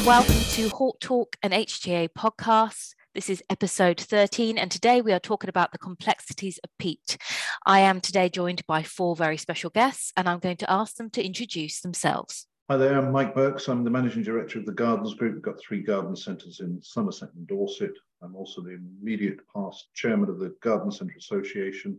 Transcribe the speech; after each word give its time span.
and 0.00 0.06
welcome 0.06 0.40
to 0.50 0.68
Hort 0.70 0.98
Talk 1.00 1.36
and 1.42 1.52
HTA 1.52 2.08
podcast. 2.16 2.94
This 3.14 3.28
is 3.28 3.42
episode 3.50 4.00
13, 4.00 4.56
and 4.56 4.70
today 4.70 5.02
we 5.02 5.12
are 5.12 5.20
talking 5.20 5.50
about 5.50 5.72
the 5.72 5.78
complexities 5.78 6.58
of 6.64 6.70
peat. 6.78 7.18
I 7.66 7.80
am 7.80 8.00
today 8.00 8.30
joined 8.30 8.66
by 8.66 8.82
four 8.82 9.14
very 9.14 9.36
special 9.36 9.68
guests, 9.68 10.10
and 10.16 10.26
I'm 10.26 10.38
going 10.38 10.56
to 10.58 10.70
ask 10.70 10.96
them 10.96 11.10
to 11.10 11.22
introduce 11.22 11.82
themselves. 11.82 12.46
Hi 12.70 12.78
there, 12.78 12.96
I'm 12.96 13.12
Mike 13.12 13.34
Burks. 13.34 13.68
I'm 13.68 13.84
the 13.84 13.90
managing 13.90 14.22
director 14.22 14.58
of 14.58 14.64
the 14.64 14.72
Gardens 14.72 15.12
Group. 15.12 15.34
We've 15.34 15.42
got 15.42 15.60
three 15.60 15.82
garden 15.82 16.16
centres 16.16 16.60
in 16.60 16.80
Somerset 16.80 17.34
and 17.34 17.46
Dorset. 17.46 17.92
I'm 18.22 18.36
also 18.36 18.62
the 18.62 18.78
immediate 19.02 19.40
past 19.54 19.88
chairman 19.92 20.30
of 20.30 20.38
the 20.38 20.54
Garden 20.62 20.90
Centre 20.90 21.18
Association. 21.18 21.98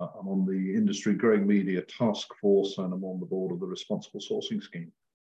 Uh, 0.00 0.08
I'm 0.18 0.28
on 0.28 0.46
the 0.46 0.74
Industry 0.74 1.12
Growing 1.12 1.46
Media 1.46 1.82
Task 1.82 2.28
Force, 2.40 2.78
and 2.78 2.94
I'm 2.94 3.04
on 3.04 3.20
the 3.20 3.26
board 3.26 3.52
of 3.52 3.60
the 3.60 3.66
Responsible 3.66 4.20
Sourcing 4.20 4.62
Scheme. 4.62 4.90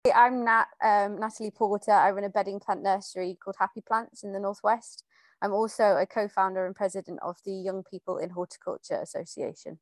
I'm 0.05 0.45
Nat, 0.45 0.67
um, 0.81 1.19
Natalie 1.19 1.51
Porter. 1.51 1.91
I 1.91 2.11
run 2.11 2.23
a 2.23 2.29
bedding 2.29 2.59
plant 2.61 2.81
nursery 2.81 3.37
called 3.43 3.57
Happy 3.59 3.81
Plants 3.81 4.23
in 4.23 4.31
the 4.31 4.39
Northwest. 4.39 5.03
I'm 5.41 5.51
also 5.51 5.97
a 5.97 6.05
co 6.05 6.29
founder 6.29 6.65
and 6.65 6.75
president 6.75 7.19
of 7.21 7.35
the 7.45 7.51
Young 7.51 7.83
People 7.83 8.17
in 8.17 8.29
Horticulture 8.29 9.01
Association. 9.01 9.77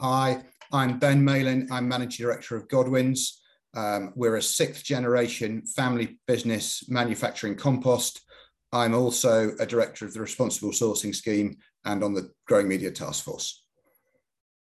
Hi, 0.00 0.42
I'm 0.72 0.98
Ben 0.98 1.22
Malin. 1.22 1.68
I'm 1.70 1.86
managing 1.86 2.24
director 2.24 2.56
of 2.56 2.66
Godwin's. 2.68 3.42
Um, 3.74 4.12
we're 4.16 4.36
a 4.36 4.42
sixth 4.42 4.84
generation 4.84 5.66
family 5.66 6.18
business 6.26 6.88
manufacturing 6.88 7.56
compost. 7.56 8.22
I'm 8.72 8.94
also 8.94 9.52
a 9.60 9.66
director 9.66 10.06
of 10.06 10.14
the 10.14 10.20
Responsible 10.20 10.72
Sourcing 10.72 11.14
Scheme 11.14 11.58
and 11.84 12.02
on 12.02 12.14
the 12.14 12.30
Growing 12.46 12.68
Media 12.68 12.90
Task 12.90 13.24
Force. 13.24 13.61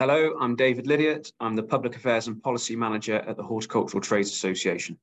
Hello, 0.01 0.37
I'm 0.41 0.55
David 0.55 0.85
Lydiat. 0.85 1.33
I'm 1.41 1.57
the 1.57 1.63
Public 1.65 1.97
Affairs 1.97 2.29
and 2.29 2.41
Policy 2.41 2.77
Manager 2.77 3.17
at 3.17 3.37
the 3.37 3.43
Horticultural 3.43 4.01
Trades 4.01 4.31
Association. 4.31 4.97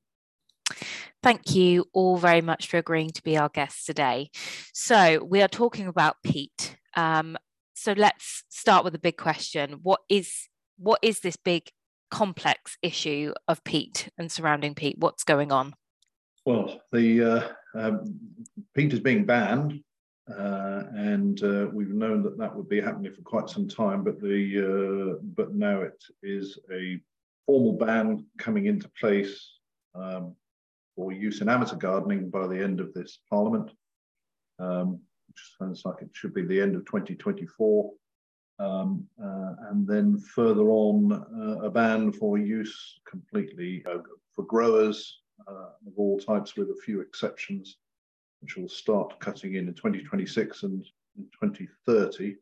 Thank 1.22 1.54
you 1.54 1.84
all 1.92 2.16
very 2.16 2.40
much 2.40 2.68
for 2.68 2.78
agreeing 2.78 3.10
to 3.10 3.22
be 3.22 3.36
our 3.36 3.50
guests 3.50 3.84
today. 3.84 4.30
So, 4.72 5.22
we 5.22 5.42
are 5.42 5.48
talking 5.48 5.86
about 5.86 6.16
peat. 6.24 6.78
Um, 6.94 7.36
so, 7.74 7.92
let's 7.92 8.44
start 8.48 8.84
with 8.84 8.94
a 8.94 8.98
big 8.98 9.18
question. 9.18 9.80
What 9.82 10.00
is 10.08 10.48
what 10.78 11.00
is 11.02 11.20
this 11.20 11.36
big 11.36 11.68
complex 12.10 12.78
issue 12.80 13.34
of 13.48 13.62
peat 13.64 14.08
and 14.16 14.32
surrounding 14.32 14.74
peat? 14.74 14.96
What's 14.98 15.24
going 15.24 15.52
on? 15.52 15.74
Well, 16.46 16.80
the 16.90 17.22
uh, 17.22 17.48
um, 17.78 18.18
peat 18.74 18.94
is 18.94 19.00
being 19.00 19.26
banned 19.26 19.82
uh, 20.28 20.82
and 20.94 21.42
uh, 21.44 21.68
we've 21.72 21.94
known 21.94 22.22
that 22.22 22.36
that 22.36 22.54
would 22.54 22.68
be 22.68 22.80
happening 22.80 23.12
for 23.12 23.22
quite 23.22 23.48
some 23.48 23.68
time, 23.68 24.02
but 24.02 24.20
the 24.20 25.14
uh, 25.14 25.20
but 25.36 25.54
now 25.54 25.82
it 25.82 26.02
is 26.22 26.58
a 26.72 26.98
formal 27.46 27.72
ban 27.72 28.26
coming 28.36 28.66
into 28.66 28.88
place 29.00 29.52
um, 29.94 30.34
for 30.96 31.12
use 31.12 31.40
in 31.42 31.48
amateur 31.48 31.76
gardening 31.76 32.28
by 32.28 32.46
the 32.48 32.60
end 32.60 32.80
of 32.80 32.92
this 32.92 33.20
Parliament, 33.30 33.70
um, 34.58 35.00
which 35.28 35.40
sounds 35.60 35.82
like 35.84 36.02
it 36.02 36.10
should 36.12 36.34
be 36.34 36.44
the 36.44 36.60
end 36.60 36.74
of 36.74 36.84
2024. 36.86 37.92
Um, 38.58 39.06
uh, 39.22 39.52
and 39.68 39.86
then 39.86 40.18
further 40.18 40.70
on, 40.70 41.12
uh, 41.12 41.66
a 41.66 41.70
ban 41.70 42.10
for 42.10 42.38
use 42.38 42.98
completely 43.08 43.84
uh, 43.88 43.98
for 44.34 44.44
growers 44.44 45.20
of 45.46 45.92
all 45.96 46.18
types, 46.18 46.56
with 46.56 46.70
a 46.70 46.80
few 46.82 47.00
exceptions 47.00 47.76
which 48.46 48.56
will 48.56 48.68
start 48.68 49.18
cutting 49.18 49.56
in 49.56 49.66
in 49.66 49.74
2026 49.74 50.62
and 50.62 50.84
2030. 51.16 52.36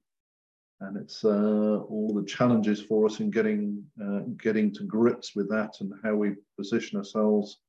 And 0.81 0.99
it's 0.99 1.25
uh, 1.25 1.79
all 1.89 2.13
the 2.15 2.27
challenges 2.27 2.83
for 2.83 3.07
us 3.07 3.21
in 3.21 3.31
getting 3.31 3.83
uh, 4.05 4.21
getting 4.37 4.71
to 4.75 4.85
grips 4.85 5.35
with 5.35 5.49
that 5.49 5.71
and 5.81 5.95
how 6.03 6.15
we 6.17 6.35
position 6.59 6.99
ourselves 6.99 7.61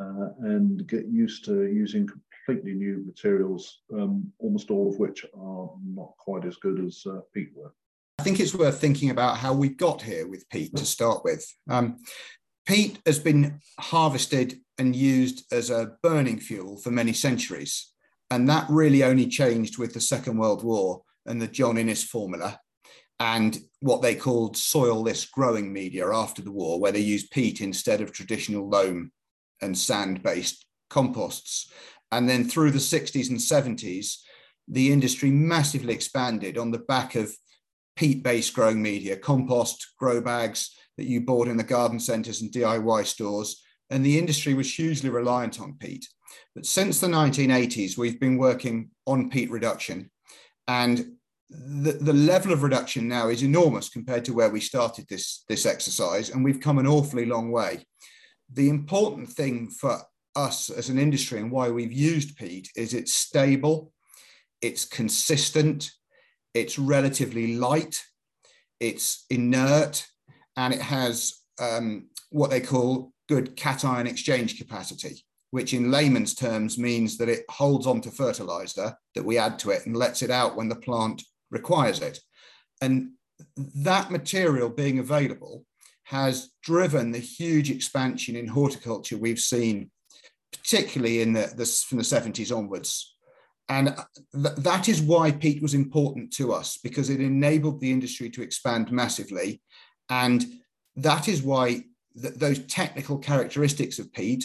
uh, 0.00 0.30
and 0.40 0.84
get 0.88 1.06
used 1.06 1.44
to 1.44 1.66
using 1.66 2.08
completely 2.08 2.72
new 2.72 3.04
materials, 3.06 3.82
um, 3.94 4.32
almost 4.40 4.72
all 4.72 4.88
of 4.88 4.98
which 4.98 5.24
are 5.38 5.70
not 5.86 6.12
quite 6.18 6.44
as 6.44 6.56
good 6.56 6.84
as 6.84 7.04
uh, 7.08 7.20
peat 7.32 7.50
were. 7.54 7.72
I 8.18 8.24
think 8.24 8.40
it's 8.40 8.54
worth 8.54 8.80
thinking 8.80 9.10
about 9.10 9.36
how 9.36 9.52
we 9.52 9.68
got 9.68 10.02
here 10.02 10.26
with 10.26 10.48
peat 10.48 10.74
to 10.76 10.84
start 10.84 11.22
with. 11.22 11.46
Um, 11.70 11.98
peat 12.66 12.98
has 13.06 13.20
been 13.20 13.60
harvested 13.78 14.58
and 14.78 14.94
used 14.94 15.44
as 15.52 15.70
a 15.70 15.92
burning 16.02 16.38
fuel 16.38 16.76
for 16.76 16.90
many 16.90 17.12
centuries. 17.12 17.92
And 18.30 18.48
that 18.48 18.66
really 18.68 19.04
only 19.04 19.26
changed 19.26 19.78
with 19.78 19.94
the 19.94 20.00
Second 20.00 20.38
World 20.38 20.64
War 20.64 21.02
and 21.24 21.40
the 21.40 21.46
John 21.46 21.78
Innes 21.78 22.04
formula 22.04 22.60
and 23.18 23.58
what 23.80 24.02
they 24.02 24.14
called 24.14 24.56
soilless 24.56 25.30
growing 25.30 25.72
media 25.72 26.12
after 26.12 26.42
the 26.42 26.52
war, 26.52 26.78
where 26.78 26.92
they 26.92 27.00
used 27.00 27.30
peat 27.30 27.60
instead 27.60 28.00
of 28.00 28.12
traditional 28.12 28.68
loam 28.68 29.10
and 29.62 29.76
sand 29.76 30.22
based 30.22 30.66
composts. 30.90 31.70
And 32.12 32.28
then 32.28 32.44
through 32.44 32.72
the 32.72 32.78
60s 32.78 33.30
and 33.30 33.38
70s, 33.38 34.18
the 34.68 34.92
industry 34.92 35.30
massively 35.30 35.94
expanded 35.94 36.58
on 36.58 36.70
the 36.70 36.80
back 36.80 37.14
of 37.14 37.34
peat 37.94 38.22
based 38.22 38.52
growing 38.54 38.82
media, 38.82 39.16
compost, 39.16 39.94
grow 39.98 40.20
bags 40.20 40.74
that 40.98 41.06
you 41.06 41.20
bought 41.20 41.48
in 41.48 41.56
the 41.56 41.64
garden 41.64 41.98
centres 41.98 42.42
and 42.42 42.52
DIY 42.52 43.06
stores, 43.06 43.62
and 43.90 44.04
the 44.04 44.18
industry 44.18 44.54
was 44.54 44.74
hugely 44.74 45.10
reliant 45.10 45.60
on 45.60 45.74
peat. 45.74 46.08
But 46.54 46.66
since 46.66 47.00
the 47.00 47.06
1980s, 47.06 47.96
we've 47.96 48.20
been 48.20 48.36
working 48.36 48.90
on 49.06 49.30
peat 49.30 49.50
reduction, 49.50 50.10
and 50.68 51.16
the, 51.48 51.92
the 51.92 52.12
level 52.12 52.52
of 52.52 52.62
reduction 52.62 53.08
now 53.08 53.28
is 53.28 53.42
enormous 53.42 53.88
compared 53.88 54.24
to 54.24 54.34
where 54.34 54.50
we 54.50 54.60
started 54.60 55.06
this, 55.08 55.44
this 55.48 55.64
exercise, 55.64 56.30
and 56.30 56.44
we've 56.44 56.60
come 56.60 56.78
an 56.78 56.86
awfully 56.86 57.24
long 57.24 57.52
way. 57.52 57.84
The 58.52 58.68
important 58.68 59.28
thing 59.28 59.70
for 59.70 60.00
us 60.34 60.70
as 60.70 60.88
an 60.88 60.98
industry 60.98 61.40
and 61.40 61.50
why 61.50 61.70
we've 61.70 61.92
used 61.92 62.36
peat 62.36 62.70
is 62.76 62.94
it's 62.94 63.14
stable, 63.14 63.92
it's 64.60 64.84
consistent, 64.84 65.92
it's 66.52 66.78
relatively 66.78 67.56
light, 67.56 68.02
it's 68.80 69.24
inert, 69.30 70.06
and 70.56 70.74
it 70.74 70.80
has 70.80 71.40
um, 71.60 72.08
what 72.30 72.50
they 72.50 72.60
call 72.60 73.12
good 73.28 73.56
cation 73.56 74.06
exchange 74.06 74.58
capacity, 74.58 75.24
which 75.50 75.74
in 75.74 75.90
layman's 75.90 76.34
terms 76.34 76.78
means 76.78 77.16
that 77.18 77.28
it 77.28 77.44
holds 77.48 77.86
on 77.86 78.00
to 78.02 78.10
fertilizer 78.10 78.96
that 79.14 79.24
we 79.24 79.38
add 79.38 79.58
to 79.60 79.70
it 79.70 79.86
and 79.86 79.96
lets 79.96 80.22
it 80.22 80.30
out 80.30 80.56
when 80.56 80.68
the 80.68 80.76
plant 80.76 81.22
requires 81.50 82.00
it. 82.00 82.20
And 82.80 83.12
that 83.56 84.10
material 84.10 84.68
being 84.68 84.98
available 84.98 85.64
has 86.04 86.50
driven 86.62 87.10
the 87.10 87.18
huge 87.18 87.70
expansion 87.70 88.36
in 88.36 88.46
horticulture 88.46 89.18
we've 89.18 89.40
seen, 89.40 89.90
particularly 90.52 91.20
in 91.20 91.32
the, 91.32 91.52
the 91.56 91.66
from 91.66 91.98
the 91.98 92.04
70s 92.04 92.56
onwards. 92.56 93.16
And 93.68 93.88
th- 94.32 94.54
that 94.58 94.88
is 94.88 95.02
why 95.02 95.32
peat 95.32 95.60
was 95.60 95.74
important 95.74 96.32
to 96.34 96.52
us 96.52 96.78
because 96.82 97.10
it 97.10 97.20
enabled 97.20 97.80
the 97.80 97.90
industry 97.90 98.30
to 98.30 98.42
expand 98.42 98.92
massively. 98.92 99.60
And 100.08 100.46
that 100.94 101.28
is 101.28 101.42
why 101.42 101.84
th- 102.20 102.34
those 102.34 102.58
technical 102.66 103.18
characteristics 103.18 103.98
of 103.98 104.12
peat 104.12 104.44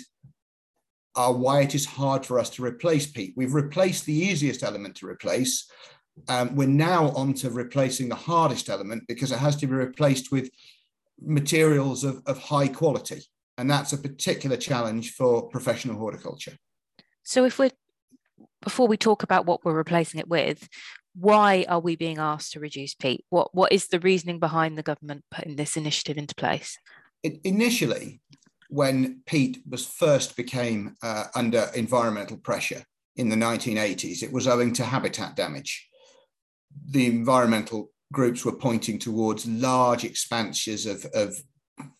are 1.16 1.34
why 1.34 1.62
it 1.62 1.76
is 1.76 1.86
hard 1.86 2.26
for 2.26 2.40
us 2.40 2.50
to 2.52 2.64
replace 2.64 3.06
peat. 3.06 3.34
We've 3.36 3.54
replaced 3.54 4.06
the 4.06 4.14
easiest 4.14 4.64
element 4.64 4.96
to 4.98 5.08
replace. 5.08 5.70
Um, 6.28 6.56
we're 6.56 6.68
now 6.68 7.09
on 7.12 7.34
to 7.36 7.50
replacing 7.50 8.09
the 8.09 8.16
hardest 8.16 8.70
element 8.70 9.04
because 9.08 9.32
it 9.32 9.40
has 9.40 9.56
to 9.58 9.68
be 9.68 9.74
replaced 9.74 10.32
with 10.32 10.50
materials 11.22 12.04
of, 12.04 12.22
of 12.26 12.38
high 12.38 12.68
quality. 12.68 13.22
And 13.58 13.70
that's 13.70 13.94
a 13.94 13.98
particular 13.98 14.58
challenge 14.58 15.14
for 15.14 15.50
professional 15.50 15.98
horticulture. 15.98 16.56
So, 17.24 17.46
if 17.46 17.59
we're 17.59 17.72
before 18.62 18.88
we 18.88 18.98
talk 18.98 19.24
about 19.24 19.46
what 19.46 19.66
we're 19.66 19.76
replacing 19.76 20.20
it 20.20 20.28
with, 20.28 20.68
why 21.16 21.66
are 21.68 21.80
we 21.80 21.96
being 21.96 22.20
asked 22.20 22.53
to 22.53 22.59
reduce 22.59 22.96
peat? 22.96 23.26
What 23.30 23.53
what 23.53 23.72
is 23.72 23.88
the 23.88 24.00
reasoning 24.00 24.40
behind 24.40 24.78
the 24.78 24.84
government 24.84 25.26
putting 25.29 25.56
this 25.56 25.76
initiative 25.76 26.17
into 26.17 26.35
place? 26.35 26.78
It, 27.23 27.40
initially, 27.44 28.22
when 28.70 29.22
peat 29.26 29.62
was 29.70 29.85
first 29.85 30.35
became 30.35 30.96
uh, 31.03 31.26
under 31.35 31.70
environmental 31.76 32.38
pressure 32.38 32.84
in 33.16 33.29
the 33.29 33.35
1980s, 33.35 34.23
it 34.23 34.32
was 34.32 34.47
owing 34.47 34.73
to 34.73 34.84
habitat 34.84 35.35
damage. 35.35 35.88
The 36.90 37.06
environmental 37.06 37.91
groups 38.14 38.46
were 38.46 38.56
pointing 38.56 38.97
towards 38.97 39.46
large 39.46 40.03
expanses 40.06 40.85
of, 40.85 41.06
of 41.14 41.35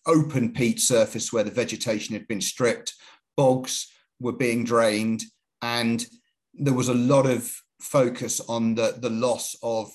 open 0.06 0.53
peat 0.53 0.79
surface 0.79 1.31
where 1.31 1.44
the 1.44 1.51
vegetation 1.51 2.13
had 2.13 2.27
been 2.27 2.41
stripped, 2.41 2.94
bogs 3.35 3.91
were 4.19 4.31
being 4.31 4.63
drained, 4.63 5.24
and 5.62 6.06
there 6.53 6.74
was 6.74 6.89
a 6.89 6.94
lot 6.94 7.25
of 7.25 7.53
focus 7.81 8.39
on 8.47 8.75
the, 8.75 8.95
the 9.00 9.09
loss 9.09 9.56
of 9.63 9.91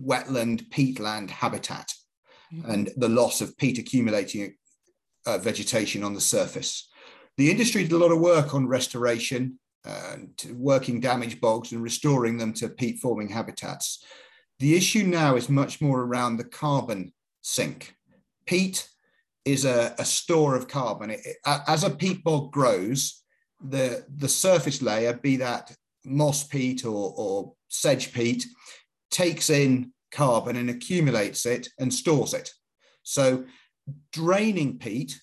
wetland 0.00 0.70
peatland 0.70 1.28
habitat 1.28 1.92
and 2.66 2.90
the 2.96 3.08
loss 3.08 3.40
of 3.40 3.56
peat 3.56 3.78
accumulating 3.78 4.54
uh, 5.26 5.38
vegetation 5.38 6.02
on 6.02 6.14
the 6.14 6.20
surface. 6.20 6.88
The 7.36 7.50
industry 7.50 7.82
did 7.82 7.92
a 7.92 7.98
lot 7.98 8.12
of 8.12 8.20
work 8.20 8.54
on 8.54 8.66
restoration 8.66 9.58
and 9.84 10.30
working 10.54 11.00
damaged 11.00 11.40
bogs 11.40 11.72
and 11.72 11.82
restoring 11.82 12.36
them 12.36 12.52
to 12.54 12.68
peat 12.68 12.98
forming 12.98 13.28
habitats. 13.28 14.04
The 14.58 14.74
issue 14.74 15.04
now 15.04 15.36
is 15.36 15.48
much 15.48 15.80
more 15.80 16.02
around 16.02 16.36
the 16.36 16.44
carbon 16.44 17.12
sink. 17.42 17.94
Peat 18.44 18.88
is 19.44 19.64
a, 19.64 19.94
a 19.98 20.04
store 20.04 20.56
of 20.56 20.68
carbon. 20.68 21.10
It, 21.10 21.20
it, 21.24 21.36
as 21.44 21.84
a 21.84 21.90
peat 21.90 22.24
bog 22.24 22.52
grows 22.52 23.22
the, 23.62 24.04
the 24.16 24.28
surface 24.28 24.82
layer, 24.82 25.12
be 25.12 25.36
that 25.36 25.74
moss 26.04 26.44
peat 26.44 26.84
or, 26.84 27.14
or 27.16 27.54
sedge 27.68 28.12
peat, 28.12 28.44
takes 29.10 29.50
in 29.50 29.92
carbon 30.12 30.56
and 30.56 30.70
accumulates 30.70 31.46
it 31.46 31.68
and 31.78 31.92
stores 31.92 32.34
it. 32.34 32.50
So 33.02 33.44
draining 34.12 34.78
peat 34.78 35.20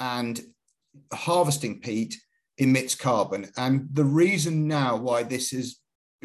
and 0.00 0.40
harvesting 1.12 1.80
peat 1.80 2.16
emits 2.58 2.94
carbon. 2.94 3.50
And 3.56 3.88
the 3.92 4.04
reason 4.04 4.66
now 4.66 4.96
why 4.96 5.22
this 5.22 5.50
has 5.50 5.76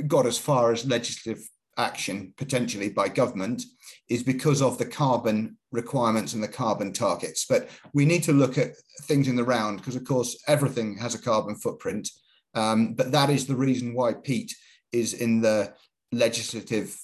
got 0.07 0.25
as 0.25 0.37
far 0.37 0.71
as 0.71 0.85
legislative 0.85 1.47
action 1.77 2.33
potentially 2.37 2.89
by 2.89 3.07
government 3.07 3.63
is 4.09 4.23
because 4.23 4.61
of 4.61 4.77
the 4.77 4.85
carbon 4.85 5.57
requirements 5.71 6.33
and 6.33 6.43
the 6.43 6.47
carbon 6.47 6.93
targets. 6.93 7.45
But 7.47 7.69
we 7.93 8.05
need 8.05 8.23
to 8.23 8.33
look 8.33 8.57
at 8.57 8.75
things 9.03 9.27
in 9.27 9.35
the 9.35 9.43
round 9.43 9.77
because, 9.77 9.95
of 9.95 10.03
course, 10.03 10.37
everything 10.47 10.97
has 10.97 11.15
a 11.15 11.21
carbon 11.21 11.55
footprint. 11.55 12.09
Um, 12.53 12.93
but 12.93 13.11
that 13.13 13.29
is 13.29 13.45
the 13.45 13.55
reason 13.55 13.93
why 13.93 14.13
peat 14.13 14.53
is 14.91 15.13
in 15.13 15.41
the 15.41 15.73
legislative 16.11 16.97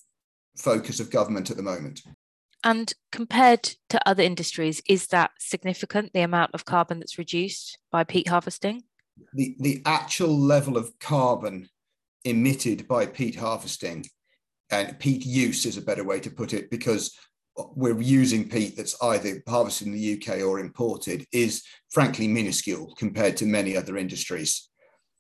focus 0.58 1.00
of 1.00 1.12
government 1.12 1.50
at 1.50 1.58
the 1.58 1.64
moment. 1.64 2.02
And 2.64 2.94
compared 3.12 3.64
to 3.90 4.08
other 4.08 4.24
industries, 4.24 4.82
is 4.90 5.08
that 5.08 5.32
significant, 5.40 6.14
the 6.14 6.22
amount 6.22 6.52
of 6.54 6.66
carbon 6.66 7.00
that's 7.00 7.18
reduced 7.18 7.78
by 7.92 8.04
peat 8.04 8.28
harvesting? 8.28 8.84
The, 9.34 9.56
the 9.60 9.82
actual 9.86 10.38
level 10.38 10.78
of 10.78 10.92
carbon 11.00 11.70
emitted 12.26 12.88
by 12.88 13.06
peat 13.06 13.36
harvesting 13.36 14.06
and 14.70 15.00
peat 15.00 15.26
use 15.26 15.66
is 15.66 15.78
a 15.78 15.82
better 15.82 16.04
way 16.04 16.20
to 16.20 16.30
put 16.30 16.54
it 16.54 16.70
because 16.70 17.18
we're 17.76 18.00
using 18.00 18.48
peat 18.48 18.76
that's 18.76 19.02
either 19.02 19.42
harvested 19.48 19.88
in 19.88 19.94
the 19.94 20.22
UK 20.22 20.42
or 20.42 20.60
imported 20.60 21.26
is 21.32 21.64
frankly 21.90 22.28
minuscule 22.28 22.94
compared 22.98 23.38
to 23.38 23.46
many 23.46 23.76
other 23.76 23.98
industries. 23.98 24.70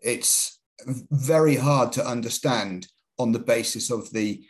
It's 0.01 0.59
very 0.85 1.55
hard 1.55 1.91
to 1.93 2.05
understand 2.05 2.87
on 3.17 3.31
the 3.31 3.39
basis 3.39 3.89
of 3.89 4.11
the 4.11 4.45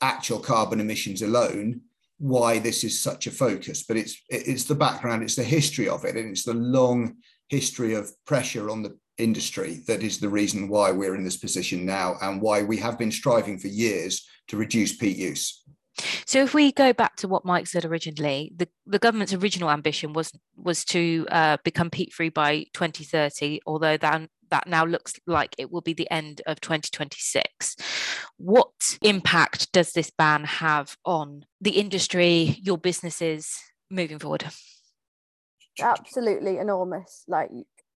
actual 0.00 0.38
carbon 0.38 0.80
emissions 0.80 1.22
alone 1.22 1.80
why 2.18 2.58
this 2.58 2.82
is 2.82 2.98
such 3.00 3.26
a 3.26 3.30
focus. 3.30 3.82
But 3.82 3.96
it's 3.96 4.16
it's 4.28 4.64
the 4.64 4.74
background 4.74 5.22
it's 5.22 5.36
the 5.36 5.44
history 5.44 5.88
of 5.88 6.04
it 6.04 6.16
and 6.16 6.30
it's 6.30 6.44
the 6.44 6.54
long 6.54 7.16
history 7.48 7.94
of 7.94 8.10
pressure 8.26 8.70
on 8.70 8.82
the 8.82 8.96
industry 9.18 9.80
that 9.86 10.02
is 10.02 10.18
the 10.18 10.28
reason 10.28 10.68
why 10.68 10.90
we're 10.90 11.14
in 11.14 11.24
this 11.24 11.36
position 11.38 11.86
now 11.86 12.16
and 12.20 12.42
why 12.42 12.62
we 12.62 12.76
have 12.76 12.98
been 12.98 13.12
striving 13.12 13.58
for 13.58 13.68
years 13.68 14.26
to 14.48 14.56
reduce 14.56 14.94
peat 14.94 15.16
use. 15.16 15.62
So 16.26 16.42
if 16.42 16.52
we 16.52 16.72
go 16.72 16.92
back 16.92 17.16
to 17.16 17.28
what 17.28 17.46
Mike 17.46 17.66
said 17.66 17.86
originally, 17.86 18.52
the, 18.54 18.68
the 18.86 18.98
government's 18.98 19.32
original 19.32 19.70
ambition 19.70 20.12
was 20.12 20.30
was 20.54 20.84
to 20.86 21.26
uh, 21.30 21.56
become 21.64 21.90
peat 21.90 22.12
free 22.12 22.28
by 22.28 22.66
2030, 22.74 23.60
although 23.66 23.96
that 23.96 24.28
that 24.50 24.66
now 24.66 24.84
looks 24.84 25.14
like 25.26 25.54
it 25.58 25.70
will 25.70 25.80
be 25.80 25.92
the 25.92 26.10
end 26.10 26.42
of 26.46 26.60
2026. 26.60 27.76
What 28.36 28.98
impact 29.02 29.72
does 29.72 29.92
this 29.92 30.10
ban 30.10 30.44
have 30.44 30.96
on 31.04 31.44
the 31.60 31.72
industry, 31.72 32.58
your 32.62 32.78
businesses 32.78 33.58
moving 33.90 34.18
forward? 34.18 34.46
Absolutely 35.80 36.58
enormous. 36.58 37.24
Like 37.28 37.50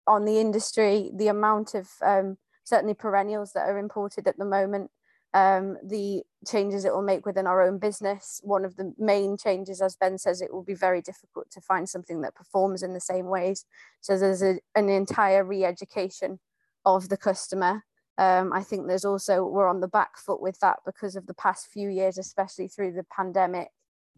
on 0.06 0.25
the 0.25 0.38
industry, 0.38 1.10
the 1.14 1.28
amount 1.28 1.75
of 1.75 1.88
um, 2.02 2.38
certainly 2.64 2.94
perennials 2.94 3.52
that 3.52 3.69
are 3.69 3.78
imported 3.78 4.26
at 4.26 4.38
the 4.38 4.44
moment 4.44 4.90
um, 5.34 5.76
the 5.84 6.23
changes 6.46 6.84
it 6.84 6.93
will 6.93 7.02
make 7.02 7.26
within 7.26 7.46
our 7.46 7.62
own 7.62 7.78
business. 7.78 8.40
One 8.43 8.64
of 8.64 8.76
the 8.76 8.94
main 8.99 9.37
changes, 9.37 9.82
as 9.82 9.96
Ben 9.96 10.19
says, 10.19 10.40
it 10.40 10.52
will 10.52 10.62
be 10.62 10.75
very 10.75 11.02
difficult 11.02 11.50
to 11.50 11.61
find 11.61 11.88
something 11.88 12.23
that 12.23 12.34
performs 12.34 12.82
in 12.82 12.94
the 12.94 13.00
same 13.00 13.26
ways. 13.26 13.64
So 14.00 14.19
there's 14.19 14.43
a, 14.43 14.61
an 14.75 14.88
entire 14.88 15.44
re-education 15.44 16.38
of 16.84 17.08
the 17.08 17.17
customer. 17.17 17.84
Um, 18.17 18.52
I 18.52 18.62
think 18.62 18.87
there's 18.87 19.05
also, 19.05 19.44
we're 19.44 19.69
on 19.69 19.81
the 19.81 19.88
back 19.88 20.17
foot 20.17 20.40
with 20.40 20.58
that 20.61 20.78
because 20.87 21.17
of 21.17 21.26
the 21.26 21.34
past 21.34 21.67
few 21.67 21.90
years, 21.90 22.17
especially 22.17 22.69
through 22.69 22.93
the 22.93 23.05
pandemic. 23.14 23.69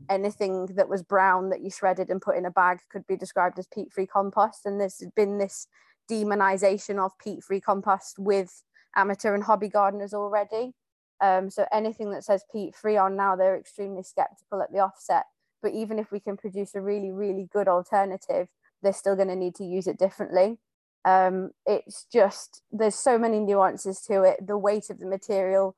Anything 0.08 0.66
that 0.76 0.88
was 0.88 1.02
brown 1.02 1.48
that 1.48 1.62
you 1.62 1.70
shredded 1.70 2.08
and 2.08 2.22
put 2.22 2.36
in 2.36 2.46
a 2.46 2.50
bag 2.52 2.78
could 2.92 3.04
be 3.08 3.16
described 3.16 3.58
as 3.58 3.66
peat-free 3.66 4.06
compost. 4.06 4.64
And 4.64 4.80
there's 4.80 5.02
been 5.16 5.38
this 5.38 5.66
demonization 6.08 7.04
of 7.04 7.18
peat-free 7.18 7.60
compost 7.62 8.16
with 8.18 8.62
amateur 8.94 9.34
and 9.34 9.42
hobby 9.42 9.68
gardeners 9.68 10.14
already. 10.14 10.74
Um, 11.20 11.50
so 11.50 11.66
anything 11.72 12.10
that 12.12 12.24
says 12.24 12.44
peat 12.52 12.74
free 12.74 12.96
on 12.96 13.16
now, 13.16 13.36
they're 13.36 13.58
extremely 13.58 14.02
skeptical 14.02 14.62
at 14.62 14.72
the 14.72 14.78
offset. 14.78 15.24
But 15.62 15.72
even 15.72 15.98
if 15.98 16.12
we 16.12 16.20
can 16.20 16.36
produce 16.36 16.74
a 16.74 16.80
really, 16.80 17.10
really 17.10 17.48
good 17.52 17.68
alternative, 17.68 18.48
they're 18.82 18.92
still 18.92 19.16
going 19.16 19.28
to 19.28 19.36
need 19.36 19.56
to 19.56 19.64
use 19.64 19.86
it 19.86 19.98
differently. 19.98 20.58
Um, 21.04 21.50
it's 21.66 22.06
just, 22.12 22.62
there's 22.70 22.94
so 22.94 23.18
many 23.18 23.40
nuances 23.40 24.00
to 24.02 24.22
it. 24.22 24.46
The 24.46 24.58
weight 24.58 24.90
of 24.90 24.98
the 24.98 25.06
material 25.06 25.74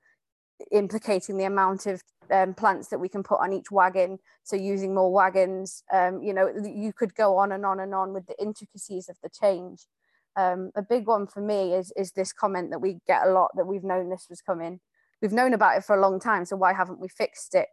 implicating 0.71 1.39
the 1.39 1.45
amount 1.45 1.87
of 1.87 2.03
um, 2.31 2.55
plants 2.55 2.89
that 2.89 2.99
we 2.99 3.09
can 3.09 3.23
put 3.23 3.41
on 3.41 3.53
each 3.53 3.71
wagon. 3.71 4.19
So 4.43 4.57
using 4.57 4.95
more 4.95 5.13
wagons, 5.13 5.83
um, 5.93 6.23
you 6.23 6.35
know, 6.35 6.53
you 6.63 6.93
could 6.93 7.15
go 7.15 7.39
on 7.39 7.53
and 7.53 7.65
on 7.65 7.81
and 7.81 7.95
on 7.95 8.13
with 8.13 8.27
the 8.27 8.41
intricacies 8.41 9.09
of 9.09 9.17
the 9.23 9.31
change. 9.31 9.87
Um, 10.37 10.71
a 10.75 10.83
big 10.83 11.07
one 11.07 11.27
for 11.27 11.41
me 11.41 11.75
is, 11.75 11.93
is 11.97 12.13
this 12.13 12.33
comment 12.33 12.71
that 12.71 12.81
we 12.81 12.99
get 13.07 13.27
a 13.27 13.31
lot 13.31 13.51
that 13.57 13.67
we've 13.67 13.85
known 13.85 14.11
this 14.11 14.27
was 14.29 14.43
coming 14.43 14.81
we've 15.21 15.33
known 15.33 15.53
about 15.55 15.77
it 15.77 15.85
for 15.85 15.97
a 15.97 16.01
long 16.01 16.21
time 16.21 16.45
so 16.45 16.57
why 16.57 16.73
haven't 16.73 17.01
we 17.01 17.09
fixed 17.09 17.55
it? 17.55 17.69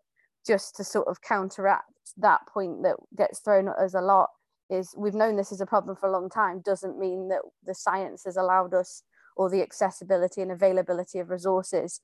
Just 0.46 0.76
to 0.78 0.84
sort 0.84 1.08
of 1.08 1.22
counteract 1.22 1.92
that 2.18 2.42
point 2.48 2.84
that 2.84 2.96
gets 3.18 3.40
thrown 3.40 3.68
at 3.68 3.78
us 3.78 3.94
a 3.94 4.02
lot 4.02 4.30
is 4.70 4.94
we've 4.98 5.14
known 5.14 5.36
this 5.36 5.52
is 5.52 5.62
a 5.62 5.66
problem 5.66 5.96
for 5.96 6.08
a 6.08 6.12
long 6.12 6.30
time 6.30 6.62
doesn't 6.64 7.00
mean 7.00 7.30
that 7.30 7.42
the 7.66 7.76
science 7.76 8.24
has 8.26 8.38
allowed 8.38 8.74
us 8.74 9.04
or 9.36 9.50
the 9.50 9.62
accessibility 9.62 10.42
and 10.42 10.52
availability 10.52 11.20
of 11.20 11.30
resources 11.30 12.02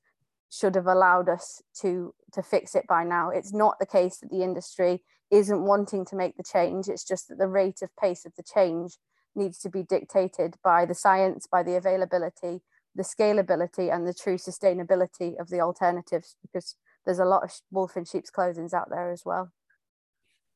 should 0.49 0.75
have 0.75 0.87
allowed 0.87 1.29
us 1.29 1.61
to 1.81 2.13
to 2.31 2.43
fix 2.43 2.75
it 2.75 2.85
by 2.87 3.03
now. 3.03 3.29
It's 3.29 3.53
not 3.53 3.79
the 3.79 3.85
case 3.85 4.17
that 4.17 4.29
the 4.29 4.43
industry 4.43 5.01
isn't 5.31 5.63
wanting 5.63 6.05
to 6.05 6.15
make 6.15 6.37
the 6.37 6.43
change. 6.43 6.87
It's 6.87 7.03
just 7.03 7.27
that 7.27 7.39
the 7.39 7.47
rate 7.47 7.81
of 7.81 7.89
pace 7.99 8.25
of 8.25 8.33
the 8.35 8.43
change 8.43 8.97
needs 9.35 9.57
to 9.59 9.69
be 9.69 9.81
dictated 9.81 10.55
by 10.63 10.85
the 10.85 10.93
science 10.93 11.47
by 11.51 11.63
the 11.63 11.75
availability 11.75 12.61
the 12.95 13.03
scalability 13.03 13.93
and 13.93 14.07
the 14.07 14.13
true 14.13 14.37
sustainability 14.37 15.39
of 15.39 15.49
the 15.49 15.59
alternatives 15.59 16.35
because 16.41 16.75
there's 17.05 17.19
a 17.19 17.25
lot 17.25 17.43
of 17.43 17.51
wolf 17.71 17.97
in 17.97 18.05
sheep's 18.05 18.29
clothing 18.29 18.69
out 18.73 18.89
there 18.89 19.11
as 19.11 19.23
well. 19.25 19.51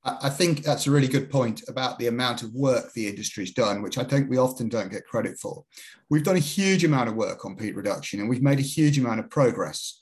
I 0.03 0.29
think 0.29 0.63
that's 0.63 0.87
a 0.87 0.91
really 0.91 1.07
good 1.07 1.29
point 1.29 1.63
about 1.67 1.99
the 1.99 2.07
amount 2.07 2.41
of 2.41 2.53
work 2.53 2.93
the 2.93 3.07
industry's 3.07 3.51
done, 3.51 3.81
which 3.81 3.97
I 3.97 4.03
think 4.03 4.29
we 4.29 4.37
often 4.37 4.69
don't 4.69 4.91
get 4.91 5.05
credit 5.05 5.37
for. 5.37 5.65
We've 6.09 6.23
done 6.23 6.37
a 6.37 6.39
huge 6.39 6.85
amount 6.85 7.09
of 7.09 7.15
work 7.15 7.45
on 7.45 7.57
peat 7.57 7.75
reduction 7.75 8.19
and 8.19 8.29
we've 8.29 8.41
made 8.41 8.59
a 8.59 8.63
huge 8.63 8.97
amount 8.97 9.19
of 9.19 9.29
progress. 9.29 9.99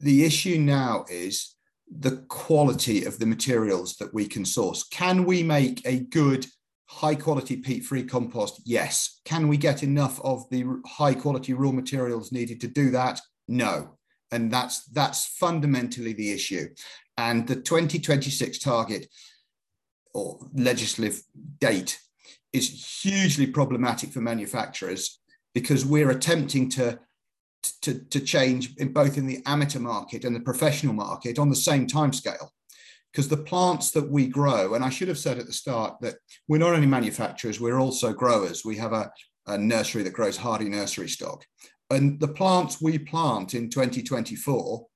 The 0.00 0.24
issue 0.24 0.58
now 0.58 1.04
is 1.08 1.54
the 1.90 2.24
quality 2.28 3.04
of 3.04 3.18
the 3.18 3.26
materials 3.26 3.96
that 3.96 4.12
we 4.12 4.26
can 4.26 4.44
source. 4.44 4.84
Can 4.84 5.24
we 5.24 5.42
make 5.42 5.86
a 5.86 6.00
good 6.00 6.46
high 6.88 7.14
quality 7.14 7.56
peat 7.56 7.84
free 7.84 8.02
compost? 8.02 8.60
Yes. 8.64 9.20
Can 9.24 9.48
we 9.48 9.56
get 9.56 9.82
enough 9.82 10.20
of 10.22 10.48
the 10.50 10.64
high 10.86 11.14
quality 11.14 11.52
raw 11.52 11.72
materials 11.72 12.32
needed 12.32 12.60
to 12.62 12.68
do 12.68 12.90
that? 12.90 13.20
No. 13.46 13.98
And 14.30 14.50
that's 14.50 14.84
that's 14.86 15.26
fundamentally 15.26 16.12
the 16.12 16.32
issue. 16.32 16.68
And 17.16 17.46
the 17.46 17.56
2026 17.56 18.58
target 18.58 19.06
or 20.14 20.38
legislative 20.54 21.22
date 21.60 21.98
is 22.52 23.00
hugely 23.02 23.46
problematic 23.46 24.10
for 24.10 24.20
manufacturers 24.20 25.20
because 25.54 25.84
we're 25.84 26.10
attempting 26.10 26.68
to 26.70 26.98
to, 27.82 27.98
to 28.04 28.20
change 28.20 28.76
in 28.76 28.92
both 28.92 29.18
in 29.18 29.26
the 29.26 29.42
amateur 29.44 29.80
market 29.80 30.24
and 30.24 30.34
the 30.34 30.40
professional 30.40 30.94
market 30.94 31.38
on 31.38 31.50
the 31.50 31.56
same 31.56 31.86
timescale 31.86 32.50
because 33.12 33.28
the 33.28 33.36
plants 33.36 33.90
that 33.92 34.10
we 34.10 34.26
grow, 34.26 34.74
and 34.74 34.84
I 34.84 34.90
should 34.90 35.08
have 35.08 35.18
said 35.18 35.38
at 35.38 35.46
the 35.46 35.52
start 35.52 36.00
that 36.02 36.16
we're 36.46 36.58
not 36.58 36.74
only 36.74 36.86
manufacturers, 36.86 37.60
we're 37.60 37.78
also 37.78 38.12
growers. 38.12 38.64
We 38.64 38.76
have 38.76 38.92
a, 38.92 39.10
a 39.46 39.56
nursery 39.56 40.02
that 40.02 40.12
grows 40.12 40.36
hardy 40.36 40.68
nursery 40.68 41.08
stock. 41.08 41.44
And 41.90 42.20
the 42.20 42.28
plants 42.28 42.82
we 42.82 42.98
plant 42.98 43.54
in 43.54 43.70
2024 43.70 44.86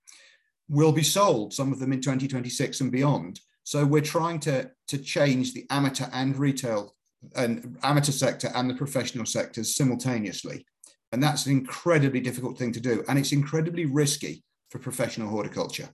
will 0.69 0.92
be 0.92 1.02
sold, 1.02 1.54
some 1.54 1.73
of 1.73 1.78
them 1.78 1.92
in 1.92 2.00
2026 2.00 2.81
and 2.81 2.92
beyond. 2.92 3.40
So 3.64 3.85
we're 3.85 4.02
trying 4.02 4.40
to, 4.40 4.71
to 4.88 4.99
change 4.99 5.54
the 5.54 5.66
amateur 5.71 6.07
and 6.12 6.37
retail 6.37 6.95
and 7.37 7.78
amateur 7.83 8.12
sector 8.12 8.50
and 8.54 8.69
the 8.69 8.75
professional 8.75 9.25
sectors 9.25 9.76
simultaneously. 9.76 10.66
And 11.12 11.23
that's 11.23 11.47
an 11.47 11.52
incredibly 11.52 12.21
difficult 12.21 12.59
thing 12.59 12.73
to 12.73 12.81
do. 12.81 13.04
And 13.09 13.19
it's 13.19 13.33
incredibly 13.33 13.87
risky 13.87 14.42
for 14.71 14.78
professional 14.78 15.28
horticulture. 15.28 15.90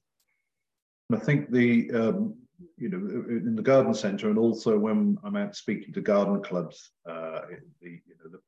I 1.13 1.19
think 1.19 1.51
the 1.51 1.91
um, 1.93 2.35
you 2.77 2.89
know 2.89 2.99
in 3.29 3.55
the 3.57 3.63
garden 3.63 3.95
centre 3.95 4.29
and 4.29 4.39
also 4.39 4.79
when 4.79 5.17
I'm 5.25 5.37
out 5.37 5.57
speaking 5.57 5.93
to 5.95 6.01
garden 6.01 6.43
clubs, 6.43 6.91
uh, 7.09 7.41
the 7.81 7.91
you 7.91 8.15
know 8.23 8.31
the, 8.31 8.41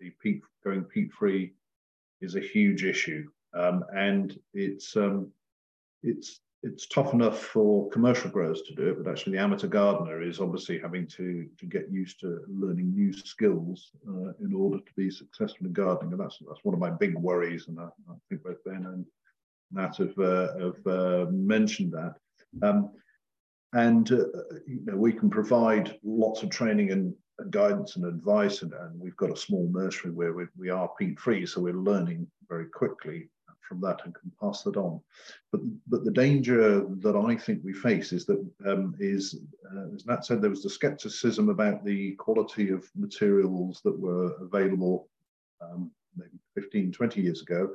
the 0.00 0.12
peat 0.22 0.42
going 0.64 0.84
peat 0.84 1.12
free 1.12 1.54
is 2.20 2.36
a 2.36 2.40
huge 2.40 2.84
issue, 2.84 3.28
um, 3.54 3.84
and 3.94 4.38
it's 4.52 4.96
um, 4.96 5.30
it's 6.02 6.40
it's 6.64 6.86
tough 6.86 7.12
enough 7.12 7.40
for 7.40 7.90
commercial 7.90 8.30
growers 8.30 8.62
to 8.62 8.74
do 8.74 8.90
it, 8.90 9.02
but 9.02 9.10
actually 9.10 9.32
the 9.32 9.42
amateur 9.42 9.66
gardener 9.66 10.22
is 10.22 10.38
obviously 10.38 10.78
having 10.78 11.08
to, 11.08 11.48
to 11.58 11.66
get 11.66 11.90
used 11.90 12.20
to 12.20 12.40
learning 12.48 12.94
new 12.94 13.12
skills 13.12 13.90
uh, 14.08 14.32
in 14.40 14.54
order 14.54 14.78
to 14.78 14.92
be 14.96 15.10
successful 15.10 15.66
in 15.66 15.72
gardening. 15.72 16.12
And 16.12 16.20
that's, 16.20 16.38
that's 16.46 16.62
one 16.62 16.74
of 16.74 16.80
my 16.80 16.90
big 16.90 17.18
worries. 17.18 17.66
And 17.66 17.80
I, 17.80 17.86
I 18.08 18.14
think 18.28 18.44
both 18.44 18.62
Ben 18.64 18.86
and 18.86 19.04
Nat 19.72 19.96
have, 19.96 20.18
uh, 20.18 20.58
have 20.58 20.86
uh, 20.86 21.26
mentioned 21.30 21.92
that. 21.92 22.14
Um, 22.62 22.90
and 23.72 24.10
uh, 24.12 24.24
you 24.66 24.80
know, 24.84 24.96
we 24.96 25.12
can 25.12 25.30
provide 25.30 25.98
lots 26.04 26.42
of 26.42 26.50
training 26.50 26.90
and, 26.90 27.14
and 27.38 27.50
guidance 27.50 27.96
and 27.96 28.04
advice. 28.04 28.62
And, 28.62 28.72
and, 28.74 29.00
we've 29.00 29.16
got 29.16 29.32
a 29.32 29.36
small 29.36 29.68
nursery 29.72 30.10
where 30.10 30.34
we, 30.34 30.44
we 30.58 30.68
are 30.68 30.90
peat 30.98 31.18
free. 31.18 31.46
So 31.46 31.62
we're 31.62 31.72
learning 31.72 32.26
very 32.48 32.66
quickly 32.66 33.28
from 33.72 33.80
that 33.80 34.00
and 34.04 34.14
can 34.14 34.30
pass 34.40 34.62
that 34.62 34.76
on. 34.76 35.00
But 35.50 35.62
but 35.86 36.04
the 36.04 36.10
danger 36.10 36.84
that 36.98 37.16
I 37.16 37.36
think 37.36 37.60
we 37.64 37.72
face 37.72 38.12
is 38.12 38.26
that 38.26 38.44
um, 38.66 38.94
is 38.98 39.40
uh, 39.74 39.94
as 39.94 40.04
Nat 40.04 40.26
said, 40.26 40.42
there 40.42 40.50
was 40.50 40.62
the 40.62 40.70
skepticism 40.70 41.48
about 41.48 41.84
the 41.84 42.12
quality 42.12 42.70
of 42.70 42.88
materials 42.94 43.80
that 43.84 43.98
were 43.98 44.34
available 44.40 45.08
um, 45.62 45.90
maybe 46.16 46.38
15, 46.54 46.92
20 46.92 47.22
years 47.22 47.40
ago 47.40 47.70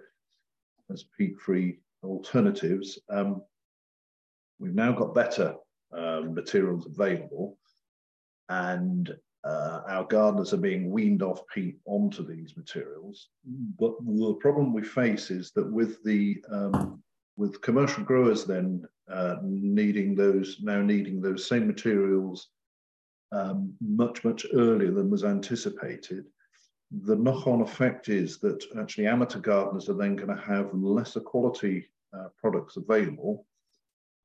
as 0.92 1.06
peat-free 1.18 1.80
alternatives. 2.04 3.00
Um, 3.10 3.42
we've 4.60 4.76
now 4.76 4.92
got 4.92 5.16
better 5.16 5.56
uh, 5.96 6.22
materials 6.22 6.86
available, 6.86 7.58
and 8.50 9.16
uh, 9.44 9.82
our 9.88 10.04
gardeners 10.06 10.54
are 10.54 10.58
being 10.58 10.90
weaned 10.90 11.24
off 11.24 11.42
peat 11.54 11.78
onto 11.86 12.26
these 12.26 12.58
materials. 12.58 13.30
But 13.80 13.94
the 14.06 14.38
problem 14.40 14.74
we 14.74 14.84
face 14.84 15.32
is 15.32 15.52
that 15.52 15.72
with 15.72 16.04
the 16.04 16.44
um, 16.52 17.02
with 17.38 17.62
commercial 17.62 18.04
growers 18.04 18.46
then 18.46 18.84
uh, 19.10 19.36
needing 19.44 20.16
those 20.16 20.58
now 20.62 20.82
needing 20.82 21.22
those 21.22 21.48
same 21.48 21.68
materials 21.68 22.50
um, 23.32 23.74
much 23.82 24.24
much 24.24 24.46
earlier 24.54 24.92
than 24.92 25.10
was 25.10 25.24
anticipated, 25.24 26.26
the 26.92 27.16
knock-on 27.16 27.62
effect 27.62 28.10
is 28.10 28.38
that 28.40 28.64
actually 28.80 29.08
amateur 29.08 29.40
gardeners 29.40 29.90
are 29.90 29.94
then 29.94 30.16
going 30.16 30.36
to 30.36 30.42
have 30.42 30.74
lesser 30.74 31.20
quality 31.20 31.88
uh, 32.14 32.28
products 32.40 32.78
available 32.78 33.46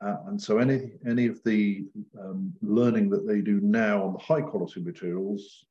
uh, 0.02 0.16
and 0.26 0.40
so 0.40 0.58
any, 0.58 0.92
any 1.06 1.26
of 1.26 1.40
the 1.44 1.86
um, 2.20 2.52
learning 2.60 3.08
that 3.08 3.26
they 3.26 3.40
do 3.40 3.60
now 3.60 4.02
on 4.02 4.12
the 4.12 4.18
high 4.18 4.40
quality 4.40 4.80
materials 4.80 5.64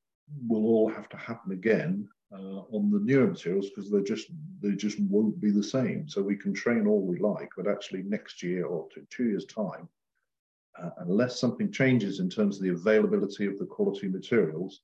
will 0.47 0.65
all 0.65 0.89
have 0.89 1.09
to 1.09 1.17
happen 1.17 1.51
again 1.51 2.07
uh, 2.31 2.61
on 2.71 2.89
the 2.89 2.99
newer 2.99 3.27
materials 3.27 3.67
because 3.69 3.91
they 3.91 4.01
just 4.01 4.27
they 4.61 4.71
just 4.71 4.97
won't 5.01 5.41
be 5.41 5.51
the 5.51 5.63
same. 5.63 6.07
So 6.07 6.21
we 6.21 6.37
can 6.37 6.53
train 6.53 6.87
all 6.87 7.01
we 7.01 7.19
like, 7.19 7.49
but 7.57 7.67
actually 7.67 8.03
next 8.03 8.41
year 8.41 8.65
or 8.65 8.87
two, 8.93 9.05
two 9.09 9.25
years 9.25 9.43
time, 9.45 9.89
uh, 10.81 10.91
unless 10.99 11.37
something 11.37 11.69
changes 11.69 12.21
in 12.21 12.29
terms 12.29 12.55
of 12.55 12.63
the 12.63 12.69
availability 12.69 13.47
of 13.47 13.59
the 13.59 13.65
quality 13.65 14.07
materials, 14.07 14.79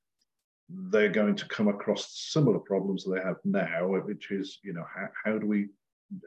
they're 0.70 1.10
going 1.10 1.36
to 1.36 1.48
come 1.48 1.68
across 1.68 2.12
similar 2.32 2.60
problems 2.60 3.06
they 3.06 3.22
have 3.22 3.38
now, 3.46 3.88
which 3.88 4.32
is 4.32 4.60
you 4.64 4.74
know 4.74 4.86
how, 4.94 5.08
how 5.24 5.38
do 5.38 5.48
we 5.48 5.70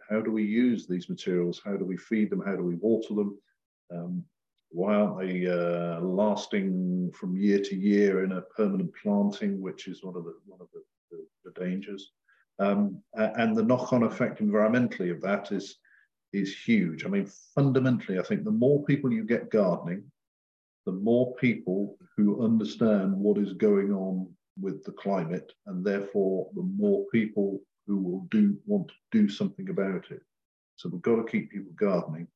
how 0.09 0.21
do 0.21 0.31
we 0.31 0.45
use 0.45 0.87
these 0.87 1.09
materials? 1.09 1.61
How 1.65 1.77
do 1.77 1.85
we 1.85 1.97
feed 1.97 2.31
them? 2.31 2.43
How 2.45 2.57
do 2.57 2.63
we 2.63 2.77
water 2.77 3.15
them? 3.15 3.39
Um, 3.93 4.25
why 4.71 4.95
aren't 4.95 5.19
they 5.19 5.47
uh, 5.47 6.01
lasting 6.01 7.11
from 7.13 7.37
year 7.37 7.61
to 7.61 7.77
year 7.77 8.25
in 8.25 8.33
a 8.33 8.43
permanent 8.43 8.91
planting, 9.03 9.61
which 9.61 9.89
is 9.89 10.05
one 10.05 10.17
of 10.17 10.25
the 10.25 10.35
one 10.47 10.61
of 10.61 10.69
the, 10.73 10.83
the, 11.11 11.27
the 11.45 11.61
dangers? 11.61 12.13
Um, 12.59 13.03
and 13.15 13.57
the 13.57 13.63
knock-on 13.63 14.03
effect 14.03 14.41
environmentally 14.41 15.11
of 15.11 15.21
that 15.23 15.51
is 15.51 15.79
is 16.33 16.57
huge. 16.57 17.05
I 17.05 17.09
mean, 17.09 17.29
fundamentally, 17.55 18.19
I 18.19 18.23
think 18.23 18.45
the 18.45 18.51
more 18.51 18.85
people 18.85 19.13
you 19.13 19.25
get 19.25 19.51
gardening, 19.51 20.05
the 20.87 20.93
more 20.93 21.35
people 21.37 21.97
who 22.17 22.43
understand 22.43 23.15
what 23.15 23.39
is 23.39 23.53
going 23.53 23.93
on 23.93 24.29
with 24.61 24.85
the 24.85 24.93
climate, 24.93 25.53
and 25.67 25.85
therefore 25.85 26.49
the 26.55 26.63
more 26.63 27.05
people 27.13 27.61
who 27.87 27.99
will 27.99 28.27
do 28.31 28.57
want 28.67 28.89
to 28.89 28.95
do 29.11 29.29
something 29.29 29.69
about 29.69 30.11
it. 30.11 30.23
So 30.77 30.89
we've 30.89 31.03
got 31.03 31.17
to 31.17 31.25
keep 31.25 31.51
people 31.51 31.73
gardening, 31.77 32.27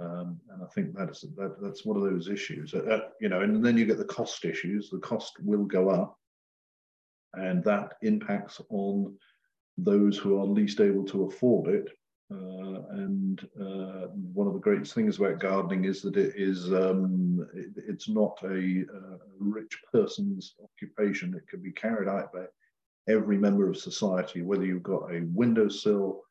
um, 0.00 0.40
and 0.50 0.62
I 0.62 0.66
think 0.74 0.96
that's 0.96 1.22
that, 1.22 1.56
that's 1.62 1.84
one 1.84 1.96
of 1.96 2.02
those 2.02 2.28
issues. 2.28 2.74
Uh, 2.74 3.00
you 3.20 3.28
know, 3.28 3.40
and 3.40 3.64
then 3.64 3.76
you 3.76 3.86
get 3.86 3.98
the 3.98 4.04
cost 4.04 4.44
issues. 4.44 4.90
The 4.90 4.98
cost 4.98 5.32
will 5.40 5.64
go 5.64 5.88
up, 5.88 6.18
and 7.34 7.64
that 7.64 7.94
impacts 8.02 8.60
on 8.68 9.16
those 9.78 10.16
who 10.16 10.38
are 10.38 10.44
least 10.44 10.80
able 10.80 11.04
to 11.06 11.24
afford 11.24 11.68
it. 11.68 11.88
Uh, 12.32 12.80
and 12.90 13.46
uh, 13.60 14.06
one 14.32 14.46
of 14.46 14.54
the 14.54 14.60
great 14.60 14.86
things 14.86 15.18
about 15.18 15.40
gardening 15.40 15.84
is 15.84 16.00
that 16.00 16.16
it 16.16 16.34
is 16.36 16.72
um, 16.72 17.46
it, 17.54 17.70
it's 17.86 18.08
not 18.08 18.38
a, 18.44 18.48
a, 18.48 19.18
rich 19.38 19.78
person's 19.92 20.54
occupation. 20.62 21.34
It 21.34 21.46
can 21.48 21.60
be 21.60 21.72
carried 21.72 22.08
out 22.08 22.32
by 22.32 22.46
every 23.08 23.36
member 23.36 23.68
of 23.68 23.76
society, 23.76 24.40
whether 24.40 24.64
you've 24.64 24.82
got 24.82 25.12
a 25.12 25.26
windowsill, 25.34 26.22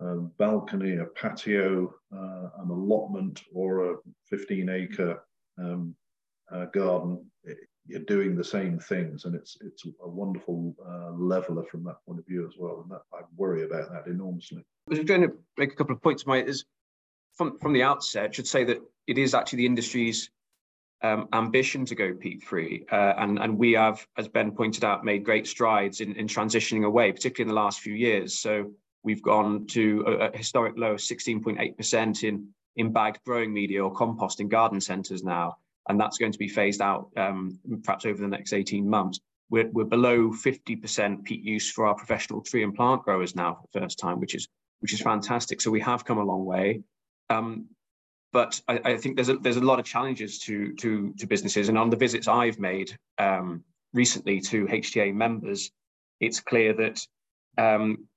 a 0.00 0.14
balcony, 0.16 0.96
a 0.96 1.04
patio, 1.04 1.94
uh, 2.10 2.48
an 2.62 2.70
allotment, 2.70 3.42
or 3.52 3.92
a 3.92 3.96
15 4.30 4.70
acre 4.70 5.22
um, 5.58 5.94
uh, 6.50 6.64
garden, 6.66 7.24
you're 7.86 8.00
doing 8.00 8.34
the 8.34 8.44
same 8.44 8.78
things. 8.78 9.24
And 9.24 9.34
it's, 9.34 9.56
it's 9.60 9.84
a 10.02 10.08
wonderful 10.08 10.74
uh, 10.86 11.12
leveler 11.12 11.64
from 11.64 11.84
that 11.84 11.96
point 12.06 12.18
of 12.18 12.26
view 12.26 12.46
as 12.46 12.54
well. 12.58 12.80
And 12.82 12.90
that, 12.90 13.02
I 13.12 13.22
worry 13.36 13.64
about 13.64 13.90
that 13.92 14.10
enormously. 14.10 14.64
I 14.88 14.96
was 14.96 15.00
going 15.00 15.22
to 15.22 15.32
make 15.58 15.72
a 15.72 15.76
couple 15.76 15.94
of 15.94 16.02
points, 16.02 16.26
Mike. 16.26 16.46
Is 16.46 16.64
from, 17.36 17.58
from 17.58 17.72
the 17.72 17.82
outset, 17.82 18.30
I 18.30 18.32
should 18.32 18.46
say 18.46 18.64
that 18.64 18.78
it 19.06 19.18
is 19.18 19.34
actually 19.34 19.58
the 19.58 19.66
industry's 19.66 20.30
um, 21.02 21.28
ambition 21.32 21.84
to 21.86 21.94
go 21.94 22.14
peat 22.14 22.42
free. 22.42 22.86
Uh, 22.90 23.14
and, 23.18 23.38
and 23.38 23.58
we 23.58 23.72
have, 23.72 24.06
as 24.16 24.28
Ben 24.28 24.52
pointed 24.52 24.84
out, 24.84 25.04
made 25.04 25.24
great 25.24 25.46
strides 25.46 26.00
in, 26.00 26.14
in 26.16 26.26
transitioning 26.26 26.86
away, 26.86 27.12
particularly 27.12 27.50
in 27.50 27.54
the 27.54 27.60
last 27.60 27.80
few 27.80 27.94
years. 27.94 28.38
So 28.38 28.72
we've 29.02 29.22
gone 29.22 29.66
to 29.68 30.04
a, 30.06 30.30
a 30.30 30.36
historic 30.36 30.78
low 30.78 30.92
of 30.92 31.00
16.8% 31.00 32.24
in, 32.24 32.48
in 32.76 32.92
bagged 32.92 33.20
growing 33.26 33.52
media 33.52 33.84
or 33.84 33.92
compost 33.92 34.40
in 34.40 34.48
garden 34.48 34.80
centres 34.80 35.22
now. 35.22 35.58
And 35.88 36.00
that's 36.00 36.18
going 36.18 36.32
to 36.32 36.38
be 36.38 36.48
phased 36.48 36.80
out 36.80 37.10
um, 37.16 37.58
perhaps 37.82 38.06
over 38.06 38.20
the 38.20 38.28
next 38.28 38.52
18 38.52 38.88
months. 38.88 39.20
We're, 39.50 39.70
we're 39.70 39.84
below 39.84 40.30
50% 40.30 41.24
peat 41.24 41.42
use 41.42 41.70
for 41.70 41.86
our 41.86 41.94
professional 41.94 42.40
tree 42.40 42.62
and 42.62 42.74
plant 42.74 43.02
growers 43.02 43.36
now 43.36 43.54
for 43.54 43.60
the 43.72 43.80
first 43.80 43.98
time, 43.98 44.20
which 44.20 44.34
is 44.34 44.48
which 44.80 44.92
is 44.92 45.00
fantastic. 45.00 45.62
So 45.62 45.70
we 45.70 45.80
have 45.80 46.04
come 46.04 46.18
a 46.18 46.24
long 46.24 46.44
way. 46.44 46.82
Um, 47.30 47.68
but 48.34 48.60
I, 48.68 48.80
I, 48.84 48.96
think 48.98 49.16
there's 49.16 49.30
a, 49.30 49.36
there's 49.36 49.56
a 49.56 49.60
lot 49.60 49.78
of 49.78 49.86
challenges 49.86 50.40
to, 50.40 50.74
to, 50.74 51.14
to 51.18 51.26
businesses. 51.26 51.70
And 51.70 51.78
on 51.78 51.88
the 51.88 51.96
visits 51.96 52.28
I've 52.28 52.58
made 52.58 52.94
um, 53.16 53.64
recently 53.94 54.40
to 54.40 54.66
HTA 54.66 55.14
members, 55.14 55.70
it's 56.20 56.40
clear 56.40 56.74
that 56.74 57.00
um, 57.56 58.08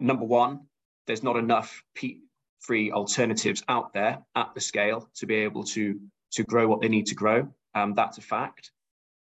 number 0.00 0.24
one, 0.24 0.60
there's 1.06 1.22
not 1.22 1.36
enough 1.36 1.82
peat-free 1.94 2.90
alternatives 2.90 3.62
out 3.68 3.92
there 3.92 4.18
at 4.34 4.54
the 4.54 4.60
scale 4.60 5.08
to 5.16 5.26
be 5.26 5.36
able 5.36 5.64
to, 5.64 6.00
to 6.32 6.44
grow 6.44 6.66
what 6.68 6.80
they 6.80 6.88
need 6.88 7.06
to 7.06 7.14
grow. 7.14 7.48
Um, 7.74 7.94
that's 7.94 8.18
a 8.18 8.22
fact. 8.22 8.70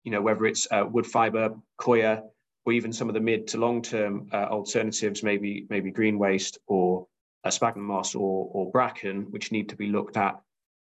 You 0.03 0.11
know, 0.11 0.21
whether 0.21 0.45
it's 0.45 0.67
uh, 0.71 0.85
wood 0.89 1.05
fiber, 1.05 1.55
coir, 1.77 2.23
or 2.65 2.73
even 2.73 2.93
some 2.93 3.07
of 3.07 3.13
the 3.13 3.19
mid 3.19 3.47
to 3.47 3.57
long-term 3.57 4.29
uh, 4.31 4.47
alternatives, 4.49 5.23
maybe 5.23 5.65
maybe 5.69 5.91
green 5.91 6.17
waste 6.19 6.57
or 6.67 7.07
uh, 7.43 7.49
sphagnum 7.49 7.85
moss 7.85 8.15
or, 8.15 8.49
or 8.51 8.71
bracken, 8.71 9.23
which 9.31 9.51
need 9.51 9.69
to 9.69 9.75
be 9.75 9.87
looked 9.87 10.17
at 10.17 10.39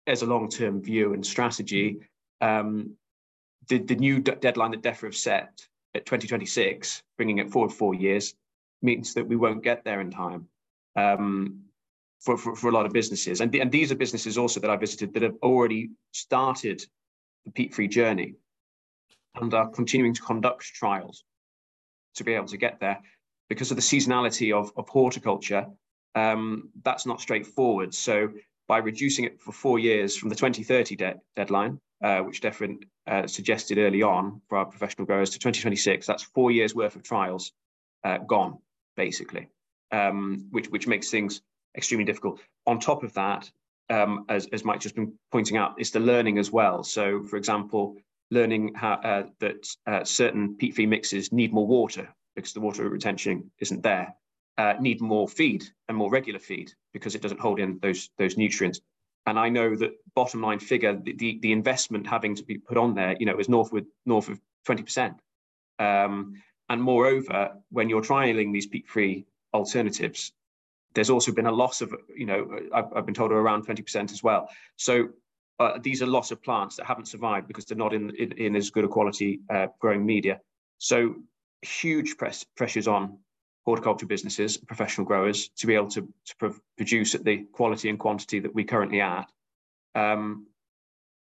as 0.07 0.21
a 0.21 0.25
long-term 0.25 0.81
view 0.81 1.13
and 1.13 1.25
strategy. 1.25 1.99
Um, 2.41 2.95
the, 3.69 3.79
the 3.79 3.95
new 3.95 4.19
d- 4.19 4.33
deadline 4.39 4.71
that 4.71 4.81
DEFRA 4.81 5.05
have 5.05 5.15
set 5.15 5.65
at 5.95 6.05
2026, 6.05 7.01
bringing 7.17 7.37
it 7.37 7.49
forward 7.49 7.71
four 7.71 7.93
years, 7.93 8.35
means 8.81 9.13
that 9.13 9.27
we 9.27 9.37
won't 9.37 9.63
get 9.63 9.85
there 9.85 10.01
in 10.01 10.11
time 10.11 10.47
um, 10.95 11.61
for, 12.23 12.37
for, 12.37 12.55
for, 12.55 12.69
a 12.69 12.71
lot 12.71 12.85
of 12.85 12.93
businesses. 12.93 13.41
And, 13.41 13.53
and 13.55 13.71
these 13.71 13.91
are 13.91 13.95
businesses 13.95 14.37
also 14.37 14.59
that 14.59 14.69
I 14.69 14.77
visited 14.77 15.13
that 15.13 15.23
have 15.23 15.35
already 15.43 15.91
started 16.11 16.83
the 17.45 17.51
peat-free 17.51 17.89
journey 17.89 18.35
and 19.35 19.53
are 19.53 19.69
continuing 19.69 20.13
to 20.13 20.21
conduct 20.21 20.63
trials 20.63 21.23
to 22.15 22.23
be 22.23 22.33
able 22.33 22.47
to 22.47 22.57
get 22.57 22.79
there 22.79 22.99
because 23.49 23.71
of 23.71 23.77
the 23.77 23.81
seasonality 23.81 24.53
of, 24.57 24.71
of 24.77 24.87
horticulture 24.87 25.67
um, 26.15 26.69
that's 26.83 27.05
not 27.05 27.21
straightforward. 27.21 27.93
So 27.93 28.29
by 28.67 28.77
reducing 28.77 29.25
it 29.25 29.41
for 29.41 29.51
four 29.51 29.79
years 29.79 30.15
from 30.15 30.29
the 30.29 30.35
2030 30.35 30.95
de- 30.95 31.15
deadline, 31.35 31.79
uh, 32.03 32.19
which 32.19 32.41
DEFRA 32.41 32.77
uh, 33.07 33.27
suggested 33.27 33.77
early 33.77 34.01
on 34.01 34.41
for 34.47 34.57
our 34.57 34.65
professional 34.65 35.05
growers 35.05 35.31
to 35.31 35.39
2026, 35.39 36.05
that's 36.05 36.23
four 36.23 36.51
years 36.51 36.75
worth 36.75 36.95
of 36.95 37.03
trials 37.03 37.51
uh, 38.03 38.19
gone, 38.19 38.57
basically, 38.95 39.47
um, 39.91 40.47
which, 40.51 40.67
which 40.67 40.87
makes 40.87 41.09
things 41.09 41.41
extremely 41.75 42.05
difficult. 42.05 42.39
On 42.65 42.79
top 42.79 43.03
of 43.03 43.13
that, 43.13 43.49
um, 43.89 44.25
as, 44.29 44.47
as 44.53 44.63
Mike 44.63 44.79
just 44.79 44.95
been 44.95 45.13
pointing 45.31 45.57
out, 45.57 45.79
is 45.79 45.91
the 45.91 45.99
learning 45.99 46.37
as 46.37 46.51
well. 46.51 46.83
So, 46.83 47.23
for 47.23 47.37
example, 47.37 47.97
learning 48.31 48.73
how, 48.75 48.93
uh, 48.93 49.23
that 49.39 49.67
uh, 49.85 50.03
certain 50.03 50.55
peat 50.55 50.75
free 50.75 50.85
mixes 50.85 51.31
need 51.31 51.53
more 51.53 51.67
water 51.67 52.07
because 52.35 52.53
the 52.53 52.61
water 52.61 52.87
retention 52.89 53.51
isn't 53.59 53.83
there 53.83 54.15
uh, 54.57 54.73
need 54.79 55.01
more 55.01 55.27
feed 55.27 55.63
and 55.87 55.97
more 55.97 56.11
regular 56.11 56.39
feed 56.39 56.71
because 56.93 57.15
it 57.15 57.21
doesn't 57.21 57.39
hold 57.39 57.59
in 57.59 57.79
those 57.81 58.09
those 58.17 58.37
nutrients. 58.37 58.81
and 59.25 59.39
I 59.39 59.49
know 59.49 59.75
that 59.75 59.91
bottom 60.15 60.41
line 60.41 60.59
figure, 60.59 60.95
the, 60.95 61.13
the, 61.13 61.39
the 61.41 61.51
investment 61.51 62.05
having 62.05 62.35
to 62.35 62.43
be 62.43 62.57
put 62.57 62.77
on 62.77 62.93
there, 62.93 63.15
you 63.19 63.25
know, 63.25 63.39
is 63.39 63.47
north 63.47 63.71
with 63.71 63.85
north 64.05 64.27
of 64.29 64.39
20%. 64.67 65.15
Um, 65.79 66.33
and 66.69 66.81
moreover, 66.81 67.53
when 67.69 67.89
you're 67.89 68.01
trialing 68.01 68.51
these 68.51 68.67
peat-free 68.67 69.25
alternatives, 69.53 70.33
there's 70.93 71.09
also 71.09 71.31
been 71.31 71.47
a 71.47 71.51
loss 71.51 71.81
of, 71.81 71.93
you 72.15 72.25
know, 72.25 72.59
I've, 72.73 72.85
I've 72.95 73.05
been 73.05 73.15
told 73.15 73.31
around 73.31 73.65
20% 73.65 74.11
as 74.11 74.23
well. 74.23 74.49
So 74.75 75.09
uh, 75.59 75.79
these 75.81 76.01
are 76.01 76.05
loss 76.05 76.31
of 76.31 76.41
plants 76.41 76.75
that 76.77 76.85
haven't 76.85 77.07
survived 77.07 77.47
because 77.47 77.65
they're 77.65 77.77
not 77.77 77.93
in, 77.93 78.11
in, 78.15 78.31
in 78.33 78.55
as 78.55 78.69
good 78.69 78.85
a 78.85 78.87
quality 78.87 79.41
uh, 79.49 79.67
growing 79.79 80.05
media. 80.05 80.39
So 80.77 81.15
huge 81.61 82.17
press, 82.17 82.43
pressures 82.55 82.87
on 82.87 83.17
horticulture 83.65 84.05
businesses, 84.05 84.57
professional 84.57 85.05
growers, 85.05 85.49
to 85.49 85.67
be 85.67 85.75
able 85.75 85.89
to, 85.89 86.01
to 86.01 86.35
pro 86.37 86.53
produce 86.77 87.15
at 87.15 87.23
the 87.23 87.45
quality 87.53 87.89
and 87.89 87.97
quantity 87.97 88.39
that 88.39 88.53
we 88.53 88.63
currently 88.63 88.99
at, 88.99 89.29
um, 89.95 90.47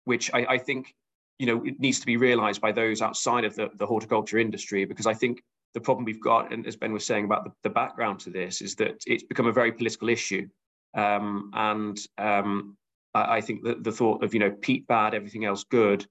which 0.06 0.32
I, 0.34 0.46
I, 0.46 0.58
think 0.58 0.96
you 1.38 1.48
know 1.48 1.64
it 1.66 1.80
needs 1.80 2.00
to 2.00 2.06
be 2.06 2.18
realised 2.18 2.62
by 2.62 2.72
those 2.72 3.02
outside 3.02 3.44
of 3.44 3.56
the, 3.56 3.70
the 3.76 3.86
horticulture 3.86 4.38
industry, 4.38 4.86
because 4.86 5.06
I 5.06 5.14
think 5.14 5.44
the 5.74 5.82
problem 5.82 6.06
we've 6.06 6.22
got, 6.22 6.54
and 6.54 6.66
as 6.68 6.76
Ben 6.76 6.94
was 6.94 7.06
saying 7.06 7.26
about 7.26 7.46
the, 7.46 7.52
the 7.64 7.70
background 7.70 8.20
to 8.22 8.30
this, 8.30 8.62
is 8.62 8.76
that 8.76 9.04
it's 9.06 9.24
become 9.24 9.48
a 9.48 9.52
very 9.52 9.72
political 9.72 10.10
issue, 10.10 10.48
um, 10.96 11.52
and 11.54 12.00
um, 12.18 12.78
I, 13.14 13.38
I, 13.38 13.42
think 13.42 13.64
that 13.64 13.84
the 13.84 13.92
thought 13.92 14.24
of 14.24 14.34
you 14.34 14.40
know 14.40 14.52
peat 14.52 14.88
bad, 14.88 15.14
everything 15.14 15.46
else 15.46 15.64
good, 15.64 16.06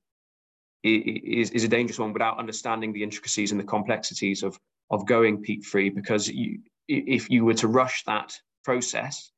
is, 0.82 1.50
is 1.50 1.64
a 1.64 1.68
dangerous 1.68 1.98
one 1.98 2.12
without 2.12 2.38
understanding 2.38 2.92
the 2.92 3.02
intricacies 3.02 3.52
and 3.52 3.60
the 3.60 3.64
complexities 3.64 4.42
of 4.42 4.58
of 4.90 5.06
going 5.06 5.42
peat 5.42 5.64
free 5.64 5.88
because 5.88 6.28
you, 6.28 6.58
if 6.86 7.30
you 7.30 7.44
were 7.44 7.54
to 7.54 7.68
rush 7.68 8.04
that 8.04 8.38
process, 8.64 9.32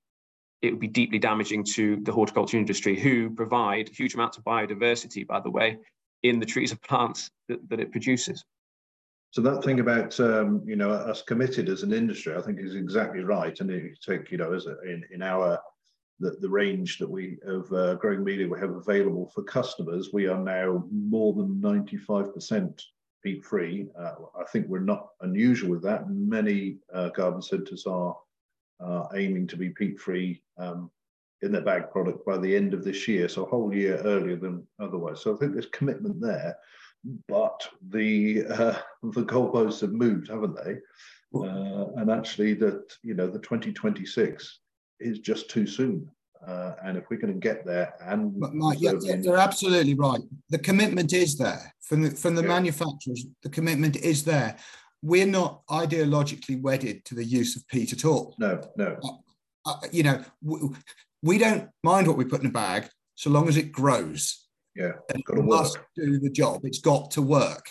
it 0.62 0.70
would 0.70 0.80
be 0.80 0.88
deeply 0.88 1.18
damaging 1.18 1.62
to 1.62 1.96
the 2.02 2.12
horticulture 2.12 2.56
industry, 2.56 2.98
who 2.98 3.30
provide 3.30 3.88
huge 3.88 4.14
amounts 4.14 4.36
of 4.36 4.44
biodiversity, 4.44 5.26
by 5.26 5.40
the 5.40 5.50
way, 5.50 5.78
in 6.22 6.40
the 6.40 6.46
trees 6.46 6.72
and 6.72 6.80
plants 6.82 7.30
that, 7.48 7.66
that 7.68 7.80
it 7.80 7.92
produces. 7.92 8.44
So 9.34 9.42
that 9.42 9.64
thing 9.64 9.80
about 9.80 10.20
um, 10.20 10.62
you 10.64 10.76
know 10.76 10.92
us 10.92 11.20
committed 11.22 11.68
as 11.68 11.82
an 11.82 11.92
industry, 11.92 12.36
I 12.36 12.40
think 12.40 12.60
is 12.60 12.76
exactly 12.76 13.24
right. 13.24 13.58
And 13.58 13.68
you 13.68 13.92
take 14.00 14.30
you 14.30 14.38
know 14.38 14.52
as 14.52 14.66
a, 14.66 14.80
in 14.82 15.02
in 15.10 15.22
our 15.22 15.58
the, 16.20 16.36
the 16.40 16.48
range 16.48 16.98
that 16.98 17.10
we 17.10 17.38
of 17.44 17.72
uh, 17.72 17.94
growing 17.96 18.22
media 18.22 18.46
we 18.46 18.60
have 18.60 18.70
available 18.70 19.32
for 19.34 19.42
customers, 19.42 20.10
we 20.12 20.28
are 20.28 20.38
now 20.38 20.84
more 20.92 21.32
than 21.32 21.60
ninety 21.60 21.96
five 21.96 22.32
percent 22.32 22.80
peat 23.24 23.44
free. 23.44 23.88
Uh, 23.98 24.14
I 24.38 24.44
think 24.52 24.68
we're 24.68 24.78
not 24.78 25.08
unusual 25.22 25.70
with 25.70 25.82
that. 25.82 26.08
Many 26.08 26.76
uh, 26.92 27.08
garden 27.08 27.42
centres 27.42 27.86
are 27.86 28.16
aiming 29.16 29.48
to 29.48 29.56
be 29.56 29.70
peat 29.70 29.98
free 29.98 30.44
um, 30.58 30.92
in 31.42 31.50
their 31.50 31.62
bag 31.62 31.90
product 31.90 32.24
by 32.24 32.38
the 32.38 32.54
end 32.54 32.72
of 32.72 32.84
this 32.84 33.08
year, 33.08 33.28
so 33.28 33.42
a 33.42 33.48
whole 33.48 33.74
year 33.74 33.96
earlier 34.04 34.36
than 34.36 34.64
otherwise. 34.78 35.22
So 35.22 35.34
I 35.34 35.38
think 35.38 35.54
there's 35.54 35.66
commitment 35.66 36.20
there, 36.20 36.56
but 37.28 37.68
the 37.90 38.44
uh, 38.46 38.78
the 39.02 39.25
goalposts 39.25 39.80
have 39.80 39.92
moved, 39.92 40.28
haven't 40.28 40.56
they? 40.64 40.78
Uh, 41.34 41.87
and 41.96 42.11
actually, 42.11 42.54
that 42.54 42.92
you 43.02 43.14
know 43.14 43.28
the 43.28 43.38
2026 43.38 44.61
is 45.00 45.18
just 45.18 45.50
too 45.50 45.66
soon. 45.66 46.08
Uh, 46.46 46.75
and 46.84 46.99
if 46.99 47.04
we're 47.08 47.18
going 47.18 47.32
to 47.32 47.40
get 47.40 47.64
there 47.64 47.94
and 48.02 48.37
Mike, 48.37 48.78
yeah, 48.78 48.92
they're 48.99 49.38
absolutely 49.38 49.94
right. 49.94 50.20
The 50.50 50.58
commitment 50.58 51.14
is 51.14 51.38
there 51.38 51.75
from 51.80 52.02
the, 52.02 52.11
from 52.11 52.34
the 52.34 52.42
yeah. 52.42 52.49
manufacturers. 52.49 53.26
The 53.42 53.49
commitment 53.49 53.96
is 53.96 54.25
there. 54.25 54.56
We're 55.02 55.26
not 55.26 55.66
ideologically 55.68 56.61
wedded 56.61 57.04
to 57.06 57.14
the 57.14 57.25
use 57.25 57.56
of 57.56 57.66
peat 57.68 57.94
at 57.94 58.04
all. 58.04 58.34
No, 58.38 58.61
no. 58.76 58.99
Uh, 59.02 59.70
uh, 59.70 59.76
you 59.90 60.02
know, 60.02 60.23
we, 60.42 60.58
we, 61.23 61.38
don't 61.38 61.70
mind 61.82 62.06
what 62.06 62.18
we 62.18 62.25
put 62.25 62.40
in 62.40 62.46
a 62.46 62.52
bag 62.52 62.88
so 63.14 63.30
long 63.30 63.49
as 63.49 63.56
it 63.56 63.73
grows. 63.73 64.43
Yeah, 64.76 64.92
it's 65.08 65.22
got 65.22 65.36
to 65.36 65.42
must 65.42 65.78
work. 65.78 65.86
do 65.96 66.18
the 66.18 66.30
job. 66.30 66.60
It's 66.64 66.80
got 66.80 67.10
to 67.12 67.22
work. 67.22 67.66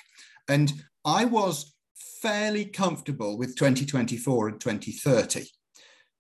And 0.48 0.72
I 1.06 1.26
was 1.26 1.74
fairly 2.22 2.66
comfortable 2.66 3.38
with 3.38 3.56
2024 3.56 4.48
and 4.48 4.60
2030 4.60 5.46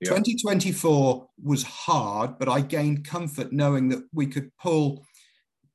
2024 0.03 1.27
was 1.43 1.63
hard, 1.63 2.37
but 2.39 2.49
I 2.49 2.61
gained 2.61 3.05
comfort 3.05 3.51
knowing 3.51 3.89
that 3.89 4.03
we 4.13 4.27
could 4.27 4.51
pull 4.61 5.05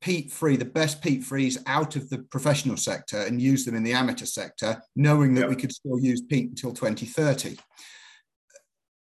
peat 0.00 0.30
free, 0.30 0.56
the 0.56 0.64
best 0.64 1.02
peat 1.02 1.24
frees 1.24 1.58
out 1.66 1.96
of 1.96 2.08
the 2.08 2.18
professional 2.18 2.76
sector 2.76 3.22
and 3.22 3.42
use 3.42 3.64
them 3.64 3.74
in 3.74 3.82
the 3.82 3.92
amateur 3.92 4.26
sector, 4.26 4.80
knowing 4.94 5.34
that 5.34 5.42
yep. 5.42 5.50
we 5.50 5.56
could 5.56 5.72
still 5.72 5.98
use 5.98 6.20
peat 6.22 6.50
until 6.50 6.72
2030. 6.72 7.58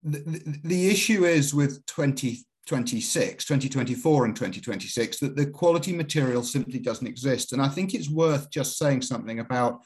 The, 0.04 0.20
the, 0.20 0.60
the 0.64 0.90
issue 0.90 1.26
is 1.26 1.54
with 1.54 1.86
2026, 2.68 3.46
2024 3.46 4.26
and 4.26 4.36
2026 4.36 5.20
that 5.20 5.36
the 5.36 5.48
quality 5.48 5.94
material 5.94 6.44
simply 6.44 6.80
doesn't 6.80 7.08
exist. 7.08 7.54
And 7.54 7.62
I 7.62 7.68
think 7.68 7.94
it's 7.94 8.10
worth 8.10 8.50
just 8.52 8.78
saying 8.78 9.02
something 9.02 9.40
about 9.40 9.80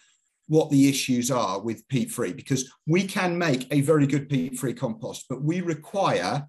what 0.47 0.69
the 0.69 0.87
issues 0.89 1.31
are 1.31 1.59
with 1.59 1.87
peat 1.87 2.11
free 2.11 2.33
because 2.33 2.71
we 2.85 3.03
can 3.07 3.37
make 3.37 3.67
a 3.71 3.81
very 3.81 4.05
good 4.05 4.29
peat 4.29 4.59
free 4.59 4.73
compost, 4.73 5.25
but 5.29 5.41
we 5.41 5.61
require 5.61 6.47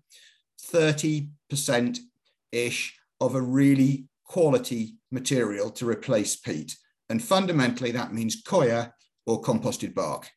30% 0.73 1.99
ish 2.53 2.99
of 3.21 3.35
a 3.35 3.41
really 3.41 4.07
quality 4.25 4.97
material 5.11 5.71
to 5.71 5.89
replace 5.89 6.37
peat. 6.37 6.77
And 7.09 7.23
fundamentally, 7.23 7.93
that 7.93 8.13
means 8.13 8.43
coir 8.43 8.93
or 9.27 9.41
composted 9.41 9.95
bark. 9.95 10.29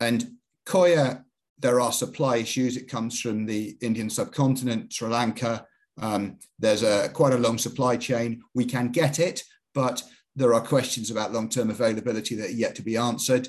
And 0.00 0.32
coir, 0.64 1.25
there 1.58 1.80
are 1.80 1.92
supply 1.92 2.36
issues. 2.36 2.76
It 2.76 2.88
comes 2.88 3.20
from 3.20 3.46
the 3.46 3.76
Indian 3.80 4.10
subcontinent, 4.10 4.92
Sri 4.92 5.08
Lanka. 5.08 5.66
Um, 5.98 6.38
there's 6.58 6.82
a 6.82 7.08
quite 7.08 7.32
a 7.32 7.38
long 7.38 7.58
supply 7.58 7.96
chain. 7.96 8.42
We 8.54 8.64
can 8.64 8.88
get 8.90 9.18
it, 9.18 9.42
but 9.74 10.02
there 10.34 10.52
are 10.52 10.60
questions 10.60 11.10
about 11.10 11.32
long-term 11.32 11.70
availability 11.70 12.34
that 12.34 12.50
are 12.50 12.52
yet 12.52 12.74
to 12.76 12.82
be 12.82 12.96
answered. 12.96 13.48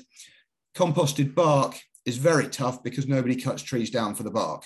Composted 0.74 1.34
bark 1.34 1.78
is 2.06 2.16
very 2.16 2.48
tough 2.48 2.82
because 2.82 3.06
nobody 3.06 3.36
cuts 3.36 3.62
trees 3.62 3.90
down 3.90 4.14
for 4.14 4.22
the 4.22 4.30
bark. 4.30 4.64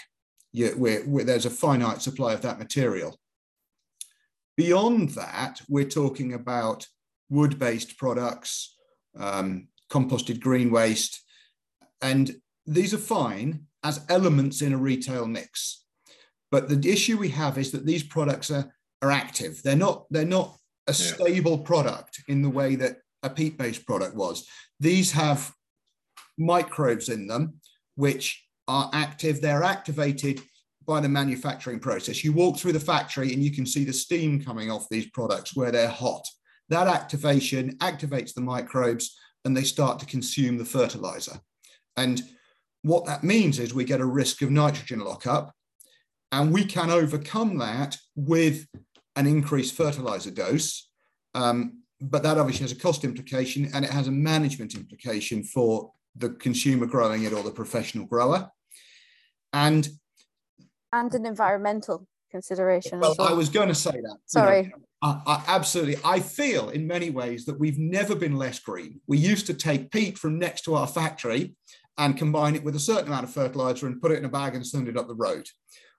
You, 0.52 0.74
we're, 0.76 1.04
we're, 1.06 1.24
there's 1.24 1.46
a 1.46 1.50
finite 1.50 2.00
supply 2.00 2.32
of 2.34 2.42
that 2.42 2.60
material. 2.60 3.18
Beyond 4.56 5.10
that, 5.10 5.62
we're 5.68 5.88
talking 5.88 6.34
about 6.34 6.86
wood-based 7.30 7.96
products, 7.96 8.76
um, 9.18 9.68
composted 9.90 10.38
green 10.38 10.70
waste, 10.70 11.24
and 12.00 12.36
these 12.66 12.94
are 12.94 12.98
fine 12.98 13.66
as 13.84 14.04
elements 14.08 14.62
in 14.62 14.72
a 14.72 14.78
retail 14.78 15.26
mix. 15.26 15.84
But 16.50 16.68
the 16.68 16.90
issue 16.90 17.16
we 17.16 17.30
have 17.30 17.58
is 17.58 17.72
that 17.72 17.86
these 17.86 18.02
products 18.02 18.50
are, 18.50 18.72
are 19.00 19.10
active. 19.10 19.62
They're 19.62 19.74
not, 19.76 20.06
they're 20.10 20.24
not 20.24 20.56
a 20.86 20.92
stable 20.92 21.58
product 21.58 22.22
in 22.28 22.42
the 22.42 22.50
way 22.50 22.76
that 22.76 22.98
a 23.22 23.30
peat 23.30 23.56
based 23.56 23.86
product 23.86 24.14
was. 24.14 24.46
These 24.80 25.12
have 25.12 25.52
microbes 26.38 27.08
in 27.08 27.26
them, 27.26 27.54
which 27.94 28.44
are 28.68 28.90
active. 28.92 29.40
They're 29.40 29.62
activated 29.62 30.40
by 30.86 31.00
the 31.00 31.08
manufacturing 31.08 31.78
process. 31.78 32.24
You 32.24 32.32
walk 32.32 32.58
through 32.58 32.72
the 32.72 32.80
factory 32.80 33.32
and 33.32 33.42
you 33.42 33.52
can 33.52 33.66
see 33.66 33.84
the 33.84 33.92
steam 33.92 34.42
coming 34.42 34.70
off 34.70 34.88
these 34.90 35.08
products 35.10 35.54
where 35.54 35.70
they're 35.70 35.88
hot. 35.88 36.26
That 36.68 36.88
activation 36.88 37.76
activates 37.78 38.34
the 38.34 38.40
microbes 38.40 39.16
and 39.44 39.56
they 39.56 39.64
start 39.64 39.98
to 40.00 40.06
consume 40.06 40.58
the 40.58 40.64
fertilizer. 40.64 41.38
And 41.96 42.22
what 42.82 43.06
that 43.06 43.24
means 43.24 43.58
is 43.58 43.72
we 43.72 43.84
get 43.84 44.00
a 44.00 44.06
risk 44.06 44.42
of 44.42 44.50
nitrogen 44.50 45.00
lockup, 45.00 45.54
and 46.30 46.52
we 46.52 46.64
can 46.64 46.90
overcome 46.90 47.58
that 47.58 47.96
with 48.16 48.66
an 49.16 49.26
increased 49.26 49.74
fertilizer 49.74 50.30
dose. 50.30 50.88
Um, 51.34 51.82
but 52.00 52.22
that 52.24 52.38
obviously 52.38 52.64
has 52.64 52.72
a 52.72 52.76
cost 52.76 53.04
implication 53.04 53.70
and 53.72 53.84
it 53.84 53.90
has 53.90 54.08
a 54.08 54.10
management 54.10 54.74
implication 54.74 55.44
for 55.44 55.92
the 56.16 56.30
consumer 56.30 56.86
growing 56.86 57.22
it 57.22 57.32
or 57.32 57.42
the 57.42 57.50
professional 57.50 58.06
grower. 58.06 58.50
And 59.52 59.88
and 60.92 61.14
an 61.14 61.24
environmental 61.24 62.06
consideration. 62.30 62.98
Well, 62.98 63.14
well. 63.18 63.28
I 63.28 63.32
was 63.32 63.48
going 63.48 63.68
to 63.68 63.74
say 63.74 63.92
that. 63.92 64.16
Sorry. 64.26 64.64
You 64.64 64.68
know, 64.68 64.76
I, 65.02 65.20
I, 65.26 65.44
absolutely. 65.48 65.96
I 66.04 66.20
feel 66.20 66.70
in 66.70 66.86
many 66.86 67.10
ways 67.10 67.44
that 67.46 67.58
we've 67.58 67.78
never 67.78 68.14
been 68.14 68.36
less 68.36 68.58
green. 68.58 69.00
We 69.06 69.18
used 69.18 69.46
to 69.46 69.54
take 69.54 69.90
peat 69.90 70.18
from 70.18 70.38
next 70.38 70.62
to 70.62 70.74
our 70.74 70.86
factory 70.86 71.54
and 71.98 72.16
combine 72.16 72.54
it 72.54 72.64
with 72.64 72.76
a 72.76 72.80
certain 72.80 73.08
amount 73.08 73.24
of 73.24 73.32
fertilizer 73.32 73.86
and 73.86 74.00
put 74.00 74.12
it 74.12 74.18
in 74.18 74.24
a 74.24 74.28
bag 74.28 74.54
and 74.54 74.66
send 74.66 74.88
it 74.88 74.96
up 74.96 75.08
the 75.08 75.14
road. 75.14 75.46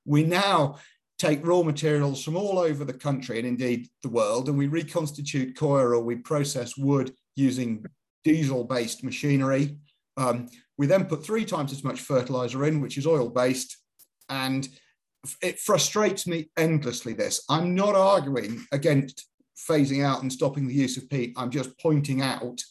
We 0.05 0.23
now 0.23 0.77
take 1.19 1.45
raw 1.45 1.61
materials 1.61 2.23
from 2.23 2.35
all 2.35 2.59
over 2.59 2.83
the 2.83 2.93
country 2.93 3.37
and 3.37 3.47
indeed 3.47 3.87
the 4.01 4.09
world, 4.09 4.49
and 4.49 4.57
we 4.57 4.67
reconstitute 4.67 5.57
coir 5.57 5.93
or 5.93 6.03
we 6.03 6.15
process 6.17 6.75
wood 6.75 7.13
using 7.35 7.85
diesel 8.23 8.63
based 8.63 9.03
machinery. 9.03 9.77
Um, 10.17 10.49
we 10.77 10.87
then 10.87 11.05
put 11.05 11.25
three 11.25 11.45
times 11.45 11.71
as 11.71 11.83
much 11.83 12.01
fertilizer 12.01 12.65
in, 12.65 12.81
which 12.81 12.97
is 12.97 13.07
oil 13.07 13.29
based. 13.29 13.77
And 14.29 14.67
it 15.41 15.59
frustrates 15.59 16.27
me 16.27 16.49
endlessly. 16.57 17.13
This 17.13 17.43
I'm 17.49 17.75
not 17.75 17.95
arguing 17.95 18.65
against 18.71 19.27
phasing 19.69 20.03
out 20.03 20.21
and 20.21 20.33
stopping 20.33 20.67
the 20.67 20.73
use 20.73 20.97
of 20.97 21.09
peat. 21.09 21.33
I'm 21.37 21.51
just 21.51 21.77
pointing 21.79 22.21
out 22.21 22.61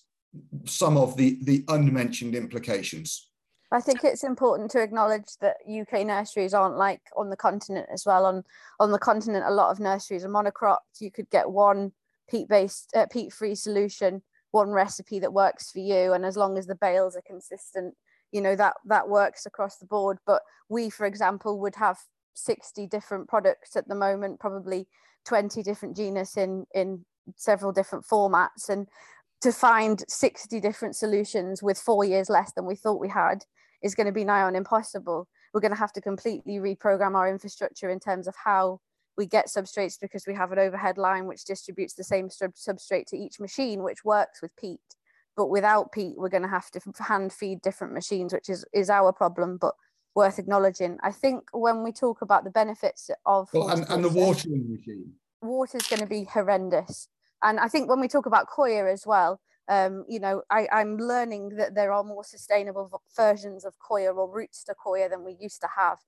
some 0.65 0.97
of 0.97 1.17
the, 1.17 1.39
the 1.43 1.65
unmentioned 1.69 2.35
implications. 2.35 3.29
I 3.73 3.81
think 3.81 4.05
it's 4.05 4.23
important 4.23 4.71
to 4.73 4.83
acknowledge 4.83 5.37
that 5.41 5.57
UK 5.67 6.07
nurseries 6.07 6.53
aren't 6.53 6.77
like 6.77 7.01
on 7.17 7.31
the 7.31 7.37
continent 7.37 7.89
as 7.91 8.05
well. 8.05 8.27
On 8.27 8.45
on 8.79 8.93
the 8.93 8.99
continent, 8.99 9.47
a 9.47 9.51
lot 9.51 9.71
of 9.71 9.81
nurseries 9.81 10.27
are 10.27 10.29
monocropped. 10.29 11.01
You 11.01 11.11
could 11.11 11.31
get 11.31 11.51
one 11.51 11.93
peat-based, 12.31 12.91
uh, 12.95 13.07
peat-free 13.11 13.55
solution, 13.55 14.23
one 14.51 14.69
recipe 14.69 15.19
that 15.21 15.33
works 15.33 15.71
for 15.71 15.79
you, 15.79 16.13
and 16.13 16.27
as 16.27 16.37
long 16.37 16.59
as 16.59 16.67
the 16.67 16.75
bales 16.75 17.17
are 17.17 17.23
consistent, 17.27 17.95
you 18.31 18.43
know 18.43 18.55
that 18.57 18.75
that 18.85 19.09
works 19.09 19.47
across 19.47 19.79
the 19.79 19.87
board. 19.87 20.19
But 20.27 20.43
we, 20.69 20.91
for 20.91 21.07
example, 21.07 21.59
would 21.61 21.77
have 21.77 21.99
60 22.35 22.87
different 22.89 23.27
products 23.27 23.75
at 23.75 23.89
the 23.89 23.95
moment, 23.95 24.39
probably 24.39 24.87
20 25.25 25.63
different 25.63 25.97
genus 25.97 26.37
in 26.37 26.67
in 26.75 27.07
several 27.37 27.73
different 27.73 28.05
formats, 28.05 28.69
and 28.69 28.87
to 29.43 29.53
find 29.53 30.05
60 30.09 30.61
different 30.61 30.97
solutions 30.97 31.63
with 31.63 31.79
four 31.79 32.05
years 32.05 32.31
less 32.31 32.53
than 32.53 32.65
we 32.65 32.77
thought 32.77 33.01
we 33.01 33.09
had 33.09 33.45
is 33.83 33.95
going 33.95 34.07
to 34.07 34.13
be 34.13 34.25
nigh 34.25 34.43
on 34.43 34.55
impossible. 34.55 35.29
We're 35.53 35.61
going 35.61 35.73
to 35.73 35.79
have 35.79 35.93
to 35.95 36.01
completely 36.01 36.55
reprogram 36.55 37.15
our 37.15 37.29
infrastructure 37.29 37.91
in 37.91 37.99
terms 37.99 38.29
of 38.29 38.35
how 38.43 38.81
we 39.17 39.27
get 39.27 39.49
substrates 39.49 39.99
because 40.01 40.27
we 40.27 40.35
have 40.35 40.53
an 40.53 40.59
overhead 40.59 40.97
line 40.97 41.27
which 41.27 41.45
distributes 41.45 41.95
the 41.95 42.05
same 42.05 42.29
substrate 42.29 43.07
to 43.07 43.17
each 43.17 43.41
machine, 43.41 43.83
which 43.83 44.05
works 44.05 44.41
with 44.41 44.55
peat. 44.57 44.81
But 45.37 45.49
without 45.49 45.93
peat, 45.93 46.15
we're 46.17 46.29
going 46.29 46.43
to 46.43 46.49
have 46.49 46.71
to 46.71 46.81
hand 47.03 47.33
feed 47.33 47.63
different 47.63 47.93
machines, 47.93 48.33
which 48.33 48.49
is, 48.49 48.65
is 48.73 48.91
our 48.91 49.13
problem, 49.13 49.59
but 49.61 49.75
worth 50.15 50.39
acknowledging. 50.39 50.99
I 51.03 51.11
think 51.11 51.45
when 51.53 51.83
we 51.83 51.93
talk 51.93 52.23
about 52.23 52.45
the 52.45 52.51
benefits 52.51 53.11
of 53.27 53.49
well, 53.53 53.71
and, 53.71 53.87
and 53.89 54.05
the 54.05 54.09
watering 54.09 54.71
machine, 54.71 55.13
water 55.41 55.79
is 55.79 55.87
going 55.89 56.01
to 56.01 56.07
be 56.07 56.25
horrendous. 56.25 57.09
And 57.43 57.59
I 57.59 57.69
think 57.69 57.89
when 57.89 58.01
we 58.01 58.09
talk 58.09 58.27
about 58.27 58.47
coir 58.49 58.89
as 58.89 59.07
well, 59.07 59.41
um, 59.69 60.05
you 60.09 60.21
know, 60.21 60.43
I, 60.51 60.69
I'm 60.73 60.97
learning 60.97 61.51
that 61.57 61.75
there 61.75 61.93
are 61.93 62.05
more 62.05 62.25
sustainable 62.25 63.03
versions 63.17 63.65
of 63.65 63.79
coir 63.79 64.13
or 64.13 64.31
roots 64.31 64.65
to 64.65 64.75
coir 64.75 65.09
than 65.09 65.25
we 65.25 65.37
used 65.41 65.61
to 65.61 65.69
have. 65.77 65.99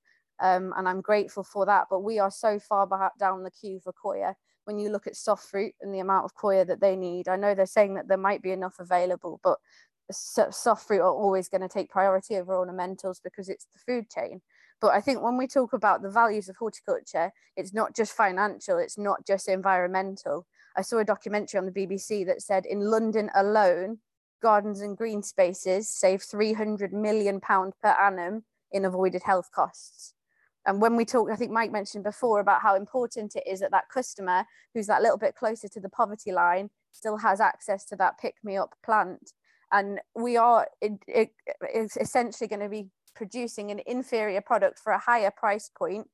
Um, 0.40 0.72
and 0.76 0.88
I'm 0.88 1.00
grateful 1.00 1.44
for 1.44 1.64
that. 1.66 1.86
But 1.88 2.00
we 2.00 2.18
are 2.18 2.30
so 2.30 2.58
far 2.58 2.86
back 2.86 3.12
down 3.18 3.44
the 3.44 3.50
queue 3.50 3.80
for 3.82 3.92
coir. 3.92 4.36
When 4.64 4.78
you 4.78 4.90
look 4.90 5.06
at 5.06 5.16
soft 5.16 5.46
fruit 5.48 5.74
and 5.80 5.94
the 5.94 6.00
amount 6.00 6.24
of 6.24 6.34
coir 6.34 6.64
that 6.64 6.80
they 6.80 6.96
need, 6.96 7.28
I 7.28 7.36
know 7.36 7.54
they're 7.54 7.66
saying 7.66 7.94
that 7.94 8.08
there 8.08 8.18
might 8.18 8.42
be 8.42 8.50
enough 8.50 8.76
available, 8.78 9.40
but 9.42 9.58
soft 10.10 10.86
fruit 10.86 11.00
are 11.00 11.12
always 11.12 11.48
going 11.48 11.60
to 11.60 11.68
take 11.68 11.90
priority 11.90 12.36
over 12.36 12.54
ornamentals 12.54 13.20
because 13.22 13.48
it's 13.48 13.66
the 13.72 13.80
food 13.86 14.10
chain. 14.10 14.40
But 14.80 14.92
I 14.92 15.00
think 15.00 15.22
when 15.22 15.36
we 15.36 15.46
talk 15.46 15.72
about 15.72 16.02
the 16.02 16.10
values 16.10 16.48
of 16.48 16.56
horticulture, 16.56 17.30
it's 17.56 17.72
not 17.72 17.94
just 17.94 18.12
financial, 18.12 18.78
it's 18.78 18.98
not 18.98 19.26
just 19.26 19.48
environmental. 19.48 20.46
I 20.76 20.82
saw 20.82 20.98
a 20.98 21.04
documentary 21.04 21.58
on 21.58 21.66
the 21.66 21.72
BBC 21.72 22.26
that 22.26 22.42
said 22.42 22.66
in 22.66 22.80
London 22.80 23.30
alone, 23.34 23.98
gardens 24.42 24.80
and 24.80 24.96
green 24.96 25.22
spaces 25.22 25.88
save 25.88 26.22
300 26.22 26.92
million 26.92 27.40
pound 27.40 27.72
per 27.82 27.90
annum 27.90 28.44
in 28.72 28.84
avoided 28.84 29.22
health 29.22 29.50
costs. 29.54 30.14
And 30.66 30.80
when 30.80 30.96
we 30.96 31.04
talk, 31.04 31.30
I 31.30 31.36
think 31.36 31.52
Mike 31.52 31.72
mentioned 31.72 32.04
before 32.04 32.40
about 32.40 32.62
how 32.62 32.74
important 32.74 33.36
it 33.36 33.44
is 33.46 33.60
that 33.60 33.70
that 33.70 33.88
customer 33.88 34.44
who's 34.72 34.86
that 34.86 35.02
little 35.02 35.18
bit 35.18 35.36
closer 35.36 35.68
to 35.68 35.80
the 35.80 35.88
poverty 35.88 36.32
line 36.32 36.70
still 36.90 37.18
has 37.18 37.40
access 37.40 37.84
to 37.86 37.96
that 37.96 38.18
pick 38.18 38.36
me 38.42 38.56
up 38.56 38.74
plant. 38.84 39.32
And 39.72 40.00
we 40.14 40.36
are 40.36 40.68
it, 40.80 40.92
it, 41.06 41.30
essentially 42.00 42.48
going 42.48 42.60
to 42.60 42.68
be 42.68 42.88
producing 43.14 43.70
an 43.70 43.80
inferior 43.86 44.40
product 44.40 44.78
for 44.78 44.92
a 44.92 44.98
higher 44.98 45.30
price 45.30 45.70
point. 45.76 46.08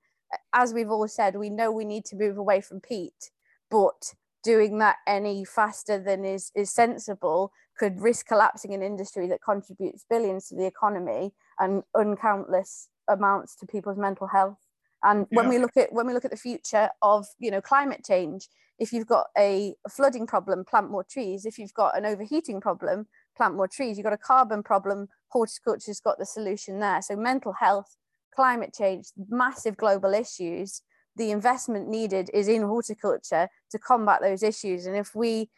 As 0.52 0.74
we've 0.74 0.90
all 0.90 1.08
said, 1.08 1.36
we 1.36 1.50
know 1.50 1.70
we 1.70 1.84
need 1.84 2.04
to 2.06 2.16
move 2.16 2.36
away 2.36 2.60
from 2.60 2.80
peat, 2.80 3.30
but 3.70 4.14
doing 4.42 4.78
that 4.78 4.96
any 5.06 5.44
faster 5.44 5.98
than 5.98 6.24
is 6.24 6.50
is 6.54 6.72
sensible 6.72 7.52
could 7.78 8.00
risk 8.00 8.26
collapsing 8.26 8.74
an 8.74 8.82
industry 8.82 9.26
that 9.28 9.40
contributes 9.42 10.04
billions 10.08 10.48
to 10.48 10.54
the 10.54 10.66
economy 10.66 11.32
and 11.58 11.82
uncountless 11.96 12.88
amounts 13.08 13.56
to 13.56 13.66
people's 13.66 13.98
mental 13.98 14.26
health. 14.26 14.58
And 15.02 15.26
yeah. 15.30 15.36
when 15.36 15.48
we 15.48 15.58
look 15.58 15.76
at 15.76 15.92
when 15.92 16.06
we 16.06 16.12
look 16.12 16.24
at 16.24 16.30
the 16.30 16.36
future 16.36 16.90
of 17.02 17.26
you 17.38 17.50
know 17.50 17.60
climate 17.60 18.04
change 18.04 18.48
if 18.80 18.94
you've 18.94 19.06
got 19.06 19.26
a, 19.36 19.74
flooding 19.90 20.26
problem 20.26 20.64
plant 20.64 20.90
more 20.90 21.04
trees. 21.04 21.44
If 21.44 21.58
you've 21.58 21.74
got 21.74 21.96
an 21.96 22.06
overheating 22.06 22.62
problem 22.62 23.06
plant 23.36 23.54
more 23.54 23.68
trees. 23.68 23.96
You've 23.96 24.04
got 24.04 24.14
a 24.14 24.18
carbon 24.18 24.62
problem 24.62 25.08
horticulture's 25.28 26.00
got 26.00 26.18
the 26.18 26.26
solution 26.26 26.80
there. 26.80 27.00
So 27.02 27.14
mental 27.14 27.52
health 27.52 27.96
climate 28.34 28.74
change 28.76 29.08
massive 29.28 29.76
global 29.76 30.14
issues 30.14 30.82
the 31.20 31.30
investment 31.30 31.86
needed 31.86 32.30
is 32.32 32.48
in 32.48 32.62
horticulture 32.62 33.46
to 33.70 33.78
combat 33.78 34.20
those 34.22 34.42
issues. 34.42 34.86
And 34.86 34.96
if 34.96 35.14
we 35.14 35.50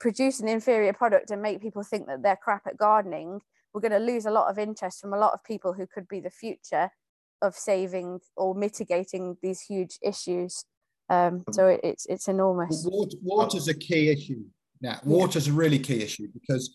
produce 0.00 0.40
an 0.40 0.48
inferior 0.48 0.92
product 0.92 1.30
and 1.30 1.40
make 1.40 1.62
people 1.62 1.84
think 1.84 2.08
that 2.08 2.20
they're 2.24 2.36
crap 2.36 2.66
at 2.66 2.76
gardening, 2.76 3.40
we're 3.72 3.80
going 3.80 3.92
to 3.92 3.98
lose 4.12 4.26
a 4.26 4.32
lot 4.32 4.50
of 4.50 4.58
interest 4.58 5.00
from 5.00 5.14
a 5.14 5.18
lot 5.18 5.32
of 5.32 5.44
people 5.44 5.72
who 5.72 5.86
could 5.86 6.08
be 6.08 6.18
the 6.18 6.30
future 6.30 6.90
of 7.42 7.54
saving 7.54 8.18
or 8.36 8.56
mitigating 8.56 9.36
these 9.40 9.60
huge 9.60 10.00
issues. 10.02 10.64
Um, 11.08 11.44
so 11.52 11.68
it, 11.68 11.80
it's 11.84 12.06
it's 12.06 12.26
enormous. 12.26 12.84
Water, 12.84 13.56
is 13.56 13.68
a 13.68 13.74
key 13.74 14.10
issue. 14.10 14.42
Now, 14.80 14.98
water 15.04 15.38
is 15.38 15.46
a 15.46 15.52
really 15.52 15.78
key 15.78 16.02
issue 16.02 16.26
because 16.32 16.74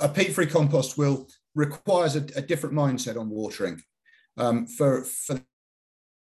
a 0.00 0.08
peat-free 0.08 0.46
compost 0.46 0.96
will 0.96 1.28
requires 1.54 2.16
a, 2.16 2.24
a 2.34 2.40
different 2.40 2.74
mindset 2.74 3.20
on 3.20 3.28
watering. 3.28 3.82
Um, 4.38 4.66
for 4.66 5.02
for 5.02 5.38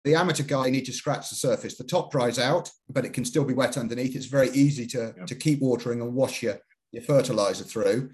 the 0.06 0.16
amateur 0.16 0.44
guy 0.44 0.70
need 0.70 0.86
to 0.86 0.94
scratch 0.94 1.30
the 1.30 1.36
surface. 1.36 1.78
The 1.78 1.84
top 1.84 2.12
dries 2.12 2.40
out, 2.40 2.72
but 2.90 3.06
it 3.06 3.14
can 3.14 3.26
still 3.26 3.44
be 3.44 3.54
wet 3.54 3.78
underneath. 3.78 4.16
It's 4.16 4.26
very 4.26 4.50
easy 4.52 4.86
to, 4.88 5.14
to 5.26 5.36
keep 5.36 5.60
watering 5.62 6.02
and 6.02 6.14
wash 6.14 6.42
your, 6.42 6.58
your 6.92 7.04
fertilizer 7.04 7.64
through. 7.64 8.12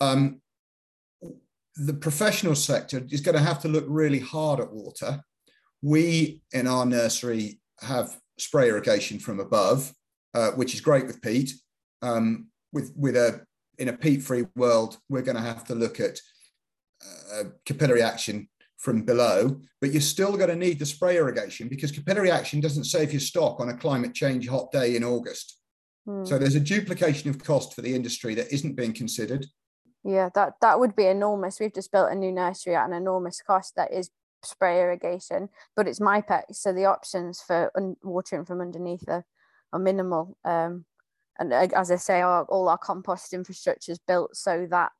Um, 0.00 0.40
the 1.76 1.94
professional 1.94 2.54
sector 2.54 3.04
is 3.10 3.20
going 3.20 3.36
to 3.36 3.42
have 3.42 3.60
to 3.62 3.68
look 3.68 3.84
really 3.86 4.18
hard 4.18 4.60
at 4.60 4.72
water. 4.72 5.20
We 5.82 6.40
in 6.52 6.66
our 6.66 6.86
nursery 6.86 7.60
have 7.80 8.16
spray 8.38 8.70
irrigation 8.70 9.18
from 9.18 9.40
above, 9.40 9.92
uh, 10.34 10.52
which 10.52 10.74
is 10.74 10.80
great 10.80 11.06
with 11.06 11.20
peat. 11.20 11.52
Um, 12.02 12.48
with 12.72 12.92
with 12.96 13.16
a 13.16 13.44
in 13.78 13.88
a 13.88 13.92
peat-free 13.92 14.46
world, 14.56 14.96
we're 15.08 15.22
going 15.22 15.36
to 15.36 15.42
have 15.42 15.64
to 15.64 15.74
look 15.74 16.00
at 16.00 16.18
uh, 17.34 17.44
capillary 17.66 18.02
action 18.02 18.48
from 18.86 19.02
below, 19.02 19.60
but 19.80 19.90
you're 19.90 20.00
still 20.00 20.36
going 20.36 20.48
to 20.48 20.54
need 20.54 20.78
the 20.78 20.86
spray 20.86 21.16
irrigation 21.16 21.66
because 21.66 21.90
capillary 21.90 22.30
action 22.30 22.60
doesn't 22.60 22.84
save 22.84 23.12
your 23.12 23.18
stock 23.20 23.58
on 23.58 23.68
a 23.68 23.76
climate 23.76 24.14
change 24.14 24.48
hot 24.48 24.70
day 24.70 24.94
in 24.94 25.02
August. 25.02 25.58
Mm. 26.08 26.24
So 26.26 26.38
there's 26.38 26.54
a 26.54 26.60
duplication 26.60 27.28
of 27.28 27.42
cost 27.42 27.74
for 27.74 27.82
the 27.82 27.92
industry 27.92 28.36
that 28.36 28.52
isn't 28.52 28.76
being 28.76 28.92
considered. 28.92 29.44
Yeah, 30.04 30.28
that 30.36 30.52
that 30.60 30.78
would 30.78 30.94
be 30.94 31.06
enormous. 31.06 31.58
We've 31.58 31.74
just 31.74 31.90
built 31.90 32.12
a 32.12 32.14
new 32.14 32.30
nursery 32.30 32.76
at 32.76 32.86
an 32.86 32.92
enormous 32.92 33.42
cost 33.42 33.74
that 33.74 33.92
is 33.92 34.10
spray 34.44 34.80
irrigation, 34.80 35.48
but 35.74 35.88
it's 35.88 35.98
Mypex, 35.98 36.44
so 36.52 36.72
the 36.72 36.84
options 36.84 37.42
for 37.44 37.72
un- 37.76 37.96
watering 38.04 38.44
from 38.44 38.60
underneath 38.60 39.02
are, 39.08 39.24
are 39.72 39.80
minimal. 39.80 40.38
Um, 40.44 40.84
and 41.40 41.52
as 41.52 41.90
I 41.90 41.96
say, 41.96 42.20
our, 42.20 42.44
all 42.44 42.68
our 42.68 42.78
compost 42.78 43.32
infrastructure 43.32 43.90
is 43.90 43.98
built 44.06 44.36
so 44.36 44.68
that 44.70 44.92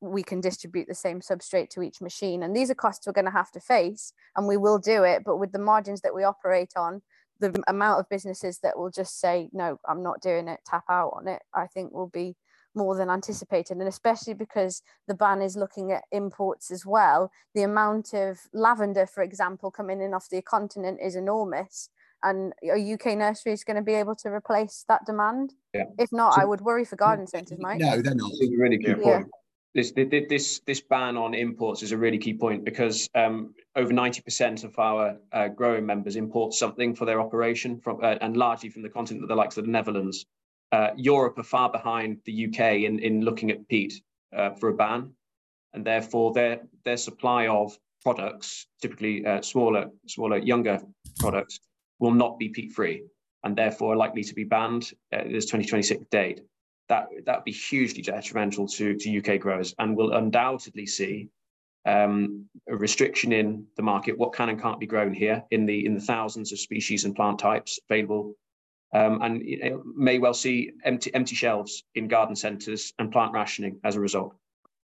we 0.00 0.22
can 0.22 0.40
distribute 0.40 0.88
the 0.88 0.94
same 0.94 1.20
substrate 1.20 1.70
to 1.70 1.82
each 1.82 2.00
machine. 2.00 2.42
And 2.42 2.54
these 2.54 2.70
are 2.70 2.74
costs 2.74 3.06
we're 3.06 3.12
going 3.12 3.24
to 3.24 3.30
have 3.30 3.50
to 3.52 3.60
face, 3.60 4.12
and 4.36 4.46
we 4.46 4.56
will 4.56 4.78
do 4.78 5.04
it. 5.04 5.22
But 5.24 5.38
with 5.38 5.52
the 5.52 5.58
margins 5.58 6.02
that 6.02 6.14
we 6.14 6.24
operate 6.24 6.72
on, 6.76 7.02
the 7.40 7.62
amount 7.66 8.00
of 8.00 8.08
businesses 8.08 8.58
that 8.60 8.78
will 8.78 8.90
just 8.90 9.20
say, 9.20 9.48
no, 9.52 9.78
I'm 9.88 10.02
not 10.02 10.22
doing 10.22 10.48
it, 10.48 10.60
tap 10.64 10.84
out 10.88 11.14
on 11.16 11.28
it, 11.28 11.42
I 11.54 11.66
think 11.66 11.92
will 11.92 12.08
be 12.08 12.36
more 12.74 12.96
than 12.96 13.10
anticipated. 13.10 13.78
And 13.78 13.88
especially 13.88 14.34
because 14.34 14.82
the 15.08 15.14
ban 15.14 15.42
is 15.42 15.56
looking 15.56 15.92
at 15.92 16.04
imports 16.12 16.70
as 16.70 16.84
well, 16.84 17.30
the 17.54 17.62
amount 17.62 18.12
of 18.14 18.40
lavender, 18.52 19.06
for 19.06 19.22
example, 19.22 19.70
coming 19.70 20.00
in 20.00 20.14
off 20.14 20.28
the 20.30 20.42
continent 20.42 21.00
is 21.02 21.16
enormous. 21.16 21.88
And 22.22 22.54
a 22.64 22.94
UK 22.94 23.18
nursery 23.18 23.52
is 23.52 23.64
going 23.64 23.76
to 23.76 23.82
be 23.82 23.94
able 23.94 24.16
to 24.16 24.28
replace 24.28 24.84
that 24.88 25.04
demand? 25.06 25.52
Yeah. 25.74 25.84
If 25.98 26.12
not, 26.12 26.34
so, 26.34 26.40
I 26.40 26.44
would 26.44 26.62
worry 26.62 26.84
for 26.84 26.96
garden 26.96 27.26
centres, 27.26 27.58
Mike. 27.60 27.80
No, 27.80 28.00
they're 28.00 28.14
not. 28.14 28.32
really 28.58 28.78
good 28.78 29.02
point 29.02 29.26
this 29.76 29.92
this 29.92 30.60
this 30.66 30.80
ban 30.80 31.16
on 31.18 31.34
imports 31.34 31.82
is 31.82 31.92
a 31.92 31.96
really 31.96 32.16
key 32.16 32.32
point 32.32 32.64
because 32.64 33.08
um, 33.14 33.54
over 33.76 33.92
90% 33.92 34.64
of 34.64 34.78
our 34.78 35.18
uh, 35.32 35.48
growing 35.48 35.84
members 35.84 36.16
import 36.16 36.54
something 36.54 36.94
for 36.94 37.04
their 37.04 37.20
operation 37.20 37.78
from 37.78 38.00
uh, 38.02 38.16
and 38.22 38.36
largely 38.36 38.70
from 38.70 38.82
the 38.82 38.88
continent 38.88 39.22
of 39.22 39.28
the 39.28 39.34
likes 39.34 39.58
of 39.58 39.66
the 39.66 39.70
Netherlands. 39.70 40.24
Uh, 40.72 40.88
Europe 40.96 41.38
are 41.38 41.44
far 41.44 41.70
behind 41.70 42.18
the 42.24 42.46
UK 42.46 42.60
in, 42.86 42.98
in 42.98 43.20
looking 43.20 43.50
at 43.50 43.68
peat 43.68 44.02
uh, 44.34 44.50
for 44.54 44.70
a 44.70 44.74
ban, 44.74 45.12
and 45.74 45.84
therefore 45.84 46.32
their 46.32 46.60
their 46.84 46.96
supply 46.96 47.46
of 47.46 47.78
products, 48.02 48.66
typically 48.80 49.26
uh, 49.26 49.42
smaller 49.42 49.90
smaller 50.06 50.38
younger 50.38 50.80
products, 51.18 51.60
will 51.98 52.14
not 52.14 52.38
be 52.38 52.48
peat 52.48 52.72
free 52.72 53.04
and 53.44 53.54
therefore 53.54 53.92
are 53.92 53.96
likely 53.96 54.24
to 54.24 54.34
be 54.34 54.42
banned 54.42 54.90
at 55.12 55.28
this 55.28 55.44
2026 55.44 56.06
date 56.10 56.40
that 56.88 57.08
that 57.24 57.36
would 57.36 57.44
be 57.44 57.52
hugely 57.52 58.02
detrimental 58.02 58.66
to, 58.68 58.96
to 58.96 59.18
UK 59.18 59.40
growers 59.40 59.74
and 59.78 59.96
will 59.96 60.12
undoubtedly 60.12 60.86
see 60.86 61.28
um, 61.86 62.46
a 62.68 62.76
restriction 62.76 63.32
in 63.32 63.64
the 63.76 63.82
market, 63.82 64.18
what 64.18 64.32
can 64.32 64.48
and 64.48 64.60
can't 64.60 64.80
be 64.80 64.86
grown 64.86 65.14
here 65.14 65.44
in 65.50 65.66
the 65.66 65.86
in 65.86 65.94
the 65.94 66.00
thousands 66.00 66.52
of 66.52 66.58
species 66.58 67.04
and 67.04 67.14
plant 67.14 67.38
types 67.38 67.78
available, 67.88 68.34
um, 68.92 69.22
and 69.22 69.42
may 69.96 70.18
well 70.18 70.34
see 70.34 70.72
empty 70.84 71.14
empty 71.14 71.36
shelves 71.36 71.84
in 71.94 72.08
garden 72.08 72.34
centres 72.34 72.92
and 72.98 73.12
plant 73.12 73.32
rationing 73.32 73.78
as 73.84 73.94
a 73.94 74.00
result. 74.00 74.34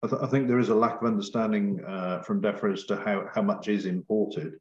I, 0.03 0.07
th 0.07 0.21
I, 0.21 0.27
think 0.27 0.47
there 0.47 0.59
is 0.59 0.69
a 0.69 0.75
lack 0.75 1.01
of 1.01 1.07
understanding 1.07 1.83
uh, 1.85 2.21
from 2.21 2.41
DEFRA 2.41 2.73
as 2.73 2.83
to 2.85 2.95
how, 2.95 3.27
how 3.33 3.41
much 3.41 3.67
is 3.67 3.85
imported. 3.85 4.53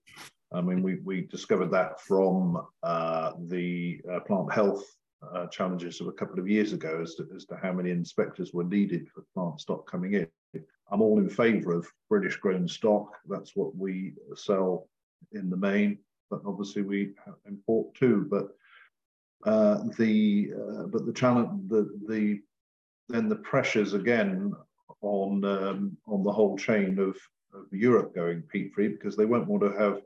I 0.52 0.62
mean, 0.62 0.82
we, 0.82 0.96
we 1.04 1.22
discovered 1.22 1.70
that 1.72 2.00
from 2.00 2.66
uh, 2.82 3.32
the 3.46 4.00
uh, 4.10 4.20
plant 4.20 4.50
health 4.50 4.84
uh, 5.22 5.46
challenges 5.46 6.00
of 6.00 6.08
a 6.08 6.12
couple 6.12 6.38
of 6.38 6.48
years 6.48 6.72
ago 6.72 7.00
as 7.02 7.14
to, 7.14 7.26
as 7.34 7.44
to 7.46 7.56
how 7.56 7.72
many 7.72 7.90
inspectors 7.90 8.52
were 8.52 8.64
needed 8.64 9.08
for 9.08 9.24
plant 9.34 9.60
stock 9.60 9.90
coming 9.90 10.14
in. 10.14 10.28
I'm 10.90 11.02
all 11.02 11.18
in 11.18 11.28
favour 11.28 11.72
of 11.72 11.86
British 12.08 12.36
grown 12.36 12.68
stock. 12.68 13.16
That's 13.28 13.56
what 13.56 13.74
we 13.76 14.14
sell 14.34 14.88
in 15.32 15.50
the 15.50 15.56
main, 15.56 15.98
but 16.30 16.40
obviously 16.46 16.82
we 16.82 17.12
import 17.46 17.94
too. 17.94 18.26
But 18.30 18.48
uh, 19.44 19.84
the 19.98 20.52
uh, 20.54 20.82
but 20.86 21.06
the 21.06 21.12
challenge 21.12 21.68
the 21.68 21.90
the 22.08 22.40
then 23.08 23.28
the 23.28 23.36
pressures 23.36 23.94
again 23.94 24.52
on 25.00 25.44
um, 25.44 25.96
on 26.06 26.22
the 26.22 26.32
whole 26.32 26.56
chain 26.56 26.98
of, 26.98 27.16
of 27.54 27.66
Europe 27.72 28.14
going 28.14 28.42
peat 28.42 28.72
free 28.72 28.88
because 28.88 29.16
they 29.16 29.26
won't 29.26 29.48
want 29.48 29.62
to 29.62 29.78
have 29.78 30.00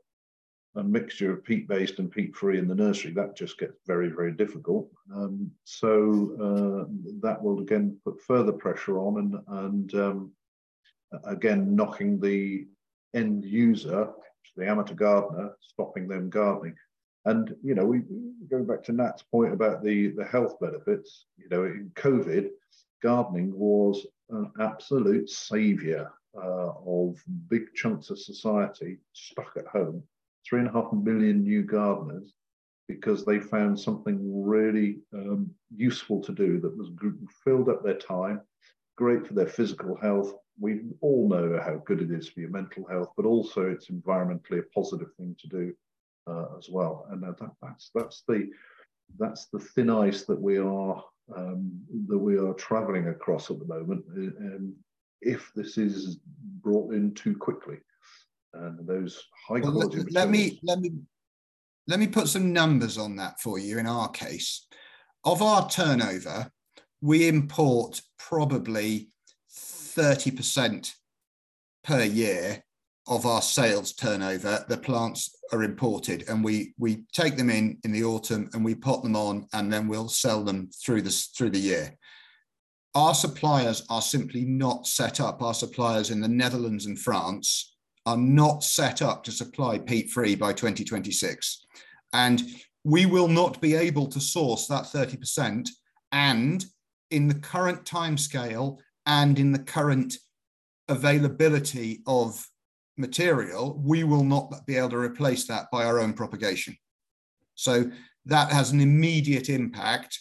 a 0.76 0.82
mixture 0.82 1.32
of 1.32 1.44
peat 1.44 1.66
based 1.66 1.98
and 1.98 2.10
peat 2.10 2.34
free 2.34 2.58
in 2.58 2.68
the 2.68 2.74
nursery. 2.74 3.12
That 3.12 3.36
just 3.36 3.58
gets 3.58 3.74
very 3.86 4.08
very 4.08 4.32
difficult. 4.32 4.88
Um, 5.14 5.50
so 5.64 6.36
uh, 6.40 6.92
that 7.22 7.42
will 7.42 7.60
again 7.60 7.98
put 8.04 8.20
further 8.22 8.52
pressure 8.52 8.98
on 8.98 9.18
and 9.18 9.58
and 9.64 9.94
um, 9.94 10.32
again 11.24 11.74
knocking 11.74 12.20
the 12.20 12.66
end 13.14 13.44
user, 13.44 14.08
the 14.56 14.68
amateur 14.68 14.94
gardener, 14.94 15.56
stopping 15.60 16.06
them 16.06 16.30
gardening. 16.30 16.76
And 17.24 17.54
you 17.62 17.74
know, 17.74 17.84
we 17.84 18.02
going 18.50 18.66
back 18.66 18.82
to 18.84 18.92
Nat's 18.92 19.22
point 19.22 19.52
about 19.52 19.82
the 19.82 20.08
the 20.08 20.24
health 20.24 20.58
benefits. 20.60 21.26
You 21.36 21.48
know, 21.50 21.64
in 21.64 21.90
COVID, 21.96 22.48
gardening 23.02 23.52
was 23.58 24.06
an 24.30 24.50
absolute 24.60 25.28
saviour 25.28 26.12
uh, 26.36 26.72
of 26.86 27.22
big 27.48 27.74
chunks 27.74 28.10
of 28.10 28.18
society 28.18 28.98
stuck 29.12 29.56
at 29.56 29.66
home. 29.66 30.02
Three 30.48 30.60
and 30.60 30.68
a 30.68 30.72
half 30.72 30.92
million 30.92 31.42
new 31.42 31.62
gardeners 31.62 32.32
because 32.88 33.24
they 33.24 33.38
found 33.38 33.78
something 33.78 34.18
really 34.44 34.98
um, 35.14 35.48
useful 35.74 36.20
to 36.20 36.32
do 36.32 36.60
that 36.60 36.76
was 36.76 36.90
filled 37.44 37.68
up 37.68 37.84
their 37.84 37.98
time, 37.98 38.40
great 38.96 39.24
for 39.26 39.34
their 39.34 39.46
physical 39.46 39.96
health. 39.96 40.34
We 40.58 40.80
all 41.00 41.28
know 41.28 41.60
how 41.64 41.82
good 41.86 42.02
it 42.02 42.10
is 42.10 42.28
for 42.28 42.40
your 42.40 42.50
mental 42.50 42.84
health, 42.88 43.12
but 43.16 43.26
also 43.26 43.70
it's 43.70 43.90
environmentally 43.90 44.58
a 44.58 44.74
positive 44.74 45.14
thing 45.16 45.36
to 45.40 45.48
do 45.48 45.72
uh, 46.26 46.46
as 46.58 46.68
well. 46.68 47.06
And 47.10 47.22
that, 47.22 47.36
that's 47.62 47.90
that's 47.94 48.24
the 48.26 48.50
that's 49.18 49.46
the 49.46 49.60
thin 49.60 49.90
ice 49.90 50.24
that 50.24 50.40
we 50.40 50.58
are 50.58 51.02
um, 51.36 51.70
that 52.08 52.18
we 52.18 52.38
are 52.38 52.54
travelling 52.54 53.08
across 53.08 53.50
at 53.50 53.58
the 53.58 53.66
moment. 53.66 54.04
If 55.22 55.52
this 55.54 55.78
is 55.78 56.18
brought 56.62 56.94
in 56.94 57.14
too 57.14 57.36
quickly, 57.36 57.78
and 58.54 58.86
those 58.86 59.22
high 59.48 59.60
well, 59.60 59.72
quality. 59.72 59.98
Let, 59.98 60.12
let 60.12 60.30
me 60.30 60.60
let 60.62 60.80
me 60.80 60.92
let 61.86 61.98
me 61.98 62.06
put 62.06 62.28
some 62.28 62.52
numbers 62.52 62.98
on 62.98 63.16
that 63.16 63.40
for 63.40 63.58
you. 63.58 63.78
In 63.78 63.86
our 63.86 64.08
case, 64.10 64.66
of 65.24 65.42
our 65.42 65.68
turnover, 65.68 66.50
we 67.00 67.28
import 67.28 68.00
probably 68.18 69.08
thirty 69.50 70.30
percent 70.30 70.94
per 71.82 72.02
year 72.02 72.62
of 73.10 73.26
our 73.26 73.42
sales 73.42 73.92
turnover, 73.92 74.64
the 74.68 74.76
plants 74.76 75.36
are 75.52 75.64
imported 75.64 76.24
and 76.28 76.44
we 76.44 76.72
we 76.78 77.04
take 77.12 77.36
them 77.36 77.50
in 77.50 77.76
in 77.84 77.90
the 77.90 78.04
autumn 78.04 78.48
and 78.52 78.64
we 78.64 78.74
pot 78.74 79.02
them 79.02 79.16
on 79.16 79.46
and 79.52 79.70
then 79.70 79.88
we'll 79.88 80.08
sell 80.08 80.44
them 80.44 80.70
through 80.84 81.02
this 81.02 81.26
through 81.26 81.50
the 81.50 81.58
year. 81.58 81.98
Our 82.94 83.14
suppliers 83.14 83.84
are 83.90 84.02
simply 84.02 84.44
not 84.44 84.86
set 84.86 85.20
up. 85.20 85.42
Our 85.42 85.54
suppliers 85.54 86.10
in 86.10 86.20
the 86.20 86.28
Netherlands 86.28 86.86
and 86.86 86.98
France 86.98 87.76
are 88.06 88.16
not 88.16 88.64
set 88.64 89.02
up 89.02 89.24
to 89.24 89.32
supply 89.32 89.78
peat 89.78 90.10
free 90.10 90.34
by 90.34 90.52
2026. 90.52 91.66
And 92.12 92.42
we 92.84 93.06
will 93.06 93.28
not 93.28 93.60
be 93.60 93.74
able 93.74 94.06
to 94.08 94.20
source 94.20 94.66
that 94.66 94.84
30% 94.84 95.68
and 96.12 96.64
in 97.10 97.28
the 97.28 97.34
current 97.34 97.84
timescale 97.84 98.78
and 99.06 99.38
in 99.38 99.52
the 99.52 99.58
current 99.58 100.16
availability 100.88 102.02
of 102.06 102.44
material, 102.96 103.80
we 103.84 104.04
will 104.04 104.24
not 104.24 104.52
be 104.66 104.76
able 104.76 104.90
to 104.90 104.98
replace 104.98 105.46
that 105.46 105.66
by 105.72 105.84
our 105.84 105.98
own 105.98 106.12
propagation. 106.12 106.76
So 107.54 107.90
that 108.26 108.52
has 108.52 108.72
an 108.72 108.80
immediate 108.80 109.48
impact 109.48 110.18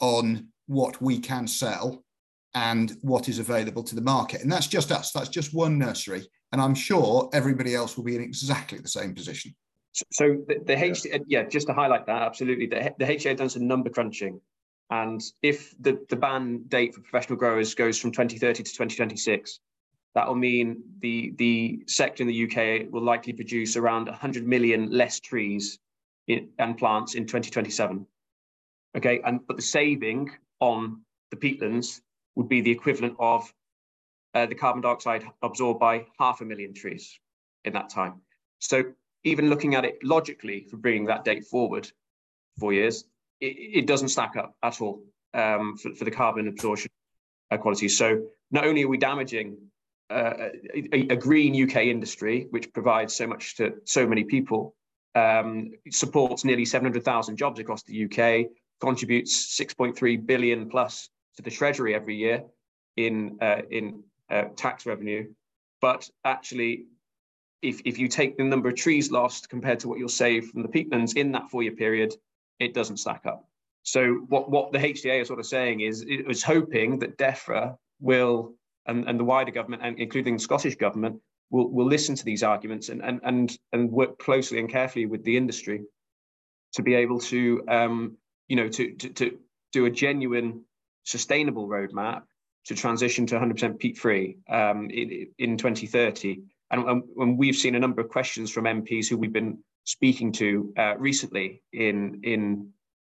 on 0.00 0.48
what 0.66 1.00
we 1.00 1.18
can 1.18 1.46
sell 1.46 2.04
and 2.54 2.96
what 3.02 3.28
is 3.28 3.38
available 3.38 3.82
to 3.84 3.94
the 3.94 4.00
market. 4.00 4.42
And 4.42 4.50
that's 4.50 4.66
just 4.66 4.90
us, 4.90 5.12
that's 5.12 5.28
just 5.28 5.54
one 5.54 5.78
nursery. 5.78 6.26
And 6.56 6.62
I'm 6.62 6.74
sure 6.74 7.28
everybody 7.34 7.74
else 7.74 7.98
will 7.98 8.04
be 8.04 8.16
in 8.16 8.22
exactly 8.22 8.78
the 8.78 8.88
same 8.88 9.14
position. 9.14 9.54
So 9.92 10.38
the, 10.48 10.54
the 10.64 10.74
HTA, 10.74 11.20
uh, 11.20 11.24
yeah, 11.26 11.42
just 11.42 11.66
to 11.66 11.74
highlight 11.74 12.06
that, 12.06 12.22
absolutely. 12.22 12.64
The, 12.64 12.94
the 12.98 13.04
HTA 13.04 13.36
done 13.36 13.50
some 13.50 13.68
number 13.68 13.90
crunching. 13.90 14.40
And 14.88 15.20
if 15.42 15.74
the, 15.78 16.02
the 16.08 16.16
ban 16.16 16.62
date 16.68 16.94
for 16.94 17.02
professional 17.02 17.38
growers 17.38 17.74
goes 17.74 17.98
from 17.98 18.10
2030 18.10 18.62
to 18.62 18.70
2026, 18.70 19.60
that 20.14 20.26
will 20.26 20.34
mean 20.34 20.82
the, 21.00 21.34
the 21.36 21.82
sector 21.88 22.22
in 22.22 22.28
the 22.28 22.44
UK 22.44 22.90
will 22.90 23.04
likely 23.04 23.34
produce 23.34 23.76
around 23.76 24.06
100 24.06 24.46
million 24.46 24.90
less 24.90 25.20
trees 25.20 25.78
in, 26.26 26.48
and 26.58 26.78
plants 26.78 27.16
in 27.16 27.26
2027. 27.26 28.06
Okay, 28.96 29.20
and 29.26 29.46
but 29.46 29.56
the 29.56 29.62
saving 29.62 30.30
on 30.60 31.02
the 31.30 31.36
peatlands 31.36 32.00
would 32.34 32.48
be 32.48 32.62
the 32.62 32.70
equivalent 32.70 33.14
of 33.18 33.52
uh, 34.36 34.44
the 34.44 34.54
carbon 34.54 34.82
dioxide 34.82 35.24
absorbed 35.42 35.80
by 35.80 36.04
half 36.18 36.42
a 36.42 36.44
million 36.44 36.74
trees 36.74 37.18
in 37.64 37.72
that 37.72 37.88
time. 37.88 38.20
So 38.58 38.84
even 39.24 39.48
looking 39.48 39.74
at 39.74 39.86
it 39.86 39.96
logically 40.04 40.66
for 40.70 40.76
bringing 40.76 41.06
that 41.06 41.24
date 41.24 41.46
forward 41.46 41.90
four 42.58 42.74
years, 42.74 43.04
it, 43.40 43.56
it 43.78 43.86
doesn't 43.86 44.08
stack 44.08 44.36
up 44.36 44.54
at 44.62 44.80
all 44.82 45.02
um, 45.32 45.76
for, 45.78 45.94
for 45.94 46.04
the 46.04 46.10
carbon 46.10 46.48
absorption 46.48 46.90
uh, 47.50 47.56
quality. 47.56 47.88
So 47.88 48.26
not 48.50 48.66
only 48.66 48.82
are 48.84 48.88
we 48.88 48.98
damaging 48.98 49.56
uh, 50.10 50.50
a, 50.74 51.08
a, 51.08 51.16
green 51.16 51.52
UK 51.68 51.76
industry, 51.84 52.46
which 52.50 52.72
provides 52.74 53.14
so 53.16 53.26
much 53.26 53.56
to 53.56 53.74
so 53.84 54.06
many 54.06 54.22
people, 54.22 54.76
um, 55.14 55.72
supports 55.90 56.44
nearly 56.44 56.66
700,000 56.66 57.36
jobs 57.36 57.58
across 57.58 57.82
the 57.84 58.04
UK, 58.04 58.50
contributes 58.80 59.58
6.3 59.58 60.26
billion 60.26 60.68
plus 60.68 61.08
to 61.36 61.42
the 61.42 61.50
treasury 61.50 61.94
every 61.94 62.16
year 62.16 62.44
in 62.96 63.38
uh, 63.40 63.62
in 63.70 64.04
uh, 64.30 64.44
tax 64.56 64.86
revenue. 64.86 65.32
But 65.80 66.08
actually, 66.24 66.86
if, 67.62 67.80
if 67.84 67.98
you 67.98 68.08
take 68.08 68.36
the 68.36 68.44
number 68.44 68.68
of 68.68 68.76
trees 68.76 69.10
lost 69.10 69.48
compared 69.48 69.80
to 69.80 69.88
what 69.88 69.98
you'll 69.98 70.08
save 70.08 70.48
from 70.48 70.62
the 70.62 70.68
peatlands 70.68 71.16
in 71.16 71.32
that 71.32 71.50
four-year 71.50 71.72
period, 71.72 72.14
it 72.58 72.74
doesn't 72.74 72.98
stack 72.98 73.26
up. 73.26 73.48
So 73.82 74.24
what, 74.28 74.50
what 74.50 74.72
the 74.72 74.78
HTA 74.78 75.22
is 75.22 75.28
sort 75.28 75.38
of 75.38 75.46
saying 75.46 75.80
is 75.80 76.04
it 76.08 76.26
was 76.26 76.42
hoping 76.42 76.98
that 77.00 77.18
DEFRA 77.18 77.76
will 78.00 78.54
and, 78.86 79.08
and 79.08 79.18
the 79.18 79.24
wider 79.24 79.50
government, 79.50 79.82
and 79.84 79.98
including 79.98 80.34
the 80.34 80.42
Scottish 80.42 80.76
government, 80.76 81.20
will, 81.50 81.70
will 81.70 81.86
listen 81.86 82.14
to 82.14 82.24
these 82.24 82.42
arguments 82.42 82.88
and, 82.88 83.02
and, 83.02 83.20
and, 83.24 83.58
and 83.72 83.90
work 83.90 84.18
closely 84.18 84.58
and 84.58 84.68
carefully 84.68 85.06
with 85.06 85.24
the 85.24 85.36
industry 85.36 85.82
to 86.72 86.82
be 86.82 86.94
able 86.94 87.20
to, 87.20 87.62
um, 87.68 88.16
you 88.48 88.56
know, 88.56 88.68
to, 88.68 88.92
to, 88.94 89.08
to 89.10 89.38
do 89.72 89.86
a 89.86 89.90
genuine, 89.90 90.64
sustainable 91.04 91.68
roadmap 91.68 92.22
to 92.66 92.74
transition 92.74 93.26
to 93.26 93.36
100% 93.36 93.78
peat 93.78 93.96
free 93.96 94.38
um, 94.48 94.90
in, 94.90 95.28
in 95.38 95.56
2030. 95.56 96.42
And, 96.70 97.02
we've 97.38 97.54
seen 97.54 97.76
a 97.76 97.78
number 97.78 98.00
of 98.00 98.08
questions 98.08 98.50
from 98.50 98.64
MPs 98.64 99.08
who 99.08 99.16
we've 99.16 99.32
been 99.32 99.58
speaking 99.84 100.32
to 100.32 100.72
uh, 100.76 100.96
recently 100.98 101.62
in, 101.72 102.20
in 102.24 102.70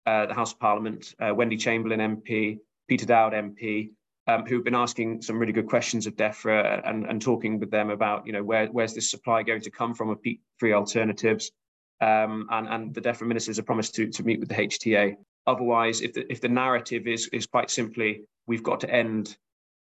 uh, 0.06 0.26
the 0.26 0.34
House 0.34 0.52
of 0.52 0.58
Parliament, 0.58 1.14
uh, 1.20 1.34
Wendy 1.34 1.56
Chamberlain 1.56 2.00
MP, 2.00 2.58
Peter 2.88 3.04
Dowd 3.04 3.34
MP, 3.34 3.90
um, 4.26 4.46
who've 4.46 4.64
been 4.64 4.74
asking 4.74 5.20
some 5.20 5.38
really 5.38 5.52
good 5.52 5.66
questions 5.66 6.06
of 6.06 6.16
DEFRA 6.16 6.80
and, 6.88 7.04
and 7.06 7.20
talking 7.20 7.60
with 7.60 7.70
them 7.70 7.90
about, 7.90 8.26
you 8.26 8.32
know, 8.32 8.42
where, 8.42 8.66
where's 8.68 8.94
this 8.94 9.10
supply 9.10 9.42
going 9.42 9.60
to 9.60 9.70
come 9.70 9.94
from 9.94 10.08
of 10.10 10.22
peat-free 10.22 10.72
alternatives. 10.72 11.50
Um, 12.00 12.46
and, 12.50 12.68
and 12.68 12.94
the 12.94 13.00
DEFRA 13.00 13.26
ministers 13.26 13.56
have 13.56 13.66
promised 13.66 13.94
to, 13.96 14.08
to 14.08 14.22
meet 14.22 14.40
with 14.40 14.48
the 14.48 14.54
HTA. 14.54 15.16
Otherwise, 15.46 16.00
if 16.00 16.14
the, 16.14 16.30
if 16.32 16.40
the 16.40 16.48
narrative 16.48 17.06
is, 17.06 17.28
is 17.28 17.46
quite 17.46 17.70
simply, 17.70 18.22
we've 18.46 18.62
got 18.62 18.80
to 18.80 18.90
end 18.90 19.36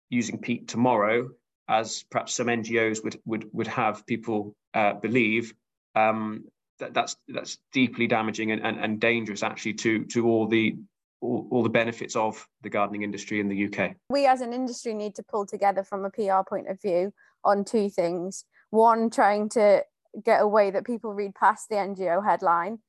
using 0.10 0.40
peat 0.40 0.68
tomorrow, 0.68 1.30
as 1.70 2.04
perhaps 2.10 2.34
some 2.34 2.48
NGOs 2.48 3.04
would, 3.04 3.20
would, 3.26 3.50
would 3.54 3.68
have 3.68 4.06
people 4.06 4.56
uh, 4.74 4.94
believe, 4.94 5.54
um, 5.96 6.46
that, 6.80 6.94
that's, 6.94 7.18
that's 7.28 7.58
deeply 7.74 8.08
damaging 8.08 8.52
and, 8.52 8.66
and, 8.66 8.80
and 8.80 9.00
dangerous 9.00 9.44
actually 9.44 9.74
to, 9.74 10.06
to 10.06 10.28
all 10.28 10.48
the 10.48 10.76
all, 11.20 11.48
all, 11.50 11.64
the 11.64 11.70
benefits 11.70 12.16
of 12.16 12.48
the 12.62 12.70
gardening 12.70 13.02
industry 13.02 13.40
in 13.40 13.50
the 13.50 13.66
UK. 13.66 13.96
We 14.12 14.28
as 14.28 14.42
an 14.42 14.54
industry 14.54 14.94
need 14.94 15.16
to 15.16 15.24
pull 15.24 15.48
together 15.48 15.84
from 15.84 16.06
a 16.06 16.12
PR 16.12 16.48
point 16.48 16.70
of 16.70 16.80
view 16.80 17.12
on 17.44 17.66
two 17.66 17.90
things. 17.90 18.46
One, 18.70 19.10
trying 19.10 19.50
to 19.50 19.84
get 20.24 20.42
a 20.42 20.48
way 20.48 20.72
that 20.72 20.86
people 20.86 21.14
read 21.14 21.36
past 21.36 21.70
the 21.70 21.76
NGO 21.76 22.24
headline. 22.24 22.80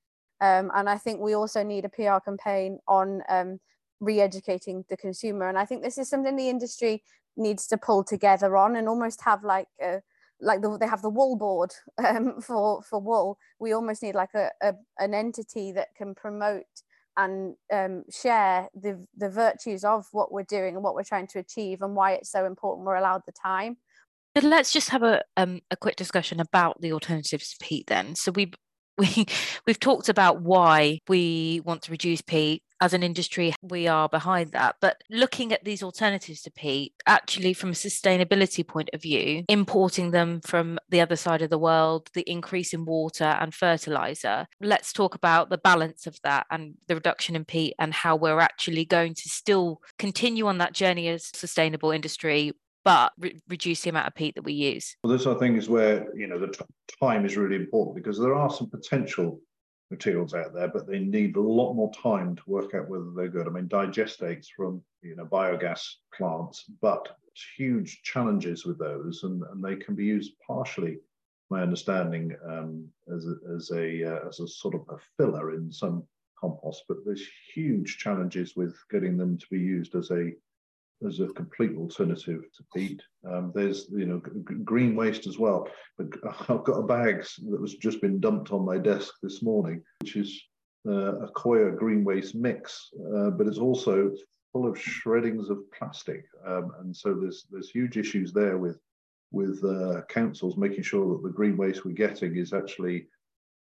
Um, 0.41 0.71
and 0.75 0.89
I 0.89 0.99
think 0.99 1.21
we 1.21 1.35
also 1.35 1.63
need 1.63 1.85
a 1.85 1.89
PR 1.89 2.19
campaign 2.25 2.79
on 2.87 3.23
um, 3.29 3.59
re-educating 4.01 4.85
the 4.89 4.97
consumer. 4.97 5.49
And 5.49 5.59
I 5.59 5.65
think 5.65 5.83
this 5.83 5.99
is 5.99 6.09
something 6.09 6.37
the 6.37 6.49
industry 6.49 7.03
needs 7.37 7.67
to 7.69 7.77
pull 7.77 8.05
together 8.05 8.57
on 8.57 8.77
and 8.77 8.89
almost 8.89 9.23
have 9.23 9.45
like 9.45 9.69
a 9.83 10.01
like 10.41 10.63
the, 10.63 10.79
they 10.79 10.87
have 10.87 11.03
the 11.03 11.11
wool 11.11 11.37
board 11.37 11.73
um, 12.05 12.41
for 12.41 12.83
for 12.83 13.01
wool. 13.01 13.39
We 13.59 13.73
almost 13.73 14.03
need 14.03 14.15
like 14.15 14.35
a, 14.35 14.51
a 14.63 14.75
an 14.99 15.15
entity 15.15 15.73
that 15.73 15.89
can 15.97 16.15
promote 16.15 16.65
and 17.17 17.57
um, 17.73 18.05
share 18.11 18.69
the 18.75 19.05
the 19.17 19.29
virtues 19.29 19.85
of 19.85 20.07
what 20.13 20.33
we're 20.33 20.45
doing 20.45 20.75
and 20.75 20.85
what 20.85 20.95
we're 20.95 21.03
trying 21.03 21.27
to 21.29 21.39
achieve 21.39 21.83
and 21.83 21.97
why 21.97 22.13
it's 22.13 22.31
so 22.31 22.47
important 22.47 22.87
we're 22.87 22.97
allowed 22.97 23.23
the 23.27 23.33
time. 23.33 23.77
But 24.35 24.45
let's 24.45 24.73
just 24.73 24.91
have 24.91 25.03
a 25.03 25.23
um, 25.37 25.61
a 25.71 25.77
quick 25.77 25.97
discussion 25.97 26.41
about 26.41 26.81
the 26.81 26.93
alternatives 26.93 27.51
to 27.51 27.65
peat 27.65 27.87
then. 27.89 28.15
So 28.15 28.31
we 28.33 28.53
we 28.99 29.27
we've 29.67 29.81
talked 29.81 30.09
about 30.09 30.43
why 30.43 31.01
we 31.09 31.61
want 31.65 31.83
to 31.83 31.91
reduce 31.91 32.23
peat 32.23 32.63
as 32.81 32.93
an 32.93 33.03
industry 33.03 33.55
we 33.63 33.87
are 33.87 34.09
behind 34.09 34.53
that 34.53 34.77
but 34.81 35.03
looking 35.11 35.53
at 35.53 35.65
these 35.65 35.83
alternatives 35.83 36.43
to 36.43 36.51
peat 36.51 36.93
actually 37.07 37.53
from 37.53 37.71
a 37.71 37.73
sustainability 37.73 38.67
point 38.67 38.91
of 38.93 39.03
view 39.03 39.45
importing 39.49 40.11
them 40.11 40.41
from 40.41 40.79
the 40.89 41.01
other 41.01 41.17
side 41.17 41.43
of 41.43 41.51
the 41.51 41.59
world 41.59 42.09
the 42.15 42.29
increase 42.31 42.73
in 42.73 42.85
water 42.85 43.37
and 43.41 43.55
fertilizer 43.55 44.47
let's 44.61 44.93
talk 44.93 45.15
about 45.15 45.51
the 45.51 45.59
balance 45.59 46.07
of 46.07 46.19
that 46.23 46.47
and 46.51 46.75
the 46.87 46.95
reduction 46.95 47.37
in 47.37 47.45
peat 47.45 47.75
and 47.79 47.93
how 47.93 48.17
we're 48.17 48.41
actually 48.41 48.85
going 48.85 49.15
to 49.15 49.29
still 49.29 49.81
continue 49.99 50.47
on 50.47 50.59
that 50.59 50.73
journey 50.73 51.09
as 51.09 51.31
sustainable 51.35 51.91
industry 51.91 52.53
but 52.85 53.13
re- 53.19 53.39
reduce 53.49 53.83
the 53.83 53.91
amount 53.91 54.07
of 54.07 54.15
peat 54.15 54.35
that 54.35 54.45
we 54.45 54.55
use. 54.55 54.97
Well, 55.05 55.13
this 55.13 55.27
I 55.27 55.35
think 55.35 55.59
is 55.59 55.69
where 55.69 56.07
you 56.17 56.27
know 56.27 56.39
the 56.39 56.47
t- 56.47 56.65
time 57.03 57.27
is 57.27 57.37
really 57.37 57.57
important 57.57 57.97
because 57.97 58.19
there 58.19 58.35
are 58.35 58.51
some 58.51 58.71
potential 58.71 59.41
materials 59.91 60.35
out 60.35 60.55
there, 60.55 60.69
but 60.69 60.87
they 60.87 60.99
need 60.99 61.37
a 61.37 61.41
lot 61.41 61.75
more 61.75 61.93
time 61.93 62.37
to 62.37 62.43
work 62.47 62.75
out 62.75 62.89
whether 62.89 63.11
they're 63.15 63.29
good. 63.29 63.47
I 63.47 63.51
mean, 63.51 63.69
digestates 63.69 64.47
from 64.55 64.83
you 65.03 65.17
know 65.17 65.25
biogas 65.25 65.83
plants, 66.15 66.65
but 66.81 67.17
huge 67.57 68.03
challenges 68.03 68.65
with 68.65 68.79
those, 68.79 69.23
and, 69.23 69.43
and 69.51 69.63
they 69.63 69.77
can 69.77 69.95
be 69.95 70.05
used 70.05 70.33
partially. 70.47 70.99
My 71.51 71.63
understanding 71.63 72.37
um, 72.47 72.87
as 73.15 73.27
a, 73.27 73.35
as 73.57 73.71
a 73.71 74.05
uh, 74.05 74.29
as 74.29 74.41
a 74.41 74.49
sort 74.49 74.75
of 74.75 74.83
a 74.91 74.99
filler 75.17 75.55
in 75.55 75.73
some 75.73 76.05
compost, 76.39 76.85
but 76.89 76.99
there's 77.05 77.27
huge 77.55 77.99
challenges 77.99 78.55
with 78.57 78.77
getting 78.91 79.17
them 79.17 79.39
to 79.39 79.47
be 79.51 79.59
used 79.59 79.95
as 79.95 80.11
a 80.11 80.33
as 81.07 81.21
a 81.21 81.29
complete 81.29 81.77
alternative 81.77 82.43
to 82.57 82.65
peat. 82.75 83.01
Um, 83.29 83.53
there's 83.55 83.89
you 83.91 84.07
know 84.07 84.19
green 84.65 84.97
waste 84.97 85.27
as 85.27 85.39
well. 85.39 85.69
I've 86.01 86.65
got 86.65 86.79
a 86.79 86.87
bag 86.87 87.25
that 87.51 87.61
was 87.61 87.75
just 87.75 88.01
been 88.01 88.21
dumped 88.21 88.53
on 88.53 88.65
my 88.65 88.79
desk 88.79 89.15
this 89.23 89.43
morning, 89.43 89.83
which 90.01 90.17
is 90.17 90.41
uh, 90.87 91.19
a 91.21 91.29
Accoya 91.29 91.77
green 91.77 92.05
waste 92.05 92.35
mix, 92.35 92.91
uh, 93.17 93.31
but 93.31 93.47
it's 93.47 93.59
also 93.59 94.13
full 94.53 94.67
of 94.67 94.79
shreddings 94.79 95.51
of 95.51 95.59
plastic, 95.73 96.25
um, 96.47 96.73
and 96.81 96.97
so 96.97 97.15
there's 97.15 97.47
there's 97.51 97.71
huge 97.71 97.97
issues 97.97 98.33
there 98.33 98.59
with 98.59 98.79
with 99.31 99.63
uh, 99.65 100.03
councils 100.09 100.57
making 100.57 100.83
sure 100.83 101.13
that 101.13 101.23
the 101.23 101.35
green 101.35 101.57
waste 101.57 101.85
we're 101.85 101.93
getting 101.93 102.37
is 102.37 102.53
actually 102.53 103.07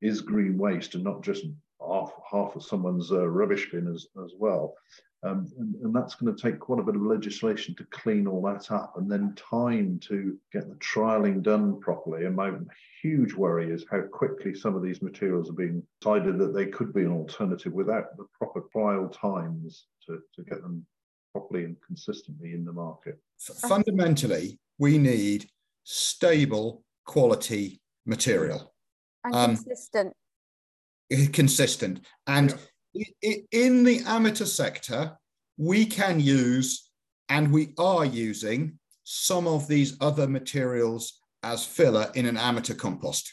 is 0.01 0.21
green 0.21 0.57
waste 0.57 0.95
and 0.95 1.03
not 1.03 1.21
just 1.21 1.45
half 1.85 2.11
half 2.29 2.55
of 2.55 2.63
someone's 2.63 3.11
uh, 3.11 3.27
rubbish 3.27 3.71
bin 3.71 3.87
as 3.87 4.07
as 4.23 4.33
well. 4.37 4.75
Um, 5.21 5.51
and, 5.57 5.75
and, 5.83 5.93
that's 5.93 6.15
going 6.15 6.33
to 6.33 6.41
take 6.41 6.61
quite 6.61 6.79
a 6.79 6.83
bit 6.83 6.95
of 6.95 7.01
legislation 7.01 7.75
to 7.75 7.83
clean 7.91 8.25
all 8.25 8.41
that 8.43 8.71
up 8.71 8.93
and 8.95 9.11
then 9.11 9.35
time 9.35 9.99
to 10.03 10.37
get 10.53 10.69
the 10.69 10.75
trialing 10.75 11.43
done 11.43 11.77
properly. 11.81 12.25
And 12.25 12.37
my 12.37 12.53
huge 13.01 13.33
worry 13.33 13.69
is 13.69 13.85
how 13.91 13.99
quickly 13.99 14.55
some 14.55 14.77
of 14.77 14.81
these 14.81 15.01
materials 15.01 15.49
are 15.49 15.53
being 15.53 15.83
decided 15.99 16.37
that 16.39 16.53
they 16.53 16.67
could 16.67 16.93
be 16.93 17.01
an 17.01 17.11
alternative 17.11 17.73
without 17.73 18.15
the 18.15 18.27
proper 18.31 18.63
trial 18.71 19.09
times 19.09 19.87
to, 20.05 20.19
to 20.35 20.43
get 20.43 20.61
them 20.61 20.85
properly 21.33 21.65
and 21.65 21.75
consistently 21.85 22.53
in 22.53 22.63
the 22.63 22.71
market. 22.71 23.19
Fundamentally, 23.39 24.57
we 24.77 24.97
need 24.97 25.49
stable 25.83 26.81
quality 27.05 27.81
material. 28.05 28.73
And 29.25 29.35
um, 29.35 29.55
consistent. 29.57 30.13
Consistent. 31.31 32.05
And 32.27 32.51
yeah 32.51 32.57
in 33.51 33.83
the 33.83 34.01
amateur 34.05 34.45
sector, 34.45 35.17
we 35.57 35.85
can 35.85 36.19
use 36.19 36.89
and 37.29 37.51
we 37.51 37.73
are 37.77 38.05
using 38.05 38.79
some 39.03 39.47
of 39.47 39.67
these 39.67 39.97
other 40.01 40.27
materials 40.27 41.19
as 41.43 41.65
filler 41.65 42.11
in 42.15 42.25
an 42.25 42.37
amateur 42.37 42.73
compost. 42.73 43.31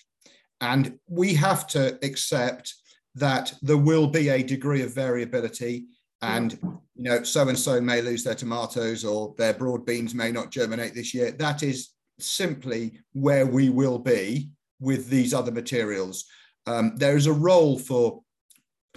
And 0.61 0.99
we 1.09 1.35
have 1.35 1.67
to 1.69 1.99
accept 2.03 2.75
that 3.15 3.53
there 3.63 3.77
will 3.77 4.07
be 4.07 4.29
a 4.29 4.43
degree 4.43 4.83
of 4.83 4.95
variability 4.95 5.87
and 6.23 6.59
you 6.95 7.05
know 7.05 7.23
so 7.23 7.47
and 7.47 7.59
so 7.59 7.79
may 7.79 8.01
lose 8.01 8.25
their 8.25 8.35
tomatoes 8.35 9.05
or 9.05 9.35
their 9.37 9.53
broad 9.53 9.85
beans 9.85 10.15
may 10.15 10.33
not 10.33 10.51
germinate 10.51 10.95
this 10.95 11.13
year 11.13 11.31
that 11.33 11.63
is 11.63 11.91
simply 12.19 12.99
where 13.13 13.45
we 13.45 13.69
will 13.69 13.99
be 13.99 14.49
with 14.81 15.09
these 15.11 15.35
other 15.35 15.53
materials 15.53 16.25
um, 16.67 16.97
there 16.97 17.17
is 17.17 17.27
a 17.27 17.33
role 17.33 17.79
for 17.79 18.23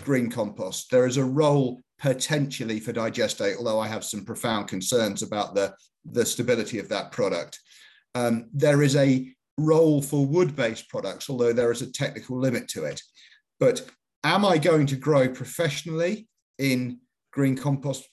green 0.02 0.30
compost. 0.30 0.90
There 0.92 1.06
is 1.06 1.18
a 1.18 1.24
role 1.24 1.82
potentially 2.00 2.80
for 2.80 2.94
digestate, 2.94 3.58
although 3.58 3.80
I 3.80 3.88
have 3.88 4.04
some 4.04 4.26
profound 4.26 4.68
concerns 4.68 5.22
about 5.22 5.54
the, 5.54 5.74
the 6.06 6.26
stability 6.26 6.80
of 6.80 6.90
that 6.90 7.12
product. 7.12 7.60
Um, 8.16 8.50
there 8.54 8.82
is 8.82 8.96
a 8.96 9.34
role 9.58 10.02
for 10.02 10.26
wood-based 10.26 10.90
products, 10.90 11.30
although 11.30 11.54
there 11.54 11.72
is 11.72 11.82
a 11.82 11.92
technical 11.92 12.40
limit 12.40 12.68
to 12.70 12.86
it. 12.86 13.02
But 13.60 13.86
am 14.24 14.46
I 14.46 14.58
going 14.58 14.88
to 14.88 14.96
grow 14.96 15.28
professionally 15.28 16.28
in 16.58 17.00
green 17.32 17.56
compost, 17.56 18.08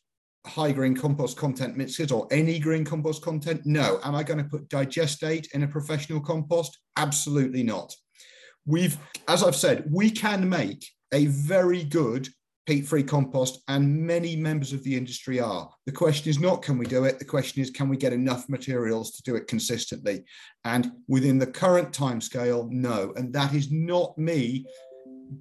high 0.45 0.73
green 0.73 0.97
compost 0.97 1.37
content 1.37 1.77
mixes 1.77 2.11
or 2.11 2.27
any 2.31 2.59
green 2.59 2.85
compost 2.85 3.23
content? 3.23 3.63
No. 3.65 4.01
Am 4.03 4.15
I 4.15 4.25
going 4.25 4.39
to 4.39 4.51
put 4.51 4.69
digestate 4.69 5.53
in 5.53 5.63
a 5.63 5.69
professional 5.69 6.21
compost? 6.21 6.77
Absolutely 6.97 7.63
not. 7.63 7.95
We've, 8.67 8.99
as 9.29 9.43
I've 9.45 9.57
said, 9.57 9.89
we 9.91 10.11
can 10.11 10.49
make 10.49 10.85
a 11.13 11.27
very 11.27 11.85
good 11.85 12.29
peat-free 12.67 13.05
compost 13.05 13.63
and 13.69 13.97
many 13.97 14.35
members 14.35 14.73
of 14.73 14.83
the 14.83 14.97
industry 14.97 15.39
are. 15.39 15.71
The 15.87 15.93
question 15.93 16.29
is 16.29 16.41
not 16.41 16.63
can 16.63 16.79
we 16.79 16.87
do 16.87 17.05
it, 17.05 17.21
the 17.21 17.25
question 17.25 17.63
is 17.63 17.71
can 17.71 17.89
we 17.89 17.97
get 17.97 18.13
enough 18.13 18.49
materials 18.49 19.13
to 19.13 19.23
do 19.23 19.37
it 19.37 19.47
consistently? 19.47 20.25
And 20.65 20.91
within 21.07 21.39
the 21.39 21.47
current 21.47 21.93
timescale, 21.93 22.69
no. 22.71 23.13
And 23.15 23.33
that 23.35 23.55
is 23.55 23.71
not 23.71 24.19
me 24.19 24.67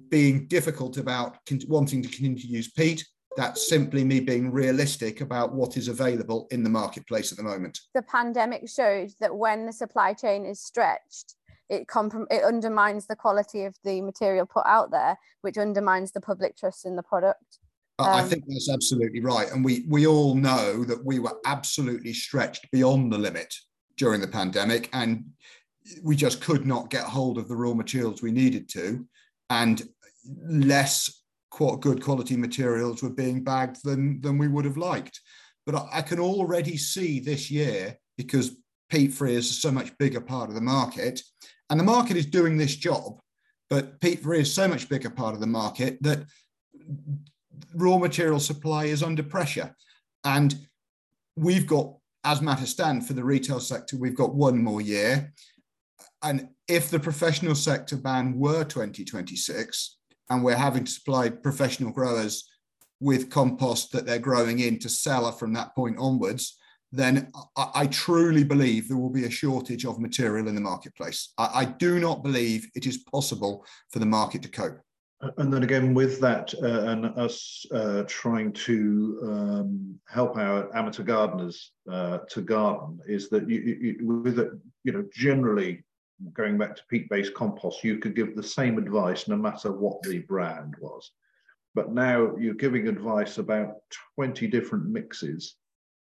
being 0.08 0.46
difficult 0.46 0.98
about 0.98 1.38
wanting 1.66 2.02
to 2.02 2.08
continue 2.08 2.38
to 2.38 2.46
use 2.46 2.70
peat. 2.70 3.04
That's 3.36 3.68
simply 3.68 4.04
me 4.04 4.20
being 4.20 4.50
realistic 4.52 5.20
about 5.20 5.52
what 5.52 5.76
is 5.76 5.88
available 5.88 6.46
in 6.52 6.62
the 6.62 6.70
marketplace 6.70 7.32
at 7.32 7.38
the 7.38 7.44
moment. 7.44 7.78
The 7.92 8.02
pandemic 8.02 8.68
showed 8.68 9.10
that 9.20 9.36
when 9.36 9.66
the 9.66 9.72
supply 9.72 10.14
chain 10.14 10.46
is 10.46 10.60
stretched, 10.60 11.34
it 11.68 11.86
comprom- 11.86 12.26
it 12.30 12.44
undermines 12.44 13.06
the 13.06 13.16
quality 13.16 13.64
of 13.64 13.74
the 13.84 14.00
material 14.00 14.46
put 14.46 14.66
out 14.66 14.90
there, 14.90 15.18
which 15.42 15.58
undermines 15.58 16.12
the 16.12 16.20
public 16.20 16.56
trust 16.56 16.84
in 16.86 16.96
the 16.96 17.02
product. 17.02 17.58
Um, 17.98 18.08
I 18.08 18.22
think 18.22 18.44
that's 18.46 18.70
absolutely 18.70 19.20
right, 19.20 19.50
and 19.50 19.64
we 19.64 19.86
we 19.88 20.06
all 20.06 20.34
know 20.34 20.84
that 20.84 21.04
we 21.04 21.18
were 21.18 21.38
absolutely 21.44 22.12
stretched 22.12 22.70
beyond 22.70 23.12
the 23.12 23.18
limit 23.18 23.54
during 23.96 24.20
the 24.20 24.28
pandemic, 24.28 24.90
and 24.92 25.24
we 26.02 26.16
just 26.16 26.40
could 26.40 26.66
not 26.66 26.90
get 26.90 27.04
hold 27.04 27.38
of 27.38 27.48
the 27.48 27.56
raw 27.56 27.72
materials 27.72 28.22
we 28.22 28.32
needed 28.32 28.68
to, 28.70 29.06
and 29.50 29.88
less 30.48 31.22
good 31.80 32.02
quality 32.02 32.36
materials 32.36 33.02
were 33.02 33.10
being 33.10 33.42
bagged 33.42 33.78
than 33.82 34.20
than 34.20 34.38
we 34.38 34.48
would 34.48 34.64
have 34.64 34.76
liked. 34.76 35.20
But 35.64 35.76
I, 35.76 35.88
I 35.94 36.02
can 36.02 36.20
already 36.20 36.76
see 36.76 37.18
this 37.18 37.50
year 37.50 37.96
because 38.16 38.56
peat 38.88 39.12
free 39.12 39.34
is 39.34 39.50
a 39.50 39.54
so 39.54 39.70
much 39.70 39.96
bigger 39.98 40.20
part 40.20 40.48
of 40.48 40.54
the 40.54 40.60
market 40.60 41.22
and 41.70 41.80
the 41.80 41.84
market 41.84 42.16
is 42.16 42.26
doing 42.26 42.56
this 42.56 42.76
job, 42.76 43.20
but 43.68 44.00
peat-free 44.00 44.40
is 44.40 44.54
so 44.54 44.68
much 44.68 44.88
bigger 44.88 45.10
part 45.10 45.34
of 45.34 45.40
the 45.40 45.46
market 45.46 45.98
that 46.02 46.24
raw 47.74 47.98
material 47.98 48.40
supply 48.40 48.84
is 48.84 49.02
under 49.02 49.22
pressure. 49.22 49.74
And 50.24 50.54
we've 51.36 51.66
got, 51.66 51.94
as 52.24 52.40
matters 52.40 52.70
stand 52.70 53.06
for 53.06 53.12
the 53.12 53.24
retail 53.24 53.60
sector, 53.60 53.96
we've 53.96 54.16
got 54.16 54.34
one 54.34 54.62
more 54.62 54.80
year. 54.80 55.32
And 56.22 56.48
if 56.68 56.90
the 56.90 57.00
professional 57.00 57.54
sector 57.54 57.96
ban 57.96 58.38
were 58.38 58.64
2026, 58.64 59.96
and 60.30 60.42
we're 60.42 60.56
having 60.56 60.84
to 60.84 60.90
supply 60.90 61.28
professional 61.28 61.92
growers 61.92 62.48
with 62.98 63.30
compost 63.30 63.92
that 63.92 64.06
they're 64.06 64.18
growing 64.18 64.58
in 64.60 64.78
to 64.80 64.88
sell 64.88 65.30
from 65.32 65.52
that 65.52 65.74
point 65.74 65.96
onwards, 65.98 66.58
then 66.92 67.30
I, 67.56 67.70
I, 67.74 67.86
truly 67.88 68.44
believe 68.44 68.88
there 68.88 68.96
will 68.96 69.10
be 69.10 69.24
a 69.24 69.30
shortage 69.30 69.84
of 69.84 69.98
material 69.98 70.48
in 70.48 70.54
the 70.54 70.60
marketplace. 70.60 71.32
I, 71.36 71.50
I, 71.54 71.64
do 71.64 71.98
not 71.98 72.22
believe 72.22 72.68
it 72.74 72.86
is 72.86 72.98
possible 72.98 73.64
for 73.90 73.98
the 73.98 74.06
market 74.06 74.42
to 74.42 74.48
cope. 74.48 74.78
And 75.38 75.52
then 75.52 75.62
again, 75.62 75.94
with 75.94 76.20
that, 76.20 76.54
uh, 76.62 76.90
and 76.90 77.06
us 77.18 77.64
uh, 77.72 78.04
trying 78.06 78.52
to 78.52 79.18
um, 79.22 79.98
help 80.08 80.36
our 80.36 80.74
amateur 80.76 81.02
gardeners 81.02 81.72
uh, 81.90 82.18
to 82.30 82.42
garden, 82.42 83.00
is 83.06 83.28
that 83.30 83.48
you, 83.48 83.58
you, 83.60 84.06
with 84.06 84.38
it, 84.38 84.50
you 84.84 84.92
know, 84.92 85.04
generally 85.12 85.84
going 86.34 86.56
back 86.58 86.76
to 86.76 86.82
peat-based 86.88 87.34
compost, 87.34 87.82
you 87.82 87.98
could 87.98 88.14
give 88.14 88.36
the 88.36 88.42
same 88.42 88.78
advice 88.78 89.26
no 89.26 89.36
matter 89.36 89.72
what 89.72 90.02
the 90.02 90.20
brand 90.20 90.74
was. 90.80 91.10
but 91.74 91.92
now 91.92 92.34
you're 92.38 92.54
giving 92.54 92.88
advice 92.88 93.36
about 93.36 93.74
20 94.16 94.46
different 94.46 94.86
mixes 94.86 95.56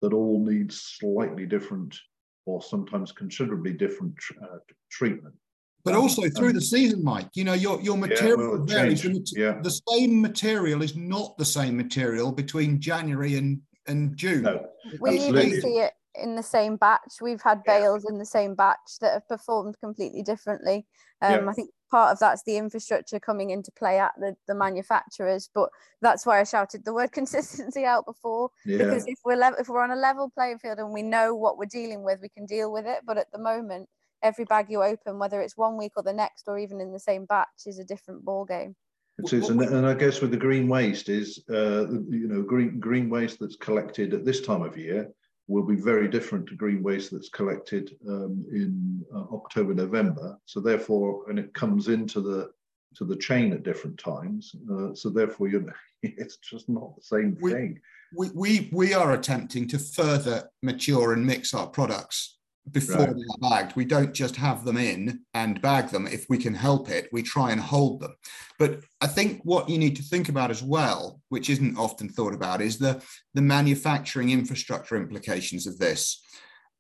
that 0.05 0.13
all 0.13 0.39
need 0.45 0.71
slightly 0.71 1.47
different 1.47 1.99
or 2.45 2.63
sometimes 2.63 3.11
considerably 3.11 3.73
different 3.73 4.15
uh, 4.43 4.59
treatment. 4.91 5.35
But 5.83 5.95
also 5.95 6.29
through 6.29 6.53
the 6.53 6.61
season, 6.61 7.03
Mike, 7.03 7.29
you 7.35 7.45
know, 7.45 7.55
your, 7.55 7.81
your 7.81 7.97
material 7.97 8.65
yeah, 8.67 8.75
varies. 8.75 9.03
The, 9.03 9.33
yeah. 9.35 9.61
the 9.63 9.81
same 9.89 10.21
material 10.21 10.83
is 10.83 10.95
not 10.95 11.39
the 11.39 11.45
same 11.45 11.75
material 11.77 12.33
between 12.33 12.81
January 12.81 13.37
and, 13.37 13.61
and 13.87 14.15
June. 14.15 14.43
No, 14.43 14.67
we 15.01 15.17
absolutely. 15.17 15.47
even 15.47 15.61
see 15.63 15.79
it 15.79 15.93
in 16.21 16.37
the 16.37 16.43
same 16.43 16.77
batch. 16.77 17.21
We've 17.21 17.43
had 17.43 17.65
bales 17.65 18.05
yeah. 18.05 18.13
in 18.13 18.19
the 18.19 18.27
same 18.27 18.55
batch 18.55 18.99
that 19.01 19.13
have 19.13 19.29
performed 19.29 19.77
completely 19.81 20.23
differently. 20.23 20.87
Um, 21.21 21.45
yeah. 21.45 21.51
I 21.51 21.53
think 21.53 21.71
part 21.91 22.13
of 22.13 22.19
that's 22.19 22.43
the 22.45 22.57
infrastructure 22.57 23.21
coming 23.21 23.51
into 23.51 23.71
play 23.73 23.99
at 23.99 24.13
the, 24.19 24.37
the 24.47 24.55
manufacturers, 24.55 25.49
but 25.55 25.71
that's 26.03 26.27
why 26.27 26.41
I 26.41 26.45
shouted 26.45 26.85
the 26.85 26.95
word 26.95 27.13
consistency 27.21 27.85
out 27.85 28.07
before. 28.07 28.51
Yeah. 28.65 28.79
Because 28.79 29.07
if 29.07 29.19
we're 29.25 29.37
level, 29.37 29.59
if 29.59 29.69
we're 29.69 29.83
on 29.83 29.91
a 29.91 29.97
level 29.97 30.31
playing 30.35 30.59
field 30.59 30.79
and 30.79 30.93
we 30.93 31.03
know 31.03 31.35
what 31.35 31.59
we're 31.59 31.67
dealing 31.67 32.03
with, 32.03 32.21
we 32.21 32.29
can 32.29 32.47
deal 32.47 32.73
with 32.73 32.87
it. 32.87 33.01
But 33.07 33.19
at 33.19 33.31
the 33.33 33.39
moment, 33.39 33.89
every 34.23 34.45
bag 34.45 34.67
you 34.69 34.83
open, 34.83 35.19
whether 35.19 35.41
it's 35.41 35.57
one 35.57 35.77
week 35.77 35.93
or 35.97 36.03
the 36.03 36.13
next, 36.13 36.45
or 36.49 36.59
even 36.59 36.81
in 36.81 36.93
the 36.93 36.99
same 36.99 37.27
batch, 37.27 37.67
is 37.67 37.79
a 37.79 37.85
different 37.85 38.25
ball 38.25 38.45
game. 38.45 38.75
It 39.19 39.33
is, 39.33 39.49
and, 39.49 39.61
and 39.61 39.87
I 39.87 39.95
guess 39.95 40.21
with 40.21 40.33
the 40.33 40.37
green 40.37 40.67
waste 40.69 41.09
is, 41.09 41.45
uh, 41.49 41.89
you 41.89 42.27
know, 42.27 42.43
green 42.43 42.81
green 42.81 43.09
waste 43.09 43.39
that's 43.39 43.55
collected 43.55 44.13
at 44.13 44.25
this 44.25 44.41
time 44.41 44.63
of 44.63 44.77
year 44.77 45.09
will 45.47 45.63
be 45.63 45.77
very 45.77 46.09
different 46.09 46.49
to 46.49 46.55
green 46.55 46.83
waste 46.83 47.11
that's 47.11 47.29
collected 47.29 47.97
um, 48.09 48.45
in 48.51 49.05
uh, 49.15 49.25
October, 49.35 49.75
November. 49.75 50.39
So 50.47 50.61
therefore, 50.61 51.29
and 51.29 51.39
it 51.39 51.53
comes 51.55 51.89
into 51.89 52.21
the 52.21 52.51
to 52.97 53.05
the 53.05 53.17
chain 53.17 53.53
at 53.53 53.65
different 53.65 53.99
times. 53.99 54.55
Uh, 54.73 54.95
so 54.95 55.11
therefore, 55.11 55.49
you 55.49 55.61
know, 55.61 55.73
it's 56.03 56.37
just 56.37 56.69
not 56.69 56.95
the 56.97 57.03
same 57.03 57.37
we, 57.41 57.53
thing. 57.53 57.81
We, 58.17 58.31
we, 58.35 58.71
we 58.73 58.95
are 58.95 59.15
attempting 59.15 59.67
to 59.69 59.79
further 59.79 60.49
mature 60.63 61.13
and 61.13 61.27
mix 61.27 61.53
our 61.53 61.67
products 61.67 62.39
before 62.71 63.07
right. 63.07 63.15
they're 63.15 63.51
bagged. 63.51 63.77
We 63.77 63.85
don't 63.85 64.15
just 64.15 64.37
have 64.37 64.65
them 64.65 64.77
in 64.77 65.21
and 65.35 65.61
bag 65.61 65.91
them. 65.91 66.07
If 66.07 66.27
we 66.29 66.39
can 66.39 66.55
help 66.55 66.89
it, 66.89 67.09
we 67.13 67.23
try 67.23 67.51
and 67.51 67.61
hold 67.61 68.01
them. 68.01 68.15
But 68.59 68.81
I 69.01 69.07
think 69.09 69.41
what 69.43 69.69
you 69.69 69.79
need 69.79 69.97
to 69.97 70.03
think 70.03 70.29
about 70.29 70.51
as 70.51 70.63
well, 70.63 71.21
which 71.29 71.51
isn't 71.51 71.77
often 71.77 72.09
thought 72.09 72.35
about, 72.35 72.61
is 72.61 72.79
the, 72.79 73.03
the 73.35 73.43
manufacturing 73.43 74.31
infrastructure 74.31 74.97
implications 74.97 75.67
of 75.67 75.79
this. 75.79 76.23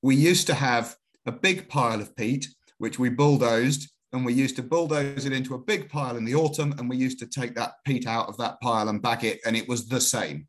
We 0.02 0.14
used 0.14 0.46
to 0.46 0.54
have 0.54 0.94
a 1.26 1.32
big 1.32 1.68
pile 1.68 2.00
of 2.00 2.14
peat, 2.14 2.46
which 2.78 2.98
we 2.98 3.08
bulldozed, 3.08 3.90
and 4.12 4.24
we 4.24 4.32
used 4.32 4.56
to 4.56 4.62
bulldoze 4.62 5.24
it 5.24 5.32
into 5.32 5.54
a 5.54 5.58
big 5.58 5.88
pile 5.88 6.16
in 6.16 6.24
the 6.24 6.36
autumn, 6.36 6.74
and 6.78 6.88
we 6.88 6.96
used 6.96 7.18
to 7.18 7.26
take 7.26 7.56
that 7.56 7.72
peat 7.84 8.06
out 8.06 8.28
of 8.28 8.36
that 8.38 8.60
pile 8.60 8.88
and 8.88 9.02
bag 9.02 9.24
it, 9.24 9.40
and 9.44 9.56
it 9.56 9.68
was 9.68 9.88
the 9.88 10.00
same. 10.00 10.46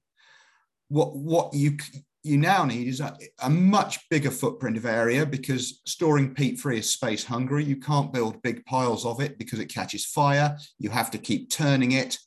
What, 0.90 1.16
what 1.16 1.54
you 1.56 1.78
you 2.26 2.38
now 2.38 2.66
need 2.66 2.88
is 2.88 3.02
a, 3.02 3.16
a, 3.44 3.50
much 3.50 4.10
bigger 4.10 4.32
footprint 4.32 4.78
of 4.78 4.86
area 4.86 5.26
because 5.26 5.82
storing 5.86 6.34
peat 6.34 6.60
free 6.60 6.80
is 6.80 6.90
space 6.90 7.24
hungry. 7.24 7.64
You 7.64 7.78
can't 7.78 8.12
build 8.12 8.42
big 8.42 8.66
piles 8.66 9.06
of 9.06 9.22
it 9.22 9.38
because 9.38 9.60
it 9.60 9.68
catches 9.68 10.06
fire. 10.06 10.58
You 10.80 10.90
have 10.90 11.12
to 11.12 11.20
keep 11.20 11.52
turning 11.52 11.92
it. 11.92 12.18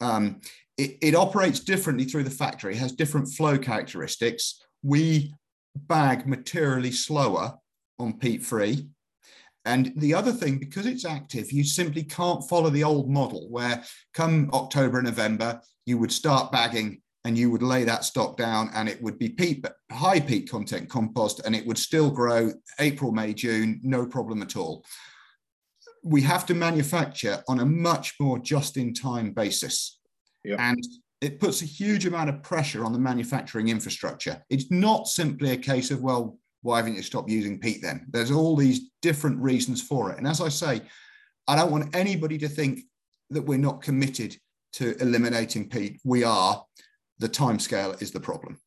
Um, 0.00 0.40
it, 0.76 0.98
it 1.00 1.14
operates 1.14 1.60
differently 1.60 2.06
through 2.06 2.24
the 2.24 2.30
factory, 2.30 2.74
has 2.74 2.90
different 2.90 3.28
flow 3.28 3.56
characteristics. 3.56 4.60
We 4.82 5.32
bag 5.76 6.26
materially 6.26 6.90
slower 6.90 7.54
on 8.00 8.18
peat 8.18 8.42
free. 8.42 8.88
And 9.64 9.92
the 9.96 10.14
other 10.14 10.32
thing, 10.32 10.58
because 10.58 10.86
it's 10.86 11.04
active, 11.04 11.52
you 11.52 11.62
simply 11.62 12.02
can't 12.02 12.48
follow 12.48 12.70
the 12.70 12.84
old 12.84 13.08
model 13.08 13.48
where 13.48 13.84
come 14.12 14.50
October 14.52 15.02
November, 15.02 15.60
you 15.86 15.98
would 15.98 16.12
start 16.12 16.50
bagging 16.50 17.00
and 17.26 17.36
you 17.36 17.50
would 17.50 17.62
lay 17.62 17.82
that 17.82 18.04
stock 18.04 18.36
down 18.36 18.70
and 18.72 18.88
it 18.88 19.02
would 19.02 19.18
be 19.18 19.28
peat, 19.28 19.66
high 19.90 20.20
peat 20.20 20.48
content 20.48 20.88
compost 20.88 21.40
and 21.44 21.56
it 21.56 21.66
would 21.66 21.76
still 21.76 22.08
grow 22.08 22.52
April, 22.78 23.10
May, 23.10 23.34
June, 23.34 23.80
no 23.82 24.06
problem 24.06 24.42
at 24.42 24.56
all. 24.56 24.84
We 26.04 26.22
have 26.22 26.46
to 26.46 26.54
manufacture 26.54 27.42
on 27.48 27.58
a 27.58 27.66
much 27.66 28.14
more 28.20 28.38
just 28.38 28.76
in 28.76 28.94
time 28.94 29.32
basis. 29.32 29.98
Yep. 30.44 30.60
And 30.60 30.86
it 31.20 31.40
puts 31.40 31.62
a 31.62 31.64
huge 31.64 32.06
amount 32.06 32.30
of 32.30 32.44
pressure 32.44 32.84
on 32.84 32.92
the 32.92 32.98
manufacturing 33.00 33.70
infrastructure. 33.70 34.40
It's 34.48 34.70
not 34.70 35.08
simply 35.08 35.50
a 35.50 35.56
case 35.56 35.90
of, 35.90 36.02
well, 36.02 36.38
why 36.62 36.76
haven't 36.76 36.94
you 36.94 37.02
stopped 37.02 37.28
using 37.28 37.58
peat 37.58 37.82
then? 37.82 38.06
There's 38.08 38.30
all 38.30 38.54
these 38.54 38.90
different 39.02 39.40
reasons 39.40 39.82
for 39.82 40.12
it. 40.12 40.18
And 40.18 40.28
as 40.28 40.40
I 40.40 40.48
say, 40.48 40.80
I 41.48 41.56
don't 41.56 41.72
want 41.72 41.96
anybody 41.96 42.38
to 42.38 42.48
think 42.48 42.82
that 43.30 43.42
we're 43.42 43.58
not 43.58 43.82
committed 43.82 44.36
to 44.74 44.96
eliminating 45.02 45.68
peat. 45.68 46.00
We 46.04 46.22
are 46.22 46.64
the 47.18 47.28
timescale 47.28 48.00
is 48.02 48.10
the 48.10 48.20
problem. 48.20 48.60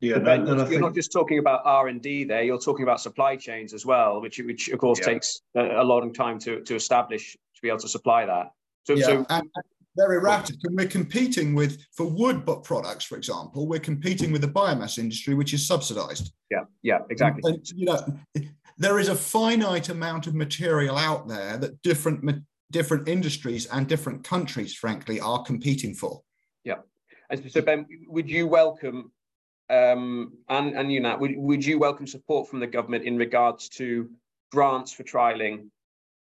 Yeah, 0.00 0.18
ben, 0.18 0.46
you're 0.46 0.66
think... 0.66 0.80
not 0.80 0.94
just 0.94 1.12
talking 1.12 1.38
about 1.38 1.62
R 1.64 1.88
and 1.88 2.02
D 2.02 2.24
there. 2.24 2.42
You're 2.42 2.58
talking 2.58 2.82
about 2.82 3.00
supply 3.00 3.36
chains 3.36 3.72
as 3.72 3.86
well, 3.86 4.20
which 4.20 4.38
which 4.38 4.68
of 4.68 4.78
course 4.78 4.98
yeah. 5.00 5.06
takes 5.06 5.40
a, 5.54 5.82
a, 5.82 5.84
long 5.84 6.12
time 6.12 6.38
to 6.40 6.60
to 6.60 6.74
establish 6.74 7.32
to 7.32 7.62
be 7.62 7.68
able 7.68 7.78
to 7.78 7.88
supply 7.88 8.26
that. 8.26 8.52
So, 8.84 8.94
yeah. 8.94 9.04
so 9.06 9.26
and 9.30 9.48
they're 9.96 10.12
erratic, 10.12 10.56
and 10.64 10.76
we're 10.76 10.88
competing 10.88 11.54
with 11.54 11.86
for 11.92 12.06
wood 12.06 12.44
but 12.44 12.64
products, 12.64 13.04
for 13.04 13.16
example, 13.16 13.66
we're 13.66 13.80
competing 13.80 14.32
with 14.32 14.42
the 14.42 14.48
biomass 14.48 14.98
industry, 14.98 15.34
which 15.34 15.54
is 15.54 15.66
subsidised. 15.66 16.32
Yeah, 16.50 16.64
yeah, 16.82 16.98
exactly. 17.10 17.52
And, 17.52 17.58
and, 17.58 17.78
you 17.78 17.86
know, 17.86 18.50
there 18.76 18.98
is 18.98 19.08
a 19.08 19.14
finite 19.14 19.88
amount 19.88 20.26
of 20.26 20.34
material 20.34 20.98
out 20.98 21.28
there 21.28 21.56
that 21.58 21.80
different 21.82 22.44
different 22.70 23.08
industries 23.08 23.66
and 23.66 23.86
different 23.86 24.24
countries, 24.24 24.74
frankly, 24.74 25.20
are 25.20 25.42
competing 25.42 25.94
for. 25.94 26.22
Yeah. 26.64 26.78
And 27.30 27.50
so, 27.50 27.62
Ben, 27.62 27.86
would 28.08 28.30
you 28.30 28.46
welcome, 28.46 29.12
um, 29.70 30.34
and, 30.48 30.76
and 30.76 30.92
you, 30.92 31.00
Nat, 31.00 31.20
would, 31.20 31.36
would 31.36 31.64
you 31.64 31.78
welcome 31.78 32.06
support 32.06 32.48
from 32.48 32.60
the 32.60 32.66
government 32.66 33.04
in 33.04 33.16
regards 33.16 33.68
to 33.70 34.10
grants 34.52 34.92
for 34.92 35.02
trialing 35.04 35.68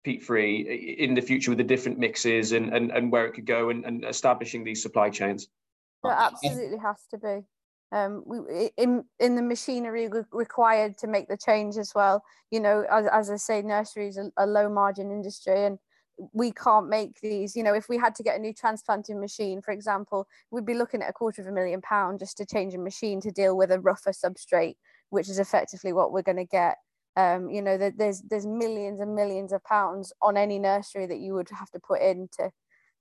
peat 0.05 0.23
free 0.23 0.97
in 0.99 1.15
the 1.15 1.23
future 1.23 1.51
with 1.51 1.59
the 1.59 1.65
different 1.65 1.99
mixes 1.99 2.53
and, 2.53 2.73
and, 2.75 2.91
and 2.93 3.11
where 3.11 3.27
it 3.27 3.33
could 3.33 3.47
go 3.47 3.71
and, 3.71 3.85
and 3.85 4.05
establishing 4.05 4.63
these 4.63 4.83
supply 4.83 5.11
chains? 5.11 5.49
There 6.03 6.13
absolutely 6.13 6.79
has 6.79 7.01
to 7.11 7.19
be. 7.19 7.41
Um, 7.93 8.23
we, 8.27 8.71
in 8.77 9.05
in 9.21 9.37
the 9.37 9.43
machinery 9.43 10.11
required 10.33 10.99
to 10.99 11.07
make 11.07 11.29
the 11.29 11.37
change 11.37 11.77
as 11.77 11.93
well. 11.95 12.25
You 12.51 12.61
know, 12.61 12.85
as, 12.91 13.07
as 13.07 13.31
I 13.31 13.37
say, 13.37 13.63
nursery 13.63 14.09
is 14.09 14.19
a, 14.19 14.31
a 14.37 14.47
low 14.47 14.69
margin 14.69 15.11
industry, 15.11 15.65
and 15.65 15.79
we 16.33 16.53
can't 16.53 16.89
make 16.89 17.21
these 17.21 17.57
you 17.57 17.63
know 17.63 17.75
if 17.75 17.89
we 17.89 17.99
had 17.99 18.15
to 18.15 18.23
get 18.23 18.37
a 18.37 18.39
new 18.39 18.53
transplanting 18.53 19.21
machine 19.21 19.61
for 19.61 19.73
example 19.73 20.29
we'd 20.53 20.65
be 20.65 20.75
looking 20.75 21.03
at 21.03 21.11
a 21.11 21.13
quarter 21.13 21.43
of 21.43 21.49
a 21.49 21.53
million 21.53 21.81
pound 21.81 22.21
just 22.21 22.37
to 22.37 22.47
change 22.47 22.73
a 22.73 22.79
machine 22.79 23.21
to 23.21 23.33
deal 23.33 23.57
with 23.57 23.73
a 23.73 23.81
rougher 23.81 24.13
substrate 24.13 24.77
which 25.15 25.29
is 25.29 25.39
effectively 25.39 25.93
what 25.93 26.13
we're 26.13 26.23
going 26.23 26.37
to 26.37 26.45
get. 26.45 26.77
Um, 27.17 27.49
you 27.49 27.63
know 27.63 27.79
there's 27.79 28.23
there's 28.23 28.45
millions 28.45 28.99
and 28.99 29.15
millions 29.15 29.53
of 29.53 29.63
pounds 29.63 30.13
on 30.21 30.37
any 30.37 30.59
nursery 30.59 31.07
that 31.07 31.21
you 31.21 31.33
would 31.35 31.49
have 31.51 31.71
to 31.71 31.79
put 31.79 32.03
into. 32.03 32.51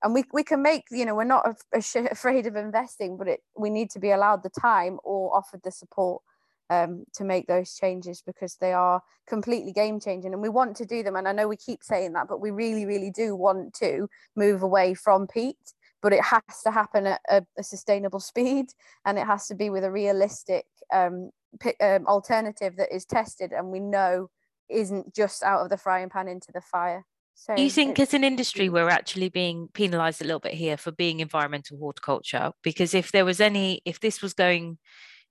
And 0.04 0.14
we, 0.14 0.24
we 0.32 0.44
can 0.44 0.62
make 0.62 0.84
you 0.92 1.04
know 1.04 1.16
we're 1.16 1.24
not 1.24 1.48
afraid 1.74 2.46
of 2.46 2.56
investing 2.56 3.18
but 3.18 3.28
it 3.28 3.40
we 3.58 3.72
need 3.72 3.90
to 3.92 4.00
be 4.00 4.12
allowed 4.12 4.44
the 4.44 4.52
time 4.62 5.00
or 5.04 5.36
offered 5.36 5.62
the 5.64 5.72
support 5.72 6.22
um, 6.70 7.06
to 7.16 7.24
make 7.24 7.48
those 7.48 7.76
changes 7.76 8.22
because 8.26 8.56
they 8.60 8.74
are 8.74 9.02
completely 9.28 9.72
game 9.72 10.00
changing 10.00 10.34
and 10.34 10.42
we 10.42 10.50
want 10.50 10.76
to 10.76 10.86
do 10.86 11.02
them 11.02 11.16
and 11.16 11.28
i 11.28 11.32
know 11.32 11.48
we 11.48 11.56
keep 11.56 11.84
saying 11.84 12.14
that 12.14 12.28
but 12.28 12.42
we 12.42 12.52
really 12.52 12.86
really 12.86 13.12
do 13.12 13.36
want 13.36 13.74
to 13.74 14.08
move 14.36 14.64
away 14.64 14.94
from 14.94 15.28
peat 15.28 15.74
but 16.02 16.12
it 16.12 16.22
has 16.22 16.42
to 16.64 16.72
happen 16.72 17.08
at 17.08 17.22
a, 17.30 17.42
a 17.58 17.64
sustainable 17.64 18.20
speed 18.32 18.68
and 19.06 19.18
it 19.18 19.26
has 19.26 19.48
to 19.48 19.56
be 19.56 19.70
with 19.70 19.84
a 19.84 19.92
realistic 19.92 20.66
um, 20.94 21.32
p- 21.60 21.76
um, 21.82 22.06
alternative 22.06 22.76
that 22.76 22.94
is 22.94 23.06
tested 23.06 23.52
and 23.54 23.70
we 23.70 23.80
know 23.80 24.30
isn't 24.70 25.14
just 25.16 25.44
out 25.44 25.62
of 25.62 25.70
the 25.70 25.78
frying 25.78 26.10
pan 26.10 26.28
into 26.28 26.52
the 26.54 26.62
fire. 26.62 27.06
So 27.36 27.56
do 27.56 27.64
you 27.64 27.70
think 27.70 28.00
as 28.00 28.14
an 28.14 28.24
industry 28.24 28.70
we're 28.70 28.90
actually 28.90 29.30
being 29.30 29.68
penalized 29.74 30.22
a 30.22 30.26
little 30.26 30.40
bit 30.40 30.54
here 30.54 30.78
for 30.78 30.92
being 30.92 31.20
environmental 31.20 31.78
horticulture? 31.78 32.52
Because 32.62 32.94
if 32.94 33.12
there 33.12 33.26
was 33.26 33.42
any 33.42 33.82
if 33.86 34.00
this 34.00 34.22
was 34.22 34.34
going 34.34 34.78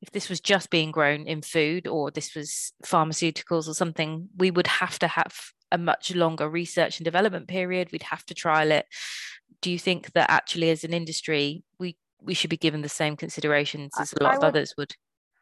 if 0.02 0.10
this 0.10 0.28
was 0.28 0.40
just 0.40 0.68
being 0.68 0.90
grown 0.90 1.26
in 1.26 1.40
food 1.42 1.86
or 1.86 2.10
this 2.10 2.34
was 2.34 2.72
pharmaceuticals 2.84 3.68
or 3.68 3.74
something, 3.74 4.28
we 4.36 4.50
would 4.50 4.66
have 4.66 4.98
to 4.98 5.06
have 5.06 5.32
a 5.70 5.78
much 5.78 6.14
longer 6.14 6.50
research 6.50 6.98
and 6.98 7.04
development 7.04 7.46
period. 7.46 7.90
We'd 7.92 8.02
have 8.02 8.26
to 8.26 8.34
trial 8.34 8.72
it. 8.72 8.86
Do 9.60 9.70
you 9.70 9.78
think 9.78 10.12
that 10.12 10.28
actually, 10.28 10.70
as 10.70 10.82
an 10.82 10.92
industry, 10.92 11.62
we 11.78 11.96
we 12.20 12.34
should 12.34 12.50
be 12.50 12.56
given 12.56 12.82
the 12.82 12.88
same 12.88 13.16
considerations 13.16 13.92
as 13.98 14.12
a 14.12 14.22
lot 14.22 14.36
of 14.36 14.44
others 14.44 14.74
would? 14.76 14.92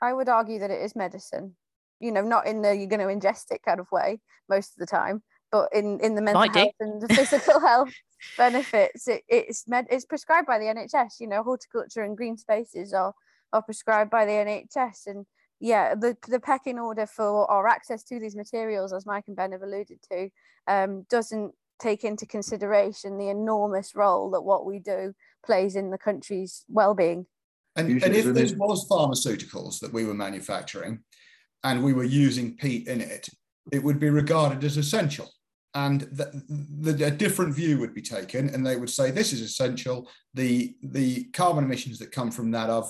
I 0.02 0.12
would 0.12 0.28
argue 0.28 0.58
that 0.58 0.70
it 0.70 0.82
is 0.82 0.94
medicine. 0.94 1.56
You 1.98 2.12
know, 2.12 2.22
not 2.22 2.46
in 2.46 2.61
the 2.61 2.76
you're 2.76 2.86
going 2.86 3.00
to 3.00 3.06
ingest 3.28 3.50
it 3.50 3.62
kind 3.62 3.80
of 3.80 3.86
way 3.90 4.20
most 4.48 4.72
of 4.74 4.78
the 4.78 4.86
time, 4.86 5.22
but 5.50 5.70
in 5.72 6.00
in 6.00 6.16
the 6.16 6.22
mental 6.22 6.42
Might 6.42 6.54
health 6.54 6.72
do. 6.78 6.86
and 6.86 7.02
the 7.02 7.14
physical 7.14 7.61
health 7.66 7.94
benefits. 8.36 9.08
It, 9.08 9.22
it's 9.26 9.66
med, 9.66 9.86
it's 9.90 10.04
prescribed 10.04 10.46
by 10.46 10.58
the 10.58 10.66
NHS. 10.66 11.18
You 11.18 11.28
know, 11.28 11.42
horticulture 11.42 12.02
and 12.02 12.14
green 12.14 12.36
spaces 12.36 12.92
are 12.92 13.14
are 13.53 13.62
prescribed 13.62 14.11
by 14.11 14.24
the 14.24 14.32
NHS. 14.32 15.07
And 15.07 15.26
yeah, 15.61 15.94
the, 15.94 16.16
the 16.28 16.40
pecking 16.40 16.78
order 16.78 17.07
for 17.07 17.51
our 17.51 17.68
access 17.68 18.03
to 18.05 18.18
these 18.18 18.36
materials, 18.36 18.92
as 18.92 19.07
Mike 19.07 19.24
and 19.26 19.36
Ben 19.36 19.53
have 19.53 19.62
alluded 19.62 19.98
to, 20.11 20.30
um, 20.66 21.07
doesn't 21.11 21.53
take 21.80 22.05
into 22.05 22.26
consideration 22.26 23.18
the 23.18 23.28
enormous 23.28 23.94
role 23.94 24.30
that 24.30 24.42
what 24.42 24.66
we 24.66 24.78
do 24.78 25.14
plays 25.44 25.76
in 25.76 25.90
the 25.90 25.98
country's 25.98 26.64
well-being. 26.68 27.26
And, 27.76 28.03
and 28.03 28.14
if 28.14 28.26
this 28.26 28.53
was 28.53 28.88
pharmaceuticals 28.88 29.80
that 29.80 29.92
we 29.92 30.05
were 30.05 30.14
manufacturing 30.14 31.01
and 31.64 31.82
we 31.82 31.92
were 31.92 32.05
using 32.05 32.57
peat 32.57 32.88
in 32.88 33.01
it, 33.01 33.28
it 33.72 33.82
would 33.82 34.01
be 34.01 34.11
regarded 34.11 34.64
as 34.64 34.76
essential. 34.76 35.30
And 35.74 36.01
the, 36.01 36.42
the, 36.80 37.07
a 37.07 37.11
different 37.11 37.55
view 37.55 37.78
would 37.78 37.94
be 37.94 38.03
taken, 38.03 38.48
and 38.48 38.66
they 38.66 38.74
would 38.74 38.90
say 38.90 39.12
this 39.12 39.32
is 39.32 39.40
essential. 39.40 40.11
The, 40.34 40.74
the 40.82 41.24
carbon 41.32 41.62
emissions 41.62 41.98
that 42.01 42.11
come 42.11 42.32
from 42.32 42.51
that 42.51 42.70
are 42.70 42.84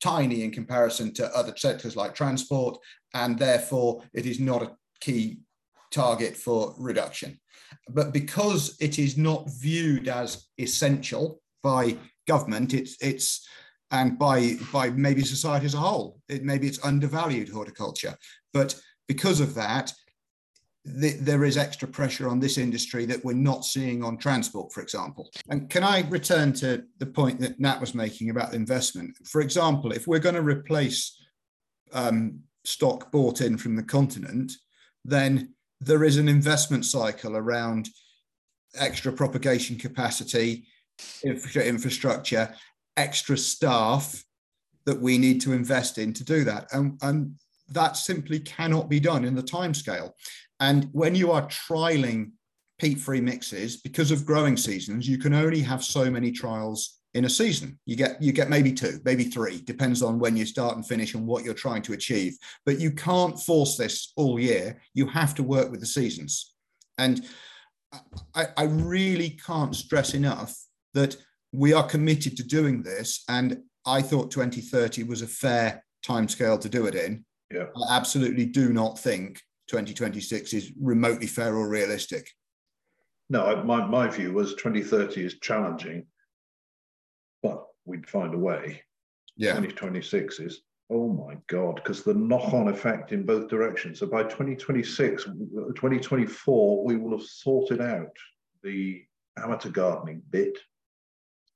tiny 0.00 0.42
in 0.42 0.50
comparison 0.50 1.12
to 1.14 1.34
other 1.36 1.54
sectors 1.56 1.96
like 1.96 2.14
transport, 2.14 2.78
and 3.14 3.38
therefore 3.38 4.02
it 4.12 4.26
is 4.26 4.38
not 4.38 4.62
a 4.62 4.76
key 5.00 5.38
target 5.90 6.36
for 6.36 6.74
reduction. 6.78 7.38
But 7.88 8.12
because 8.12 8.76
it 8.80 8.98
is 8.98 9.16
not 9.16 9.50
viewed 9.60 10.08
as 10.08 10.46
essential 10.58 11.40
by 11.62 11.96
government, 12.26 12.74
it's 12.74 12.96
it's 13.00 13.46
and 13.90 14.18
by 14.18 14.54
by 14.72 14.90
maybe 14.90 15.22
society 15.22 15.66
as 15.66 15.74
a 15.74 15.78
whole, 15.78 16.20
it 16.28 16.44
maybe 16.44 16.66
it's 16.66 16.84
undervalued 16.84 17.48
horticulture. 17.48 18.14
But 18.52 18.78
because 19.08 19.40
of 19.40 19.54
that, 19.54 19.92
the, 20.86 21.14
there 21.14 21.44
is 21.44 21.56
extra 21.56 21.88
pressure 21.88 22.28
on 22.28 22.38
this 22.38 22.58
industry 22.58 23.06
that 23.06 23.24
we're 23.24 23.32
not 23.32 23.64
seeing 23.64 24.04
on 24.04 24.16
transport, 24.16 24.72
for 24.72 24.80
example. 24.80 25.28
And 25.48 25.68
can 25.68 25.82
I 25.82 26.08
return 26.08 26.52
to 26.54 26.84
the 26.98 27.06
point 27.06 27.40
that 27.40 27.58
Nat 27.58 27.80
was 27.80 27.94
making 27.94 28.30
about 28.30 28.54
investment? 28.54 29.16
For 29.24 29.40
example, 29.40 29.90
if 29.90 30.06
we're 30.06 30.20
going 30.20 30.36
to 30.36 30.42
replace 30.42 31.20
um, 31.92 32.40
stock 32.64 33.10
bought 33.10 33.40
in 33.40 33.58
from 33.58 33.74
the 33.74 33.82
continent, 33.82 34.52
then 35.04 35.54
there 35.80 36.04
is 36.04 36.18
an 36.18 36.28
investment 36.28 36.84
cycle 36.84 37.36
around 37.36 37.88
extra 38.76 39.12
propagation 39.12 39.76
capacity, 39.76 40.66
infrastructure, 41.24 42.54
extra 42.96 43.36
staff 43.36 44.24
that 44.84 45.00
we 45.00 45.18
need 45.18 45.40
to 45.40 45.52
invest 45.52 45.98
in 45.98 46.12
to 46.12 46.24
do 46.24 46.44
that. 46.44 46.68
And, 46.72 46.96
and 47.02 47.34
that 47.70 47.96
simply 47.96 48.38
cannot 48.38 48.88
be 48.88 49.00
done 49.00 49.24
in 49.24 49.34
the 49.34 49.42
time 49.42 49.74
scale. 49.74 50.14
And 50.60 50.88
when 50.92 51.14
you 51.14 51.32
are 51.32 51.46
trialing 51.48 52.32
peat-free 52.78 53.20
mixes, 53.20 53.76
because 53.78 54.10
of 54.10 54.26
growing 54.26 54.56
seasons, 54.56 55.08
you 55.08 55.18
can 55.18 55.34
only 55.34 55.60
have 55.60 55.84
so 55.84 56.10
many 56.10 56.30
trials 56.32 56.98
in 57.14 57.24
a 57.24 57.30
season. 57.30 57.78
You 57.86 57.96
get 57.96 58.20
you 58.20 58.32
get 58.32 58.50
maybe 58.50 58.72
two, 58.72 59.00
maybe 59.04 59.24
three, 59.24 59.62
depends 59.62 60.02
on 60.02 60.18
when 60.18 60.36
you 60.36 60.44
start 60.44 60.76
and 60.76 60.86
finish 60.86 61.14
and 61.14 61.26
what 61.26 61.44
you're 61.44 61.54
trying 61.54 61.82
to 61.82 61.94
achieve. 61.94 62.36
But 62.66 62.78
you 62.78 62.90
can't 62.90 63.40
force 63.40 63.76
this 63.76 64.12
all 64.16 64.38
year. 64.38 64.80
You 64.92 65.06
have 65.06 65.34
to 65.36 65.42
work 65.42 65.70
with 65.70 65.80
the 65.80 65.86
seasons. 65.86 66.54
And 66.98 67.26
I, 68.34 68.48
I 68.56 68.64
really 68.64 69.30
can't 69.30 69.74
stress 69.74 70.12
enough 70.12 70.54
that 70.92 71.16
we 71.52 71.72
are 71.72 71.86
committed 71.86 72.36
to 72.36 72.42
doing 72.42 72.82
this. 72.82 73.24
And 73.28 73.62
I 73.86 74.02
thought 74.02 74.30
2030 74.30 75.04
was 75.04 75.22
a 75.22 75.26
fair 75.26 75.84
timescale 76.04 76.60
to 76.60 76.68
do 76.68 76.86
it 76.86 76.94
in. 76.94 77.24
Yeah. 77.50 77.66
I 77.76 77.96
absolutely 77.96 78.46
do 78.46 78.72
not 78.72 78.98
think 78.98 79.40
2026 79.68 80.52
is 80.52 80.72
remotely 80.80 81.26
fair 81.26 81.56
or 81.56 81.68
realistic. 81.68 82.28
No, 83.28 83.62
my, 83.64 83.84
my 83.86 84.08
view 84.08 84.32
was 84.32 84.54
2030 84.54 85.24
is 85.24 85.38
challenging 85.40 86.06
but 87.46 87.64
we'd 87.84 88.08
find 88.08 88.34
a 88.34 88.38
way. 88.38 88.82
Yeah. 89.36 89.52
2026 89.52 90.40
is, 90.40 90.62
oh 90.90 91.08
my 91.08 91.36
God, 91.48 91.76
because 91.76 92.02
the 92.02 92.14
knock 92.14 92.52
on 92.52 92.68
effect 92.68 93.12
in 93.12 93.24
both 93.24 93.48
directions. 93.48 94.00
So 94.00 94.06
by 94.06 94.22
2026, 94.24 95.24
2024, 95.24 96.84
we 96.84 96.96
will 96.96 97.18
have 97.18 97.26
sorted 97.26 97.80
out 97.80 98.10
the 98.62 99.04
amateur 99.36 99.70
gardening 99.70 100.22
bit. 100.30 100.58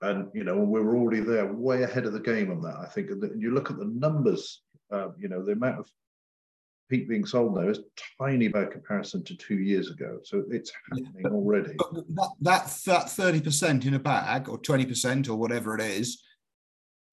And, 0.02 0.28
you 0.32 0.44
know, 0.44 0.56
we're 0.58 0.96
already 0.96 1.20
there, 1.20 1.52
way 1.52 1.82
ahead 1.82 2.06
of 2.06 2.12
the 2.12 2.20
game 2.20 2.50
on 2.50 2.62
that. 2.62 2.76
I 2.80 2.86
think 2.86 3.11
and 3.11 3.42
you 3.42 3.52
look 3.52 3.70
at 3.70 3.78
the 3.78 3.84
numbers, 3.84 4.62
uh, 4.92 5.08
you 5.18 5.28
know, 5.28 5.44
the 5.44 5.52
amount 5.52 5.78
of 5.78 5.90
peat 6.91 7.09
being 7.09 7.24
sold 7.24 7.55
now 7.55 7.68
is 7.68 7.80
tiny 8.20 8.49
by 8.49 8.64
comparison 8.64 9.22
to 9.24 9.36
two 9.36 9.59
years 9.59 9.91
ago. 9.91 10.18
So 10.24 10.45
it's 10.51 10.72
happening 10.88 11.12
yeah, 11.24 11.30
already. 11.30 11.74
But 11.78 12.05
that, 12.41 12.66
that, 12.86 13.07
30% 13.07 13.86
in 13.86 13.95
a 13.95 13.99
bag 13.99 14.49
or 14.49 14.59
20% 14.59 15.28
or 15.28 15.36
whatever 15.36 15.74
it 15.76 15.80
is 15.80 16.22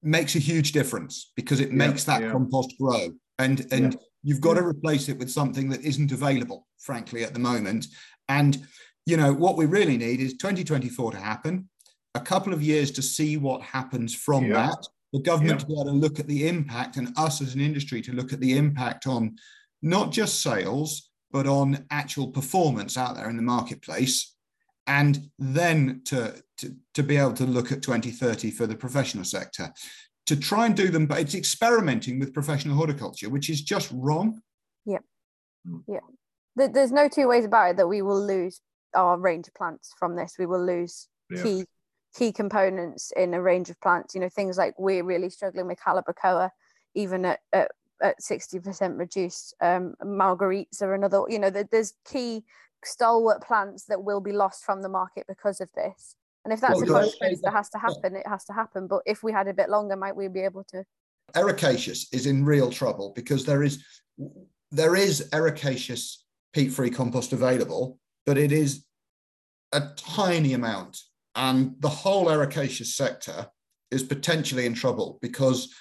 makes 0.02 0.34
a 0.34 0.40
huge 0.40 0.72
difference 0.72 1.32
because 1.36 1.60
it 1.60 1.72
makes 1.72 2.06
yeah, 2.06 2.18
that 2.18 2.26
yeah. 2.26 2.32
compost 2.32 2.74
grow. 2.78 3.10
And, 3.38 3.66
and 3.70 3.96
you've 4.22 4.40
got 4.40 4.54
to 4.54 4.66
replace 4.66 5.08
it 5.08 5.18
with 5.18 5.30
something 5.30 5.68
that 5.70 5.82
isn't 5.82 6.12
available, 6.12 6.66
frankly, 6.78 7.24
at 7.24 7.32
the 7.32 7.40
moment. 7.40 7.86
And, 8.28 8.66
you 9.06 9.16
know, 9.16 9.32
what 9.32 9.56
we 9.56 9.66
really 9.66 9.96
need 9.96 10.20
is 10.20 10.36
2024 10.36 11.12
to 11.12 11.18
happen, 11.18 11.68
a 12.14 12.20
couple 12.20 12.52
of 12.52 12.62
years 12.62 12.90
to 12.92 13.02
see 13.02 13.36
what 13.36 13.62
happens 13.62 14.14
from 14.14 14.50
that 14.50 14.86
the 15.12 15.20
government 15.20 15.60
to 15.60 15.66
be 15.66 15.72
able 15.72 15.84
to 15.84 15.90
look 15.90 16.20
at 16.20 16.26
the 16.26 16.48
impact 16.48 16.96
and 16.96 17.12
us 17.16 17.40
as 17.40 17.54
an 17.54 17.60
industry 17.60 18.02
to 18.02 18.12
look 18.12 18.32
at 18.32 18.40
the 18.40 18.56
impact 18.56 19.06
on 19.06 19.36
not 19.82 20.12
just 20.12 20.42
sales, 20.42 21.10
but 21.30 21.46
on 21.46 21.84
actual 21.90 22.28
performance 22.28 22.96
out 22.96 23.16
there 23.16 23.28
in 23.28 23.36
the 23.36 23.42
marketplace. 23.42 24.34
And 24.86 25.28
then 25.38 26.00
to, 26.06 26.42
to, 26.58 26.74
to 26.94 27.02
be 27.02 27.16
able 27.16 27.34
to 27.34 27.44
look 27.44 27.70
at 27.70 27.82
2030 27.82 28.50
for 28.50 28.66
the 28.66 28.74
professional 28.74 29.24
sector, 29.24 29.72
to 30.26 30.36
try 30.36 30.66
and 30.66 30.76
do 30.76 30.88
them, 30.88 31.06
but 31.06 31.20
it's 31.20 31.34
experimenting 31.34 32.18
with 32.18 32.34
professional 32.34 32.76
horticulture, 32.76 33.28
which 33.28 33.50
is 33.50 33.62
just 33.62 33.90
wrong. 33.94 34.40
Yeah. 34.84 34.98
Hmm. 35.66 35.78
Yeah. 35.86 36.00
There's 36.56 36.92
no 36.92 37.08
two 37.08 37.28
ways 37.28 37.44
about 37.44 37.70
it 37.70 37.76
that 37.76 37.86
we 37.86 38.02
will 38.02 38.26
lose 38.26 38.60
our 38.94 39.18
range 39.18 39.48
of 39.48 39.54
plants 39.54 39.92
from 39.98 40.16
this. 40.16 40.34
We 40.38 40.46
will 40.46 40.64
lose 40.64 41.08
yeah. 41.30 41.42
key 41.42 41.64
key 42.16 42.32
components 42.32 43.12
in 43.16 43.32
a 43.32 43.40
range 43.40 43.70
of 43.70 43.80
plants. 43.80 44.14
You 44.14 44.20
know, 44.20 44.28
things 44.28 44.58
like 44.58 44.74
we're 44.78 45.04
really 45.04 45.30
struggling 45.30 45.66
with 45.66 45.78
Calibrachoa, 45.78 46.50
even 46.94 47.24
at, 47.24 47.40
at 47.52 47.70
at 48.02 48.20
60% 48.20 48.98
reduced. 48.98 49.54
Um, 49.60 49.94
marguerites 50.02 50.82
are 50.82 50.94
another, 50.94 51.22
you 51.28 51.38
know, 51.38 51.50
there's 51.50 51.94
key 52.04 52.44
stalwart 52.84 53.42
plants 53.42 53.84
that 53.86 54.02
will 54.02 54.20
be 54.20 54.32
lost 54.32 54.64
from 54.64 54.82
the 54.82 54.88
market 54.88 55.24
because 55.28 55.60
of 55.60 55.70
this. 55.72 56.16
And 56.44 56.52
if 56.52 56.60
that's 56.60 56.80
well, 56.80 56.96
a 56.96 57.00
consequence 57.00 57.40
that 57.42 57.52
has 57.52 57.68
to 57.70 57.78
happen, 57.78 58.16
it 58.16 58.26
has 58.26 58.44
to 58.46 58.52
happen. 58.52 58.86
But 58.86 59.02
if 59.06 59.22
we 59.22 59.32
had 59.32 59.48
a 59.48 59.54
bit 59.54 59.68
longer, 59.68 59.96
might 59.96 60.16
we 60.16 60.28
be 60.28 60.40
able 60.40 60.64
to? 60.70 60.84
Ericaceous 61.34 62.06
is 62.12 62.26
in 62.26 62.44
real 62.44 62.70
trouble 62.70 63.12
because 63.14 63.44
there 63.44 63.62
is 63.62 63.84
there 64.70 64.96
is 64.96 65.28
ericaceous 65.32 66.24
peat-free 66.54 66.90
compost 66.90 67.32
available, 67.32 67.98
but 68.24 68.38
it 68.38 68.52
is 68.52 68.84
a 69.72 69.90
tiny 69.96 70.54
amount, 70.54 70.98
and 71.34 71.74
the 71.80 71.88
whole 71.88 72.26
ericaceous 72.26 72.94
sector 72.94 73.46
is 73.90 74.02
potentially 74.02 74.64
in 74.64 74.74
trouble 74.74 75.18
because 75.20 75.74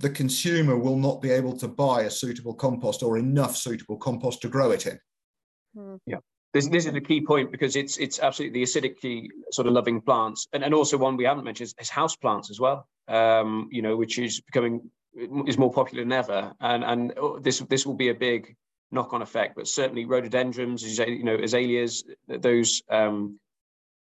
the 0.00 0.10
consumer 0.10 0.76
will 0.76 0.96
not 0.96 1.20
be 1.20 1.30
able 1.30 1.54
to 1.58 1.68
buy 1.68 2.02
a 2.02 2.10
suitable 2.10 2.54
compost 2.54 3.02
or 3.02 3.18
enough 3.18 3.54
suitable 3.54 3.98
compost 3.98 4.40
to 4.40 4.48
grow 4.48 4.70
it 4.70 4.86
in. 4.86 4.98
Hmm. 5.76 5.96
Yeah. 6.06 6.16
This, 6.52 6.66
this 6.68 6.86
is 6.86 6.94
a 6.94 7.00
key 7.00 7.20
point 7.20 7.52
because 7.52 7.76
it's 7.76 7.96
it's 7.98 8.18
absolutely 8.18 8.58
the 8.58 8.64
acidity 8.64 9.30
sort 9.52 9.68
of 9.68 9.72
loving 9.72 10.00
plants 10.00 10.48
and, 10.52 10.64
and 10.64 10.74
also 10.74 10.96
one 10.96 11.16
we 11.16 11.24
haven't 11.24 11.44
mentioned 11.44 11.66
is, 11.66 11.74
is 11.78 11.88
house 11.88 12.16
plants 12.16 12.50
as 12.50 12.58
well 12.58 12.88
um, 13.06 13.68
you 13.70 13.82
know 13.82 13.96
which 13.96 14.18
is 14.18 14.40
becoming 14.40 14.90
is 15.46 15.58
more 15.58 15.72
popular 15.72 16.02
than 16.02 16.10
ever 16.10 16.52
and 16.60 16.82
and 16.82 17.12
this 17.44 17.60
this 17.70 17.86
will 17.86 17.94
be 17.94 18.08
a 18.08 18.14
big 18.14 18.56
knock-on 18.90 19.22
effect 19.22 19.54
but 19.54 19.68
certainly 19.68 20.06
rhododendrons 20.06 20.98
you 20.98 21.22
know 21.22 21.36
azaleas 21.36 22.02
those 22.26 22.82
um, 22.90 23.38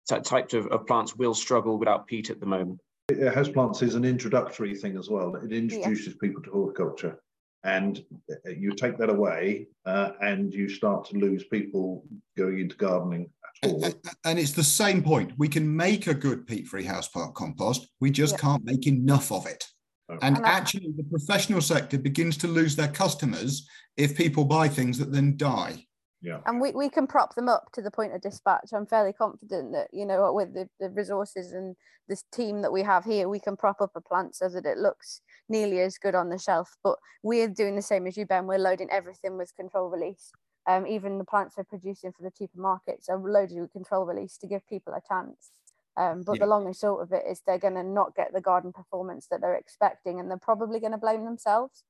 types 0.08 0.56
of, 0.56 0.66
of 0.66 0.88
plants 0.88 1.16
will 1.16 1.36
struggle 1.36 1.78
without 1.78 2.08
peat 2.08 2.32
at 2.32 2.40
the 2.40 2.48
moment 2.48 2.80
houseplants 3.16 3.84
is 3.84 3.96
an 3.96 4.06
introductory 4.06 4.76
thing 4.76 4.98
as 4.98 5.10
well. 5.10 5.36
It 5.36 5.52
introduces 5.52 6.08
yeah. 6.08 6.20
people 6.22 6.42
to 6.44 6.52
horticulture, 6.52 7.22
and 7.64 8.04
uh, 8.32 8.50
you 8.50 8.74
take 8.74 8.98
that 8.98 9.10
away, 9.10 9.68
uh, 9.86 10.12
and 10.22 10.54
you 10.54 10.70
start 10.70 11.06
to 11.10 11.18
lose 11.18 11.44
people 11.46 12.06
going 12.38 12.60
into 12.60 12.76
gardening 12.76 13.30
at 13.64 13.70
all. 13.70 13.86
And 14.26 14.40
it's 14.40 14.54
the 14.54 14.64
same 14.64 15.04
point. 15.04 15.34
We 15.38 15.48
can 15.48 15.76
make 15.76 16.08
a 16.08 16.14
good 16.14 16.48
peat-free 16.48 16.86
houseplant 16.86 17.34
compost. 17.34 17.88
We 18.00 18.12
just 18.12 18.34
yeah. 18.34 18.40
can't 18.40 18.66
make 18.66 18.88
enough 18.88 19.32
of 19.32 19.46
it. 19.46 19.66
And, 20.10 20.38
and 20.38 20.46
actually, 20.46 20.92
the 20.98 21.04
professional 21.04 21.62
sector 21.62 21.98
begins 21.98 22.36
to 22.38 22.48
lose 22.48 22.76
their 22.76 22.90
customers 22.90 23.68
if 23.96 24.18
people 24.18 24.44
buy 24.44 24.68
things 24.68 24.98
that 24.98 25.12
then 25.12 25.38
die 25.38 25.86
yeah. 26.22 26.40
And 26.46 26.62
we, 26.62 26.72
we 26.72 26.90
can 26.90 27.08
prop 27.08 27.36
them 27.36 27.50
up 27.50 27.72
to 27.74 27.82
the 27.82 27.90
point 27.90 28.14
of 28.14 28.22
dispatch. 28.22 28.70
I'm 28.74 28.86
fairly 28.86 29.14
confident 29.14 29.74
that 29.74 29.88
you 29.92 30.06
know 30.06 30.32
with 30.34 30.54
the, 30.54 30.70
the 30.80 30.90
resources 30.90 31.52
and 31.54 31.76
this 32.08 32.24
team 32.32 32.62
that 32.62 32.72
we 32.72 32.84
have 32.84 33.06
here 33.06 33.30
we 33.30 33.40
can 33.40 33.56
prop 33.56 33.80
up 33.80 33.92
a 33.96 34.02
plant 34.02 34.36
so 34.36 34.50
that 34.50 34.66
it 34.66 34.78
looks 34.78 35.22
nearly 35.50 35.80
as 35.80 35.98
good 35.98 36.16
on 36.16 36.30
the 36.30 36.38
shelf. 36.38 36.76
But 36.84 36.98
we're 37.24 37.48
doing 37.48 37.76
the 37.76 37.82
same 37.82 38.06
as 38.06 38.18
you 38.18 38.26
ben. 38.26 38.46
We're 38.46 38.60
loading 38.60 38.90
everything 38.92 39.38
with 39.38 39.56
control 39.56 39.90
release. 39.90 40.32
Um, 40.68 40.86
even 40.86 41.18
the 41.18 41.26
plants 41.26 41.56
we're 41.58 41.64
producing 41.64 42.12
for 42.12 42.22
the 42.22 42.32
cheaper 42.32 42.60
markets 42.60 43.10
are 43.10 43.18
loaded 43.18 43.60
with 43.60 43.72
control 43.72 44.06
release 44.06 44.38
to 44.38 44.48
give 44.48 44.68
people 44.68 44.94
a 44.94 45.02
chance. 45.08 45.50
Um, 45.98 46.22
but 46.22 46.34
yeah. 46.34 46.42
the 46.42 46.48
long 46.48 46.68
and 46.68 46.76
short 46.76 47.02
of 47.02 47.12
it 47.12 47.24
is 47.28 47.42
they're 47.46 47.58
going 47.58 47.74
to 47.74 47.84
not 47.84 48.16
get 48.16 48.32
the 48.32 48.42
garden 48.42 48.72
performance 48.72 49.28
that 49.32 49.42
they're 49.42 49.56
expecting 49.56 50.20
and 50.20 50.30
they're 50.30 50.38
probably 50.38 50.80
going 50.80 50.94
to 50.94 50.98
blame 51.00 51.26
themselves. 51.26 51.84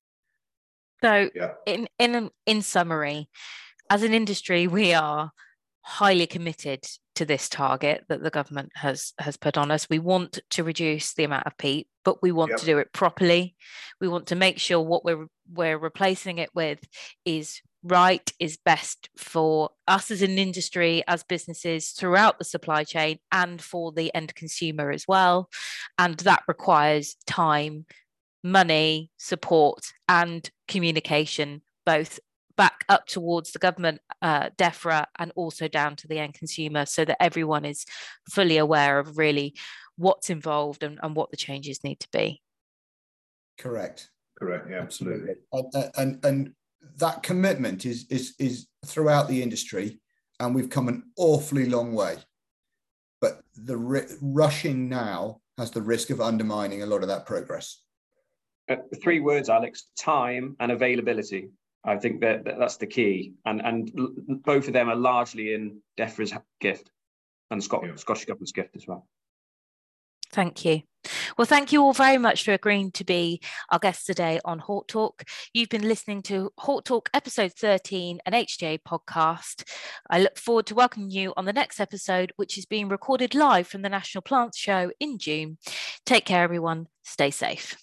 So 1.03 1.29
yeah. 1.35 1.53
in 1.65 1.87
in 1.99 2.29
in 2.45 2.61
summary 2.61 3.27
as 3.91 4.03
an 4.03 4.13
industry, 4.13 4.67
we 4.67 4.93
are 4.93 5.31
highly 5.81 6.25
committed 6.25 6.87
to 7.15 7.25
this 7.25 7.49
target 7.49 8.05
that 8.07 8.23
the 8.23 8.29
government 8.29 8.71
has 8.75 9.11
has 9.19 9.35
put 9.35 9.57
on 9.57 9.69
us. 9.69 9.89
We 9.89 9.99
want 9.99 10.39
to 10.51 10.63
reduce 10.63 11.13
the 11.13 11.25
amount 11.25 11.45
of 11.45 11.57
peat, 11.57 11.89
but 12.05 12.21
we 12.21 12.31
want 12.31 12.51
yep. 12.51 12.59
to 12.59 12.65
do 12.65 12.77
it 12.77 12.93
properly. 12.93 13.53
We 13.99 14.07
want 14.07 14.27
to 14.27 14.35
make 14.35 14.59
sure 14.59 14.79
what 14.79 15.03
we're 15.03 15.27
we're 15.53 15.77
replacing 15.77 16.37
it 16.37 16.49
with 16.55 16.79
is 17.25 17.61
right 17.83 18.31
is 18.39 18.57
best 18.63 19.09
for 19.17 19.71
us 19.89 20.09
as 20.09 20.21
an 20.21 20.37
industry 20.37 21.03
as 21.07 21.23
businesses 21.23 21.89
throughout 21.89 22.39
the 22.39 22.45
supply 22.45 22.85
chain 22.85 23.17
and 23.33 23.61
for 23.61 23.91
the 23.91 24.13
end 24.13 24.33
consumer 24.35 24.91
as 24.91 25.05
well 25.07 25.49
and 25.97 26.17
that 26.19 26.43
requires 26.47 27.15
time 27.25 27.83
money 28.43 29.09
support 29.17 29.93
and 30.07 30.51
communication 30.67 31.63
both 31.83 32.19
back 32.61 32.85
up 32.89 33.07
towards 33.07 33.53
the 33.53 33.57
government 33.57 33.99
uh, 34.21 34.51
DEFRA 34.55 35.07
and 35.17 35.31
also 35.35 35.67
down 35.67 35.95
to 35.95 36.07
the 36.07 36.19
end 36.19 36.35
consumer 36.35 36.85
so 36.85 37.03
that 37.03 37.17
everyone 37.19 37.65
is 37.65 37.87
fully 38.29 38.57
aware 38.57 38.99
of 38.99 39.17
really 39.17 39.55
what's 39.95 40.29
involved 40.29 40.83
and, 40.83 40.99
and 41.01 41.15
what 41.15 41.31
the 41.31 41.37
changes 41.37 41.83
need 41.83 41.99
to 41.99 42.07
be. 42.13 42.39
Correct. 43.57 44.11
Correct. 44.37 44.67
Yeah, 44.69 44.77
absolutely. 44.77 45.33
And, 45.51 45.91
and, 45.97 46.23
and 46.23 46.53
that 46.97 47.23
commitment 47.23 47.87
is, 47.87 48.05
is, 48.11 48.35
is 48.37 48.67
throughout 48.85 49.27
the 49.27 49.41
industry 49.41 49.99
and 50.39 50.53
we've 50.53 50.69
come 50.69 50.87
an 50.87 51.01
awfully 51.17 51.67
long 51.67 51.93
way. 51.93 52.17
But 53.21 53.41
the 53.55 53.77
rushing 54.21 54.87
now 54.87 55.41
has 55.57 55.71
the 55.71 55.81
risk 55.81 56.11
of 56.11 56.21
undermining 56.21 56.83
a 56.83 56.85
lot 56.85 57.01
of 57.01 57.07
that 57.07 57.25
progress. 57.25 57.81
Uh, 58.69 58.75
three 59.01 59.19
words, 59.19 59.49
Alex: 59.49 59.89
time 59.97 60.55
and 60.59 60.71
availability. 60.71 61.49
I 61.83 61.97
think 61.97 62.21
that, 62.21 62.45
that 62.45 62.59
that's 62.59 62.77
the 62.77 62.87
key, 62.87 63.33
and 63.45 63.61
and 63.61 63.91
both 64.43 64.67
of 64.67 64.73
them 64.73 64.89
are 64.89 64.95
largely 64.95 65.53
in 65.53 65.81
DEFRA's 65.97 66.33
gift 66.59 66.91
and 67.51 67.63
Scott, 67.63 67.83
yeah. 67.85 67.95
Scottish 67.95 68.25
Government's 68.25 68.53
gift 68.53 68.75
as 68.75 68.87
well. 68.87 69.07
Thank 70.31 70.63
you. 70.63 70.81
Well, 71.37 71.45
thank 71.45 71.71
you 71.71 71.81
all 71.81 71.93
very 71.93 72.17
much 72.17 72.45
for 72.45 72.53
agreeing 72.53 72.91
to 72.91 73.03
be 73.03 73.41
our 73.69 73.79
guests 73.79 74.05
today 74.05 74.39
on 74.45 74.59
Hort-Talk. 74.59 75.23
You've 75.53 75.69
been 75.69 75.87
listening 75.87 76.21
to 76.23 76.51
Hort-Talk 76.59 77.09
episode 77.13 77.53
13, 77.53 78.19
an 78.25 78.33
HTA 78.33 78.79
podcast. 78.87 79.67
I 80.09 80.21
look 80.21 80.37
forward 80.37 80.67
to 80.67 80.75
welcoming 80.75 81.09
you 81.09 81.33
on 81.35 81.45
the 81.45 81.53
next 81.53 81.79
episode, 81.79 82.31
which 82.37 82.57
is 82.57 82.65
being 82.65 82.87
recorded 82.87 83.35
live 83.35 83.67
from 83.67 83.81
the 83.81 83.89
National 83.89 84.21
Plants 84.21 84.57
Show 84.57 84.91
in 84.99 85.17
June. 85.17 85.57
Take 86.05 86.25
care, 86.25 86.43
everyone. 86.43 86.87
Stay 87.03 87.31
safe. 87.31 87.75